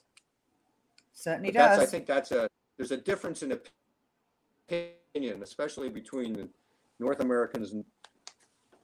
Certainly 1.14 1.52
But 1.52 1.58
that's, 1.58 1.78
does. 1.80 1.88
I 1.88 1.92
think 1.92 2.06
that's 2.06 2.32
a, 2.32 2.48
there's 2.78 2.92
a 2.92 2.98
difference 2.98 3.44
in 3.44 3.60
opinion, 4.70 5.44
especially 5.44 5.90
between 5.90 6.34
the 6.34 6.50
North 7.00 7.20
Americans 7.20 7.74
and 7.74 7.84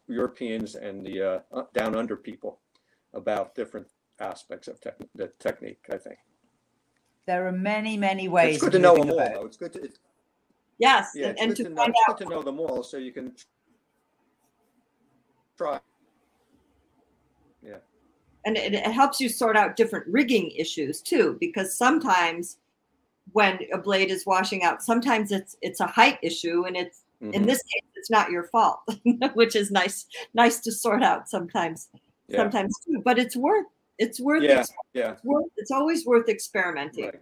Europeans 0.08 0.76
and 0.76 1.06
the 1.06 1.44
uh, 1.54 1.64
down 1.74 1.96
under 1.96 2.16
people 2.16 2.60
about 3.14 3.56
different 3.56 3.88
aspects 4.20 4.68
of 4.68 4.80
tech, 4.82 4.96
the 5.16 5.32
technique, 5.40 5.86
I 5.92 5.98
think. 5.98 6.18
there 7.26 7.48
are 7.48 7.52
many, 7.52 7.98
many 7.98 8.28
ways. 8.28 8.56
It's 8.56 8.64
good 8.64 8.74
to 8.74 8.80
know 8.80 8.96
moving 8.96 9.16
them 9.16 9.20
all, 9.20 9.42
though. 9.42 9.46
It's 9.46 9.58
good 9.58 9.74
to, 9.74 9.84
it's, 9.84 10.00
Yes, 10.80 11.12
yeah, 11.16 11.28
and, 11.28 11.34
it's 11.34 11.42
and 11.42 11.50
good 11.52 11.58
to 11.58 11.64
to 11.64 11.70
know, 11.70 11.76
find 11.76 11.94
it's 11.96 12.04
good 12.08 12.24
to 12.26 12.30
know 12.30 12.42
them 12.42 12.60
all 12.60 12.84
so 12.84 12.98
you 12.98 13.12
can 13.12 13.34
try. 15.58 15.80
Yeah. 17.66 17.78
And 18.46 18.58
it, 18.58 18.74
it 18.74 18.84
helps 18.92 19.20
you 19.20 19.30
sort 19.30 19.56
out 19.56 19.76
different 19.76 20.06
rigging 20.08 20.52
issues 20.52 21.02
too 21.02 21.38
because 21.40 21.78
sometimes 21.78 22.58
when 23.32 23.60
a 23.72 23.78
blade 23.78 24.12
is 24.12 24.26
washing 24.26 24.64
out 24.64 24.82
sometimes 24.84 25.32
it's 25.32 25.56
it's 25.62 25.80
a 25.80 25.88
height 25.88 26.20
issue 26.22 26.66
and 26.66 26.76
it's 26.76 27.04
in 27.22 27.44
Mhm. 27.44 27.46
this 27.46 27.64
case 27.64 27.90
it's 27.96 28.10
not 28.10 28.30
your 28.32 28.44
fault 28.50 28.80
which 29.34 29.56
is 29.56 29.72
nice 29.72 30.06
nice 30.34 30.60
to 30.60 30.74
sort 30.74 31.02
out 31.02 31.30
sometimes 31.30 31.88
Yeah, 32.28 32.40
sometimes 32.40 32.74
too 32.86 33.02
but 33.06 33.18
it's 33.18 33.38
worth 33.38 33.66
it's 33.98 34.20
worth 34.20 34.44
Yeah. 34.44 34.60
ex- 34.60 34.74
yeah, 34.94 35.12
it's 35.14 35.24
worth 35.24 35.46
it's 35.56 35.72
always 35.72 36.06
worth 36.06 36.28
experimenting 36.28 37.06
right. 37.06 37.22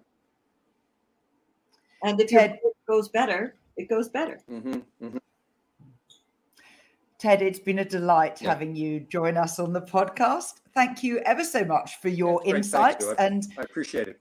and 2.03 2.19
if 2.19 2.31
your 2.31 2.41
Ted- 2.41 2.59
blade 2.63 2.73
goes 2.87 3.09
better 3.09 3.53
it 3.77 3.87
goes 3.87 4.09
better 4.09 4.39
hmm 4.49 4.79
hmm 4.99 5.17
Ted, 7.21 7.43
it's 7.43 7.59
been 7.59 7.77
a 7.77 7.85
delight 7.85 8.41
Yeah. 8.41 8.49
having 8.49 8.75
you 8.75 9.01
join 9.01 9.37
us 9.37 9.59
on 9.59 9.73
the 9.73 9.81
podcast. 9.81 10.61
Thank 10.73 11.03
you 11.03 11.19
ever 11.19 11.43
so 11.43 11.63
much 11.63 11.97
for 12.01 12.09
your 12.09 12.41
Yeah, 12.43 12.55
it's 12.55 12.71
great. 12.71 12.81
Thank 12.81 12.95
insights. 12.95 13.05
you. 13.05 13.11
I- 13.11 13.23
And 13.23 13.43
I 13.59 13.61
appreciate 13.61 14.07
it. 14.07 14.19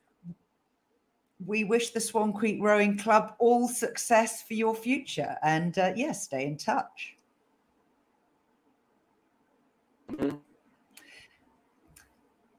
we 1.46 1.64
wish 1.64 1.92
the 1.92 2.00
Swan 2.00 2.34
Creek 2.34 2.58
Rowing 2.60 2.98
Club 2.98 3.34
all 3.38 3.68
success 3.68 4.42
for 4.42 4.52
your 4.52 4.74
future. 4.74 5.38
And 5.42 5.78
uh, 5.78 5.94
yes, 5.96 5.96
yeah, 5.96 6.12
stay 6.12 6.46
in 6.46 6.58
touch. 6.58 7.16
Mhm. 10.10 10.38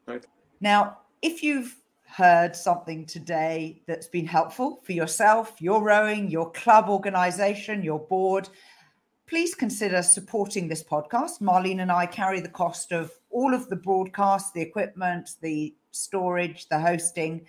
Right. 0.07 0.25
Now, 0.59 1.01
if 1.21 1.43
you've 1.43 1.75
heard 2.07 2.55
something 2.55 3.05
today 3.05 3.83
that's 3.85 4.07
been 4.07 4.25
helpful 4.25 4.81
for 4.83 4.93
yourself, 4.93 5.61
your 5.61 5.83
rowing, 5.83 6.31
your 6.31 6.49
club 6.51 6.89
organization, 6.89 7.83
your 7.83 7.99
board, 7.99 8.49
please 9.31 9.55
consider 9.55 10.03
supporting 10.03 10.67
this 10.67 10.83
podcast. 10.83 11.39
Marlene 11.39 11.81
and 11.81 11.89
I 11.89 12.05
carry 12.05 12.41
the 12.41 12.49
cost 12.49 12.91
of 12.91 13.13
all 13.29 13.53
of 13.53 13.69
the 13.69 13.77
broadcasts, 13.77 14.51
the 14.51 14.59
equipment, 14.59 15.37
the 15.39 15.73
storage, 15.91 16.67
the 16.67 16.77
hosting, 16.77 17.45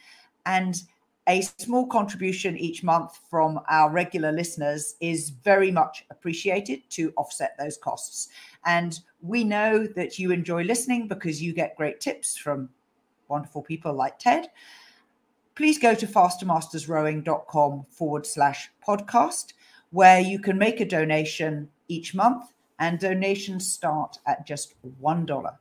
and 0.46 0.80
a 1.28 1.40
small 1.40 1.88
contribution 1.88 2.56
each 2.56 2.84
month 2.84 3.18
from 3.28 3.58
our 3.68 3.90
regular 3.90 4.30
listeners 4.30 4.94
is 5.00 5.30
very 5.30 5.72
much 5.72 6.04
appreciated 6.10 6.88
to 6.90 7.12
offset 7.16 7.56
those 7.58 7.78
costs. 7.78 8.28
And 8.64 9.00
we 9.20 9.42
know 9.42 9.84
that 9.96 10.20
you 10.20 10.30
enjoy 10.30 10.62
listening 10.62 11.08
because 11.08 11.42
you 11.42 11.52
get 11.52 11.76
great 11.76 11.98
tips 11.98 12.36
from 12.36 12.68
wonderful 13.26 13.60
people 13.62 13.92
like 13.92 14.20
Ted. 14.20 14.50
Please 15.56 15.80
go 15.80 15.96
to 15.96 16.06
fastermastersrowing.com 16.06 17.86
forward 17.90 18.24
slash 18.24 18.70
podcast, 18.86 19.54
where 19.92 20.20
you 20.20 20.38
can 20.38 20.58
make 20.58 20.80
a 20.80 20.84
donation 20.84 21.68
each 21.88 22.14
month, 22.14 22.52
and 22.78 22.98
donations 22.98 23.70
start 23.70 24.18
at 24.26 24.46
just 24.46 24.74
$1. 25.00 25.56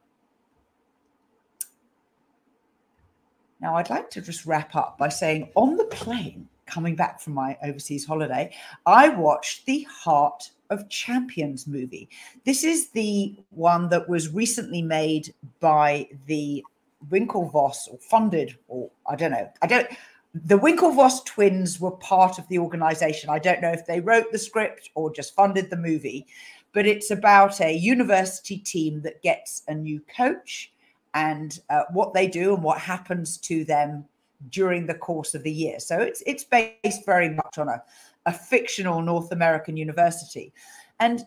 Now, 3.62 3.76
I'd 3.76 3.92
like 3.92 4.10
to 4.12 4.22
just 4.22 4.46
wrap 4.46 4.76
up 4.76 4.98
by 4.98 5.10
saying 5.10 5.52
on 5.56 5.78
the 5.78 5.86
plane 5.86 6.48
coming 6.66 6.96
back 6.96 7.20
from 7.20 7.34
my 7.34 7.58
overseas 7.64 8.06
holiday, 8.06 8.52
I 8.86 9.10
watched 9.10 9.66
the 9.66 9.84
Heart 9.84 10.50
of 10.72 10.90
Champions 10.90 11.68
movie. 11.68 12.10
This 12.46 12.64
is 12.64 12.90
the 12.90 13.36
one 13.52 13.90
that 13.90 14.08
was 14.10 14.34
recently 14.34 14.82
made 14.82 15.34
by 15.60 16.08
the 16.26 16.64
Winklevoss 17.10 17.90
or 17.92 17.98
funded, 18.00 18.58
or 18.68 18.90
I 19.08 19.16
don't 19.16 19.32
know. 19.32 19.50
I 19.62 19.68
don't. 19.68 19.88
The 20.34 20.58
Winklevoss 20.58 21.26
twins 21.26 21.80
were 21.80 21.92
part 21.92 22.40
of 22.40 22.48
the 22.48 22.60
organization. 22.60 23.30
I 23.30 23.40
don't 23.40 23.62
know 23.62 23.72
if 23.72 23.86
they 23.86 24.00
wrote 24.00 24.32
the 24.32 24.38
script 24.38 24.90
or 24.96 25.12
just 25.12 25.36
funded 25.36 25.70
the 25.70 25.76
movie, 25.76 26.26
but 26.72 26.88
it's 26.88 27.12
about 27.12 27.60
a 27.60 27.74
university 27.74 28.58
team 28.58 29.02
that 29.02 29.22
gets 29.22 29.64
a 29.68 29.76
new 29.76 30.02
coach 30.16 30.72
and 31.14 31.60
uh, 31.70 31.84
what 31.92 32.14
they 32.14 32.28
do 32.28 32.54
and 32.54 32.64
what 32.64 32.80
happens 32.80 33.38
to 33.40 33.66
them 33.66 34.06
during 34.50 34.88
the 34.88 34.94
course 34.94 35.36
of 35.36 35.44
the 35.44 35.52
year. 35.52 35.80
So 35.80 36.00
it's 36.00 36.24
it's 36.26 36.46
based 36.46 37.06
very 37.06 37.30
much 37.30 37.58
on 37.58 37.68
a, 37.68 37.84
a 38.26 38.32
fictional 38.32 39.02
North 39.02 39.34
American 39.34 39.76
university. 39.76 40.54
And 41.02 41.26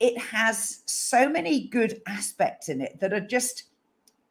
it 0.00 0.18
has 0.18 0.82
so 0.86 1.28
many 1.28 1.68
good 1.68 2.02
aspects 2.08 2.68
in 2.68 2.80
it 2.80 2.98
that 3.00 3.12
are 3.12 3.20
just, 3.20 3.64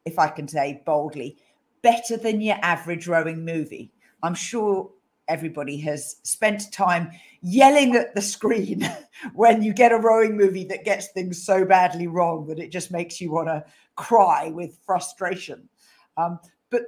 if 0.04 0.20
I 0.20 0.28
can 0.28 0.48
say 0.48 0.82
boldly, 0.86 1.38
better 1.82 2.18
than 2.18 2.42
your 2.42 2.58
average 2.62 3.08
rowing 3.08 3.46
movie. 3.46 3.94
I'm 4.24 4.36
sure 4.36 4.92
everybody 5.28 5.78
has 5.78 6.18
spent 6.24 6.72
time 6.74 7.12
yelling 7.42 7.96
at 7.96 8.16
the 8.16 8.22
screen 8.22 8.90
when 9.34 9.62
you 9.62 9.74
get 9.74 9.92
a 9.92 9.98
rowing 9.98 10.36
movie 10.36 10.66
that 10.66 10.84
gets 10.84 11.10
things 11.10 11.42
so 11.42 11.64
badly 11.64 12.08
wrong 12.08 12.48
that 12.48 12.60
it 12.60 12.72
just 12.72 12.92
makes 12.92 13.22
you 13.22 13.32
want 13.32 13.48
to 13.48 13.64
cry 13.96 14.50
with 14.50 14.78
frustration. 14.86 15.70
Um, 16.18 16.40
but 16.70 16.84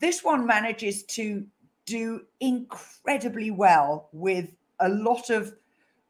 this 0.00 0.24
one 0.24 0.46
manages 0.46 1.04
to 1.04 1.46
do 1.86 2.22
incredibly 2.40 3.50
well 3.50 4.08
with 4.12 4.50
a 4.80 4.88
lot 4.88 5.30
of 5.30 5.54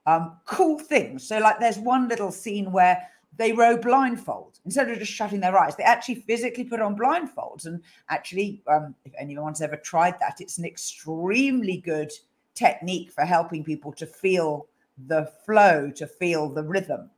um, 0.07 0.39
cool 0.47 0.79
things. 0.79 1.27
So, 1.27 1.39
like, 1.39 1.61
there's 1.61 1.79
one 1.79 2.09
little 2.09 2.33
scene 2.33 2.73
where 2.73 3.07
they 3.37 3.53
row 3.53 3.77
blindfold 3.77 4.59
instead 4.65 4.91
of 4.91 4.99
just 4.99 5.13
shutting 5.13 5.41
their 5.41 5.59
eyes. 5.59 5.77
They 5.77 5.85
actually 5.85 6.17
physically 6.17 6.65
put 6.65 6.81
on 6.81 6.97
blindfolds. 6.97 7.67
And 7.67 7.83
actually, 8.09 8.63
um, 8.67 8.95
if 9.05 9.13
anyone's 9.19 9.63
ever 9.63 9.77
tried 9.77 10.19
that, 10.21 10.41
it's 10.41 10.59
an 10.59 10.65
extremely 10.65 11.79
good 11.79 12.13
technique 12.55 13.11
for 13.13 13.25
helping 13.25 13.65
people 13.65 13.93
to 13.93 14.07
feel 14.07 14.67
the 15.07 15.31
flow, 15.47 15.91
to 15.93 16.07
feel 16.07 16.49
the 16.49 16.65
rhythm. 16.65 17.11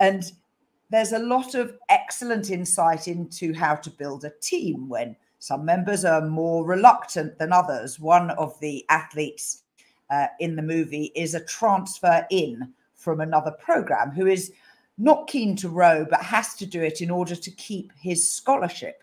And 0.00 0.32
there's 0.90 1.12
a 1.12 1.18
lot 1.18 1.54
of 1.54 1.76
excellent 1.88 2.50
insight 2.50 3.08
into 3.08 3.52
how 3.52 3.74
to 3.74 3.90
build 3.90 4.24
a 4.24 4.32
team 4.40 4.88
when 4.88 5.16
some 5.38 5.64
members 5.64 6.04
are 6.04 6.26
more 6.26 6.64
reluctant 6.64 7.38
than 7.38 7.52
others. 7.52 8.00
One 8.00 8.30
of 8.30 8.58
the 8.60 8.84
athletes 8.88 9.62
uh, 10.08 10.28
in 10.40 10.56
the 10.56 10.62
movie 10.62 11.12
is 11.14 11.34
a 11.34 11.44
transfer 11.44 12.26
in 12.30 12.72
from 12.94 13.20
another 13.20 13.50
program 13.50 14.10
who 14.10 14.26
is 14.26 14.52
not 14.98 15.26
keen 15.26 15.56
to 15.56 15.68
row 15.68 16.06
but 16.08 16.22
has 16.22 16.54
to 16.54 16.66
do 16.66 16.82
it 16.82 17.00
in 17.00 17.10
order 17.10 17.34
to 17.34 17.50
keep 17.52 17.92
his 17.96 18.30
scholarship 18.30 19.02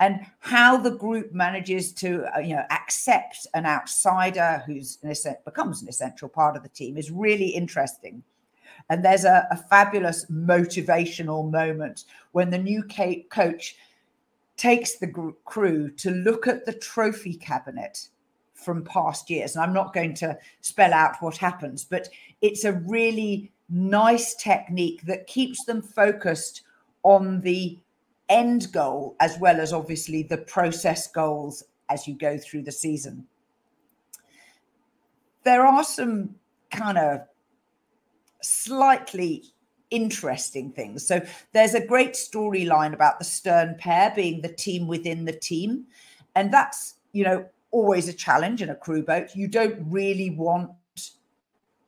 and 0.00 0.26
how 0.40 0.76
the 0.76 0.90
group 0.90 1.32
manages 1.32 1.92
to 1.92 2.24
uh, 2.36 2.40
you 2.40 2.54
know 2.54 2.64
accept 2.70 3.46
an 3.54 3.64
outsider 3.64 4.62
who's 4.66 4.98
an 5.02 5.10
essen- 5.10 5.36
becomes 5.44 5.82
an 5.82 5.88
essential 5.88 6.28
part 6.28 6.56
of 6.56 6.62
the 6.62 6.68
team 6.68 6.96
is 6.96 7.10
really 7.10 7.48
interesting 7.48 8.22
and 8.90 9.04
there's 9.04 9.24
a, 9.24 9.46
a 9.50 9.56
fabulous 9.56 10.26
motivational 10.26 11.50
moment 11.50 12.04
when 12.32 12.50
the 12.50 12.58
new 12.58 12.82
coach 13.30 13.76
takes 14.56 14.96
the 14.96 15.06
gr- 15.06 15.30
crew 15.44 15.90
to 15.90 16.10
look 16.10 16.46
at 16.46 16.64
the 16.64 16.72
trophy 16.72 17.34
cabinet 17.34 18.08
from 18.54 18.84
past 18.84 19.28
years. 19.28 19.54
And 19.54 19.64
I'm 19.64 19.72
not 19.72 19.92
going 19.92 20.14
to 20.14 20.38
spell 20.60 20.92
out 20.92 21.16
what 21.20 21.36
happens, 21.36 21.84
but 21.84 22.08
it's 22.40 22.64
a 22.64 22.72
really 22.72 23.50
nice 23.68 24.34
technique 24.34 25.02
that 25.06 25.26
keeps 25.26 25.64
them 25.64 25.82
focused 25.82 26.62
on 27.02 27.40
the 27.40 27.78
end 28.28 28.72
goal 28.72 29.16
as 29.20 29.38
well 29.38 29.60
as 29.60 29.72
obviously 29.72 30.22
the 30.22 30.38
process 30.38 31.06
goals 31.08 31.64
as 31.88 32.08
you 32.08 32.14
go 32.14 32.38
through 32.38 32.62
the 32.62 32.72
season. 32.72 33.26
There 35.44 35.66
are 35.66 35.84
some 35.84 36.34
kind 36.70 36.96
of 36.96 37.20
slightly 38.40 39.44
interesting 39.90 40.72
things. 40.72 41.06
So 41.06 41.20
there's 41.52 41.74
a 41.74 41.86
great 41.86 42.14
storyline 42.14 42.94
about 42.94 43.18
the 43.18 43.24
Stern 43.24 43.76
pair 43.78 44.12
being 44.14 44.40
the 44.40 44.52
team 44.52 44.86
within 44.88 45.24
the 45.24 45.32
team. 45.32 45.84
And 46.34 46.52
that's, 46.52 46.94
you 47.12 47.24
know, 47.24 47.46
always 47.70 48.08
a 48.08 48.12
challenge 48.12 48.62
in 48.62 48.70
a 48.70 48.74
crew 48.74 49.02
boat. 49.02 49.28
You 49.34 49.48
don't 49.48 49.78
really 49.90 50.30
want, 50.30 50.70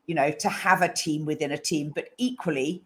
you 0.07 0.15
know, 0.15 0.31
to 0.31 0.49
have 0.49 0.83
a 0.83 0.93
team 0.93 1.25
within 1.25 1.53
a 1.53 1.59
team, 1.59 1.93
but 1.95 2.11
equally, 2.19 2.83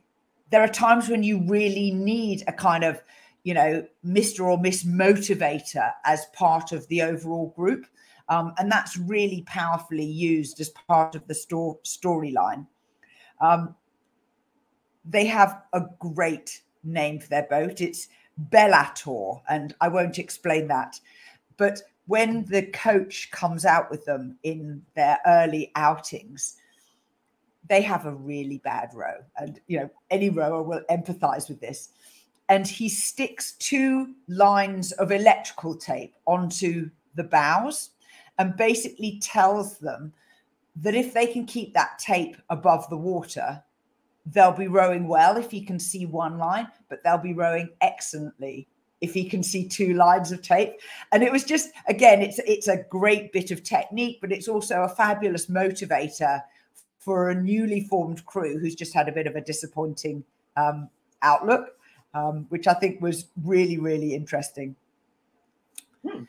there 0.50 0.62
are 0.62 0.68
times 0.68 1.08
when 1.08 1.22
you 1.22 1.42
really 1.46 1.90
need 1.90 2.42
a 2.46 2.52
kind 2.52 2.84
of, 2.84 3.02
you 3.44 3.54
know, 3.54 3.86
Mr. 4.04 4.44
or 4.44 4.58
Miss 4.58 4.84
Motivator 4.84 5.92
as 6.04 6.26
part 6.32 6.72
of 6.72 6.86
the 6.88 7.02
overall 7.02 7.52
group. 7.56 7.86
Um, 8.28 8.52
and 8.58 8.70
that's 8.70 8.96
really 8.96 9.42
powerfully 9.46 10.04
used 10.04 10.60
as 10.60 10.70
part 10.70 11.14
of 11.14 11.26
the 11.26 11.34
store 11.34 11.78
storyline. 11.84 12.66
Um, 13.40 13.74
they 15.04 15.26
have 15.26 15.62
a 15.72 15.82
great 15.98 16.62
name 16.84 17.18
for 17.18 17.28
their 17.28 17.46
boat. 17.50 17.80
It's 17.80 18.08
Bellator, 18.50 19.40
and 19.48 19.74
I 19.80 19.88
won't 19.88 20.18
explain 20.18 20.68
that. 20.68 20.98
But 21.56 21.82
when 22.06 22.44
the 22.46 22.62
coach 22.66 23.30
comes 23.30 23.64
out 23.64 23.90
with 23.90 24.04
them 24.04 24.38
in 24.42 24.82
their 24.94 25.18
early 25.26 25.72
outings, 25.74 26.56
they 27.70 27.80
have 27.82 28.04
a 28.04 28.12
really 28.12 28.58
bad 28.58 28.90
row. 28.92 29.14
And, 29.36 29.60
you 29.68 29.78
know, 29.78 29.90
any 30.10 30.28
rower 30.28 30.60
will 30.60 30.82
empathize 30.90 31.48
with 31.48 31.60
this. 31.60 31.90
And 32.48 32.66
he 32.66 32.88
sticks 32.88 33.52
two 33.52 34.12
lines 34.26 34.90
of 34.92 35.12
electrical 35.12 35.76
tape 35.76 36.16
onto 36.26 36.90
the 37.14 37.22
bows 37.22 37.90
and 38.40 38.56
basically 38.56 39.20
tells 39.22 39.78
them 39.78 40.12
that 40.82 40.96
if 40.96 41.14
they 41.14 41.28
can 41.28 41.46
keep 41.46 41.72
that 41.74 41.96
tape 42.00 42.36
above 42.50 42.90
the 42.90 42.96
water, 42.96 43.62
they'll 44.26 44.50
be 44.50 44.66
rowing 44.66 45.06
well 45.06 45.36
if 45.36 45.52
he 45.52 45.60
can 45.60 45.78
see 45.78 46.06
one 46.06 46.38
line, 46.38 46.66
but 46.88 47.04
they'll 47.04 47.18
be 47.18 47.34
rowing 47.34 47.70
excellently 47.80 48.66
if 49.00 49.14
he 49.14 49.28
can 49.28 49.44
see 49.44 49.68
two 49.68 49.94
lines 49.94 50.32
of 50.32 50.42
tape. 50.42 50.72
And 51.12 51.22
it 51.22 51.30
was 51.30 51.44
just 51.44 51.70
again, 51.86 52.20
it's 52.20 52.40
it's 52.40 52.66
a 52.66 52.84
great 52.90 53.32
bit 53.32 53.52
of 53.52 53.62
technique, 53.62 54.18
but 54.20 54.32
it's 54.32 54.48
also 54.48 54.82
a 54.82 54.88
fabulous 54.88 55.46
motivator 55.46 56.42
for 57.00 57.30
a 57.30 57.34
newly 57.34 57.82
formed 57.82 58.24
crew 58.26 58.58
who's 58.58 58.76
just 58.76 58.94
had 58.94 59.08
a 59.08 59.12
bit 59.12 59.26
of 59.26 59.34
a 59.34 59.40
disappointing 59.40 60.22
um, 60.56 60.88
outlook, 61.22 61.76
um, 62.14 62.46
which 62.50 62.68
I 62.68 62.74
think 62.74 63.00
was 63.00 63.26
really 63.44 63.78
really 63.78 64.14
interesting. 64.14 64.76
Hmm. 66.06 66.24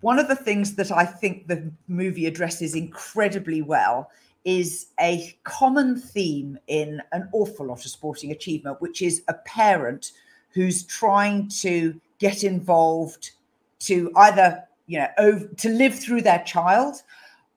One 0.00 0.18
of 0.18 0.28
the 0.28 0.36
things 0.36 0.74
that 0.76 0.90
I 0.90 1.04
think 1.04 1.46
the 1.46 1.70
movie 1.88 2.26
addresses 2.26 2.74
incredibly 2.74 3.62
well 3.62 4.10
is 4.44 4.86
a 5.00 5.36
common 5.44 5.96
theme 5.96 6.58
in 6.66 7.00
an 7.12 7.28
awful 7.32 7.66
lot 7.66 7.84
of 7.84 7.90
sporting 7.90 8.32
achievement, 8.32 8.80
which 8.80 9.00
is 9.00 9.22
a 9.28 9.34
parent 9.34 10.12
who's 10.50 10.82
trying 10.84 11.48
to 11.48 11.98
get 12.18 12.44
involved 12.44 13.30
to 13.78 14.10
either, 14.16 14.64
you 14.86 14.98
know, 14.98 15.08
over, 15.18 15.46
to 15.46 15.68
live 15.68 15.94
through 15.94 16.22
their 16.22 16.42
child 16.44 16.96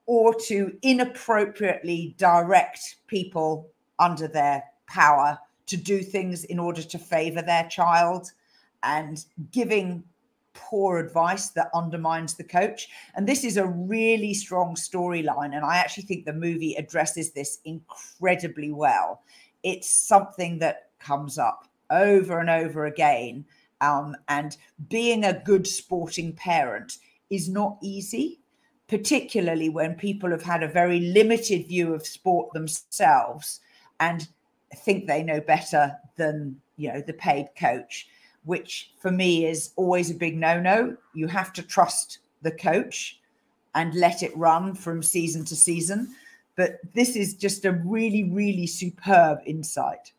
or 0.06 0.34
to 0.34 0.78
inappropriately 0.82 2.16
direct 2.18 2.98
people 3.08 3.70
under 4.00 4.28
their 4.28 4.64
power 4.88 5.38
to 5.68 5.78
do 5.78 6.02
things 6.02 6.44
in 6.44 6.60
order 6.60 6.84
to 6.84 7.00
favor 7.00 7.42
their 7.42 7.68
child 7.68 8.32
and 8.84 9.26
giving 9.52 10.04
poor 10.54 11.00
advice 11.00 11.50
that 11.50 11.70
undermines 11.74 12.36
the 12.36 12.44
coach. 12.44 12.88
And 13.16 13.28
this 13.28 13.44
is 13.44 13.58
a 13.58 13.68
really 13.68 14.34
strong 14.34 14.76
storyline. 14.76 15.56
And 15.56 15.66
I 15.66 15.78
actually 15.78 16.04
think 16.04 16.26
the 16.26 16.34
movie 16.34 16.76
addresses 16.76 17.32
this 17.32 17.60
incredibly 17.66 18.72
well. 18.72 19.22
It's 19.64 19.90
something 19.90 20.60
that 20.60 20.90
comes 21.00 21.38
up 21.38 21.68
over 21.90 22.40
and 22.40 22.50
over 22.50 22.86
again. 22.86 23.46
Um, 23.82 24.16
and 24.30 24.56
being 24.88 25.26
a 25.26 25.42
good 25.44 25.68
sporting 25.68 26.34
parent 26.34 26.98
is 27.30 27.50
not 27.50 27.78
easy, 27.84 28.40
particularly 28.88 29.70
when 29.70 29.96
people 29.96 30.30
have 30.30 30.44
had 30.44 30.64
a 30.64 30.68
very 30.68 31.00
limited 31.00 31.68
view 31.68 31.94
of 31.94 32.06
sport 32.06 32.52
themselves 32.54 33.60
and 34.00 34.28
think 34.76 35.08
they 35.08 35.24
know 35.24 35.40
better 35.40 35.96
than 36.18 36.60
you 36.78 36.92
know 36.92 37.02
the 37.02 37.14
paid 37.14 37.48
coach 37.58 38.08
which 38.46 38.92
for 39.00 39.12
me 39.12 39.46
is 39.46 39.72
always 39.76 40.10
a 40.10 40.16
big 40.16 40.38
no 40.38 40.60
no. 40.60 40.96
You 41.14 41.28
have 41.28 41.52
to 41.54 41.64
trust 41.64 42.20
the 42.42 42.52
coach 42.52 43.20
and 43.74 43.94
let 43.94 44.24
it 44.24 44.36
run 44.38 44.74
from 44.74 45.04
season 45.04 45.44
to 45.46 45.56
season. 45.56 46.16
But 46.56 46.80
this 46.94 47.18
is 47.18 47.34
just 47.34 47.66
a 47.66 47.74
really, 47.74 48.24
really 48.24 48.68
superb 48.68 49.40
insight. 49.46 50.14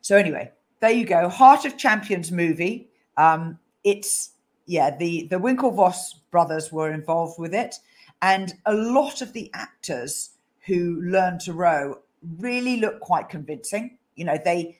So, 0.00 0.16
anyway, 0.16 0.50
there 0.80 0.92
you 0.92 1.04
go. 1.04 1.28
Heart 1.28 1.66
of 1.66 1.76
Champions 1.76 2.32
movie. 2.32 2.88
Um, 3.18 3.58
it's, 3.84 4.30
yeah, 4.70 4.96
the, 4.96 5.26
the 5.28 5.40
Winklevoss 5.40 6.14
brothers 6.30 6.70
were 6.70 6.92
involved 6.92 7.40
with 7.40 7.52
it. 7.52 7.80
And 8.22 8.54
a 8.66 8.72
lot 8.72 9.20
of 9.20 9.32
the 9.32 9.50
actors 9.52 10.30
who 10.66 11.02
learn 11.02 11.40
to 11.40 11.52
row 11.52 11.98
really 12.38 12.76
look 12.76 13.00
quite 13.00 13.28
convincing. 13.28 13.98
You 14.14 14.26
know, 14.26 14.38
they 14.44 14.78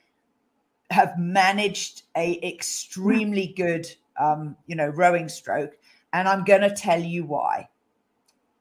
have 0.93 1.18
managed 1.18 2.05
a 2.16 2.38
extremely 2.41 3.49
good, 3.49 3.88
um, 4.16 4.57
you 4.68 4.76
know, 4.76 4.86
rowing 4.91 5.28
stroke, 5.28 5.76
and 6.12 6.28
I'm 6.28 6.45
going 6.45 6.61
to 6.62 6.70
tell 6.70 7.01
you 7.01 7.24
why. 7.24 7.68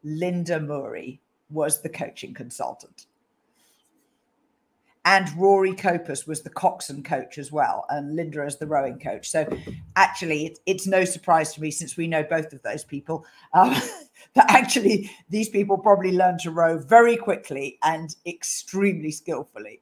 Linda 0.03 0.59
Murray 0.59 1.21
was 1.51 1.83
the 1.83 1.89
coaching 1.89 2.33
consultant. 2.33 3.05
And 5.05 5.29
Rory 5.37 5.73
Copus 5.73 6.27
was 6.27 6.41
the 6.41 6.49
coxswain 6.49 7.03
coach 7.03 7.37
as 7.37 7.51
well, 7.51 7.85
and 7.89 8.15
Linda 8.15 8.43
as 8.43 8.57
the 8.57 8.67
rowing 8.67 8.99
coach. 8.99 9.29
So, 9.29 9.47
actually, 9.95 10.45
it, 10.47 10.59
it's 10.65 10.85
no 10.85 11.05
surprise 11.05 11.53
to 11.53 11.61
me 11.61 11.71
since 11.71 11.95
we 11.95 12.05
know 12.05 12.21
both 12.21 12.51
of 12.51 12.61
those 12.63 12.83
people 12.83 13.25
um, 13.53 13.75
that 14.35 14.51
actually 14.51 15.09
these 15.29 15.49
people 15.49 15.77
probably 15.77 16.11
learned 16.11 16.39
to 16.41 16.51
row 16.51 16.77
very 16.77 17.15
quickly 17.15 17.79
and 17.81 18.15
extremely 18.25 19.11
skillfully. 19.11 19.81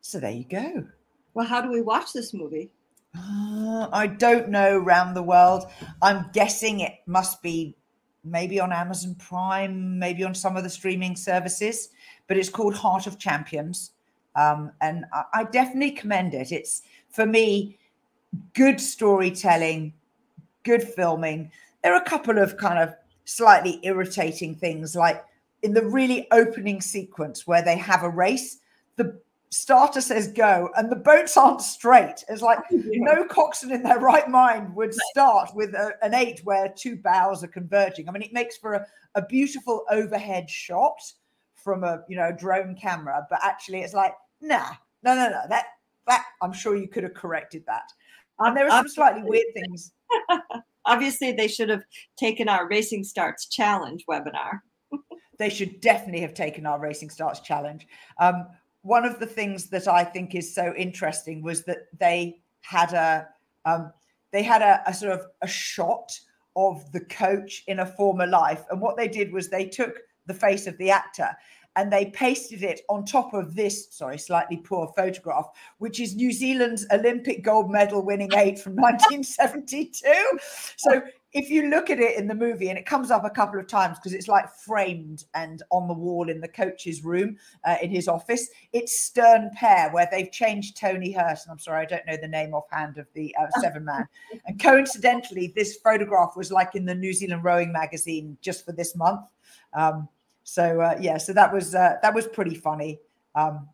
So 0.00 0.20
there 0.20 0.30
you 0.30 0.44
go. 0.44 0.86
Well, 1.32 1.46
how 1.46 1.62
do 1.62 1.70
we 1.70 1.80
watch 1.80 2.12
this 2.12 2.34
movie? 2.34 2.70
Uh, 3.16 3.88
I 3.92 4.06
don't 4.06 4.50
know 4.50 4.76
around 4.76 5.14
the 5.14 5.22
world. 5.22 5.64
I'm 6.02 6.30
guessing 6.32 6.80
it 6.80 6.94
must 7.06 7.42
be 7.42 7.76
maybe 8.24 8.58
on 8.58 8.72
Amazon 8.72 9.14
Prime, 9.16 9.98
maybe 9.98 10.24
on 10.24 10.34
some 10.34 10.56
of 10.56 10.64
the 10.64 10.70
streaming 10.70 11.14
services, 11.16 11.90
but 12.26 12.36
it's 12.36 12.48
called 12.48 12.74
Heart 12.74 13.06
of 13.06 13.18
Champions. 13.18 13.92
Um, 14.34 14.72
and 14.80 15.04
I, 15.12 15.24
I 15.34 15.44
definitely 15.44 15.92
commend 15.92 16.34
it. 16.34 16.50
It's 16.50 16.82
for 17.10 17.26
me, 17.26 17.78
good 18.54 18.80
storytelling, 18.80 19.92
good 20.62 20.82
filming. 20.82 21.50
There 21.82 21.94
are 21.94 22.00
a 22.00 22.04
couple 22.04 22.38
of 22.38 22.56
kind 22.56 22.78
of 22.78 22.94
slightly 23.24 23.78
irritating 23.82 24.54
things, 24.54 24.96
like 24.96 25.24
in 25.62 25.74
the 25.74 25.84
really 25.84 26.26
opening 26.30 26.80
sequence 26.80 27.46
where 27.46 27.62
they 27.62 27.76
have 27.76 28.02
a 28.02 28.08
race, 28.08 28.58
the 28.96 29.18
starter 29.54 30.00
says 30.00 30.28
go 30.28 30.68
and 30.76 30.90
the 30.90 30.96
boats 30.96 31.36
aren't 31.36 31.60
straight. 31.60 32.24
It's 32.28 32.42
like 32.42 32.58
yeah. 32.70 32.80
no 32.92 33.24
coxswain 33.24 33.72
in 33.72 33.82
their 33.82 34.00
right 34.00 34.28
mind 34.28 34.74
would 34.74 34.92
start 34.92 35.54
with 35.54 35.74
a, 35.74 35.92
an 36.02 36.12
eight 36.12 36.40
where 36.44 36.72
two 36.76 36.96
bows 36.96 37.44
are 37.44 37.48
converging. 37.48 38.08
I 38.08 38.12
mean, 38.12 38.22
it 38.22 38.32
makes 38.32 38.56
for 38.56 38.74
a, 38.74 38.86
a 39.14 39.24
beautiful 39.26 39.84
overhead 39.90 40.50
shot 40.50 40.98
from 41.54 41.84
a 41.84 42.02
you 42.08 42.16
know 42.16 42.32
drone 42.32 42.74
camera, 42.74 43.26
but 43.30 43.38
actually 43.42 43.80
it's 43.80 43.94
like, 43.94 44.14
nah, 44.40 44.70
no, 45.02 45.14
no, 45.14 45.30
no. 45.30 45.42
That 45.48 45.66
that 46.08 46.24
I'm 46.42 46.52
sure 46.52 46.76
you 46.76 46.88
could 46.88 47.04
have 47.04 47.14
corrected 47.14 47.64
that. 47.66 47.84
And 48.40 48.56
there 48.56 48.66
are 48.66 48.80
some 48.80 48.88
slightly 48.88 49.22
weird 49.22 49.46
things. 49.54 49.92
Obviously, 50.86 51.32
they 51.32 51.48
should 51.48 51.68
have 51.68 51.84
taken 52.16 52.48
our 52.48 52.68
Racing 52.68 53.04
Starts 53.04 53.46
Challenge 53.46 54.04
webinar. 54.10 54.60
they 55.38 55.48
should 55.48 55.80
definitely 55.80 56.20
have 56.20 56.34
taken 56.34 56.66
our 56.66 56.80
Racing 56.80 57.08
Starts 57.08 57.40
Challenge. 57.40 57.86
Um, 58.18 58.48
one 58.84 59.06
of 59.06 59.18
the 59.18 59.26
things 59.26 59.70
that 59.70 59.88
I 59.88 60.04
think 60.04 60.34
is 60.34 60.54
so 60.54 60.74
interesting 60.76 61.42
was 61.42 61.64
that 61.64 61.88
they 61.98 62.36
had 62.60 62.92
a 62.92 63.26
um, 63.64 63.92
they 64.30 64.42
had 64.42 64.62
a, 64.62 64.82
a, 64.86 64.92
sort 64.92 65.12
of 65.12 65.26
a 65.40 65.48
shot 65.48 66.12
of 66.54 66.92
the 66.92 67.00
coach 67.00 67.64
in 67.66 67.78
a 67.78 67.86
former 67.86 68.26
life, 68.26 68.62
and 68.70 68.80
what 68.80 68.96
they 68.96 69.08
did 69.08 69.32
was 69.32 69.48
they 69.48 69.66
took 69.66 69.98
the 70.26 70.34
face 70.34 70.66
of 70.66 70.76
the 70.78 70.90
actor 70.90 71.30
and 71.76 71.92
they 71.92 72.06
pasted 72.06 72.62
it 72.62 72.82
on 72.88 73.04
top 73.04 73.34
of 73.34 73.54
this, 73.54 73.88
sorry, 73.90 74.18
slightly 74.18 74.58
poor 74.58 74.92
photograph, 74.96 75.46
which 75.78 75.98
is 75.98 76.14
New 76.14 76.30
Zealand's 76.30 76.86
Olympic 76.92 77.42
gold 77.42 77.70
medal 77.70 78.04
winning 78.04 78.30
eight 78.34 78.58
from 78.58 78.74
1972. 78.76 80.08
So 80.76 81.02
if 81.34 81.50
you 81.50 81.68
look 81.68 81.90
at 81.90 81.98
it 81.98 82.16
in 82.16 82.28
the 82.28 82.34
movie, 82.34 82.68
and 82.68 82.78
it 82.78 82.86
comes 82.86 83.10
up 83.10 83.24
a 83.24 83.30
couple 83.30 83.58
of 83.58 83.66
times 83.66 83.98
because 83.98 84.14
it's 84.14 84.28
like 84.28 84.48
framed 84.48 85.24
and 85.34 85.62
on 85.70 85.88
the 85.88 85.94
wall 85.94 86.30
in 86.30 86.40
the 86.40 86.48
coach's 86.48 87.04
room 87.04 87.36
uh, 87.64 87.76
in 87.82 87.90
his 87.90 88.06
office, 88.06 88.48
it's 88.72 89.00
Stern 89.00 89.50
Pair, 89.54 89.90
where 89.90 90.08
they've 90.10 90.30
changed 90.30 90.76
Tony 90.76 91.10
Hurt. 91.10 91.40
And 91.42 91.50
I'm 91.50 91.58
sorry, 91.58 91.82
I 91.82 91.86
don't 91.86 92.06
know 92.06 92.16
the 92.16 92.28
name 92.28 92.54
offhand 92.54 92.98
of 92.98 93.06
the 93.14 93.34
uh, 93.38 93.46
seven 93.60 93.84
man. 93.84 94.06
and 94.46 94.60
coincidentally, 94.60 95.52
this 95.56 95.76
photograph 95.76 96.36
was 96.36 96.52
like 96.52 96.76
in 96.76 96.84
the 96.84 96.94
New 96.94 97.12
Zealand 97.12 97.42
Rowing 97.42 97.72
magazine 97.72 98.38
just 98.40 98.64
for 98.64 98.72
this 98.72 98.94
month. 98.94 99.26
Um, 99.72 100.08
so 100.44 100.80
uh, 100.80 100.96
yeah, 101.00 101.18
so 101.18 101.32
that 101.32 101.52
was 101.52 101.74
uh, 101.74 101.96
that 102.00 102.14
was 102.14 102.28
pretty 102.28 102.54
funny 102.54 103.00
um, 103.34 103.68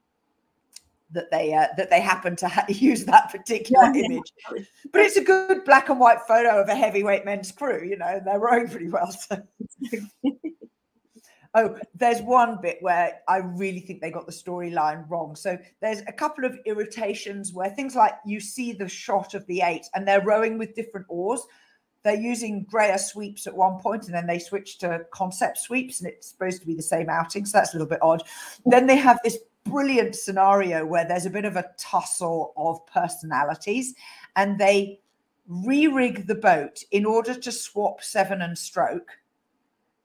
that 1.13 1.31
they 1.31 1.53
uh, 1.53 1.67
that 1.77 1.91
they 1.91 2.01
happened 2.01 2.39
to 2.39 2.49
ha- 2.49 2.67
use 2.69 3.05
that 3.05 3.31
particular 3.31 3.91
yeah, 3.95 4.05
image. 4.05 4.33
Yeah. 4.55 4.63
But 4.93 5.03
it's 5.03 5.17
a 5.17 5.25
good 5.25 5.65
black 5.65 5.89
and 5.89 6.01
white 6.01 6.21
photo 6.27 6.61
of 6.61 6.69
a 6.69 6.75
heavyweight 6.75 7.25
men's 7.25 7.53
crew. 7.53 7.85
You 7.85 7.97
know, 7.97 8.21
they're 8.25 8.41
rowing 8.41 8.69
pretty 8.69 8.89
well. 8.89 9.11
So. 9.11 9.43
Oh, 11.55 11.77
there's 11.97 12.23
one 12.23 12.61
bit 12.63 12.79
where 12.81 13.21
I 13.27 13.39
really 13.39 13.81
think 13.81 14.01
they 14.01 14.13
got 14.13 14.27
the 14.27 14.33
storyline 14.33 15.09
wrong. 15.11 15.35
So 15.35 15.59
there's 15.81 16.01
a 16.07 16.13
couple 16.13 16.45
of 16.45 16.57
irritations 16.65 17.53
where 17.53 17.71
things 17.71 17.97
like 17.97 18.15
you 18.25 18.39
see 18.39 18.73
the 18.73 18.89
shot 18.89 19.35
of 19.35 19.45
the 19.47 19.63
eight 19.63 19.87
and 19.95 20.07
they're 20.07 20.25
rowing 20.25 20.59
with 20.59 20.77
different 20.77 21.07
oars. 21.09 21.41
They're 22.05 22.15
using 22.15 22.67
Dreher 22.67 23.01
sweeps 23.01 23.49
at 23.49 23.57
one 23.57 23.81
point 23.81 24.07
and 24.07 24.15
then 24.15 24.29
they 24.29 24.39
switch 24.39 24.79
to 24.79 25.05
concept 25.13 25.59
sweeps 25.59 26.01
and 26.01 26.09
it's 26.09 26.29
supposed 26.29 26.61
to 26.61 26.67
be 26.69 26.77
the 26.77 26.83
same 26.83 27.11
outing. 27.11 27.45
So 27.45 27.59
that's 27.59 27.75
a 27.75 27.77
little 27.77 27.89
bit 27.89 28.01
odd. 28.01 28.23
Then 28.65 28.87
they 28.87 28.97
have 28.97 29.19
this 29.25 29.37
brilliant 29.65 30.15
scenario 30.15 30.85
where 30.85 31.07
there's 31.07 31.27
a 31.27 31.31
bit 31.31 31.45
of 31.45 31.57
a 31.57 31.71
tussle 31.79 32.53
of 32.57 32.85
personalities 32.87 33.95
and 34.37 34.59
they 34.59 35.01
re 35.49 35.87
rig 35.87 36.27
the 36.27 36.35
boat 36.35 36.83
in 36.91 37.05
order 37.05 37.35
to 37.35 37.53
swap 37.53 38.03
seven 38.03 38.43
and 38.43 38.57
stroke 38.57 39.11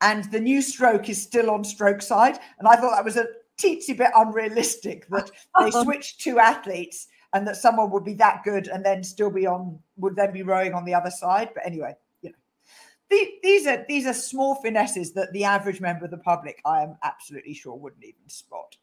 and 0.01 0.29
the 0.31 0.39
new 0.39 0.61
stroke 0.61 1.09
is 1.09 1.21
still 1.21 1.49
on 1.49 1.63
stroke 1.63 2.01
side. 2.01 2.39
And 2.59 2.67
I 2.67 2.75
thought 2.75 2.95
that 2.95 3.05
was 3.05 3.17
a 3.17 3.27
teensy 3.57 3.97
bit 3.97 4.11
unrealistic 4.15 5.07
that 5.09 5.31
they 5.59 5.71
switched 5.71 6.21
two 6.21 6.39
athletes 6.39 7.07
and 7.33 7.47
that 7.47 7.57
someone 7.57 7.91
would 7.91 8.03
be 8.03 8.13
that 8.15 8.43
good 8.43 8.67
and 8.67 8.85
then 8.85 9.03
still 9.03 9.29
be 9.29 9.45
on 9.47 9.79
would 9.97 10.15
then 10.15 10.31
be 10.31 10.43
rowing 10.43 10.73
on 10.73 10.85
the 10.85 10.93
other 10.93 11.09
side. 11.09 11.49
But 11.53 11.65
anyway, 11.65 11.95
you 12.21 12.29
know, 12.29 13.17
these 13.41 13.67
are 13.67 13.85
these 13.87 14.05
are 14.05 14.13
small 14.13 14.55
finesses 14.55 15.13
that 15.13 15.31
the 15.33 15.43
average 15.43 15.81
member 15.81 16.05
of 16.05 16.11
the 16.11 16.17
public, 16.17 16.61
I 16.65 16.83
am 16.83 16.97
absolutely 17.03 17.53
sure, 17.53 17.75
wouldn't 17.75 18.03
even 18.03 18.27
spot. 18.27 18.75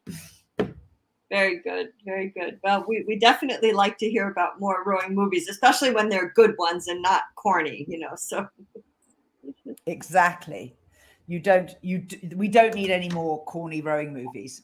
Very 1.33 1.61
good, 1.61 1.89
very 2.05 2.29
good. 2.29 2.61
Well, 2.63 2.85
we, 2.87 3.05
we 3.09 3.19
definitely 3.19 3.73
like 3.73 3.97
to 3.99 4.11
hear 4.11 4.29
about 4.29 4.61
more 4.61 4.85
rowing 4.85 5.15
movies, 5.15 5.49
especially 5.49 5.91
when 5.91 6.11
they're 6.11 6.29
good 6.29 6.55
ones 6.59 6.89
and 6.89 7.01
not 7.01 7.23
corny, 7.37 7.87
you 7.89 7.99
know. 7.99 8.15
So 8.17 8.47
exactly 9.87 10.77
you 11.27 11.41
don't 11.41 11.77
you 11.83 12.05
we 12.37 12.49
don't 12.49 12.75
need 12.75 12.91
any 12.91 13.09
more 13.11 13.45
corny 13.45 13.81
rowing 13.81 14.13
movies 14.13 14.63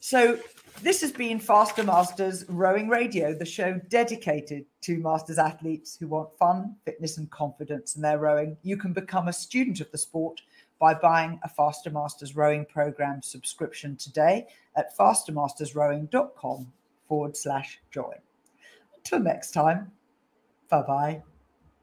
so 0.00 0.38
this 0.82 1.00
has 1.00 1.12
been 1.12 1.38
faster 1.38 1.82
masters 1.82 2.44
rowing 2.48 2.88
radio 2.88 3.34
the 3.34 3.44
show 3.44 3.80
dedicated 3.88 4.64
to 4.80 4.98
masters 4.98 5.38
athletes 5.38 5.96
who 5.96 6.08
want 6.08 6.28
fun 6.38 6.74
fitness 6.84 7.18
and 7.18 7.30
confidence 7.30 7.96
in 7.96 8.02
their 8.02 8.18
rowing 8.18 8.56
you 8.62 8.76
can 8.76 8.92
become 8.92 9.28
a 9.28 9.32
student 9.32 9.80
of 9.80 9.90
the 9.90 9.98
sport 9.98 10.40
by 10.82 10.92
buying 10.92 11.38
a 11.44 11.48
faster 11.48 11.90
masters 11.90 12.34
rowing 12.34 12.66
program 12.66 13.22
subscription 13.22 13.94
today 13.94 14.44
at 14.74 14.96
fastermastersrowing.com 14.98 16.72
forward 17.06 17.36
slash 17.36 17.80
join. 17.92 18.16
Until 18.96 19.20
next 19.20 19.52
time 19.52 19.92
bye 20.68 20.82
bye 20.82 21.22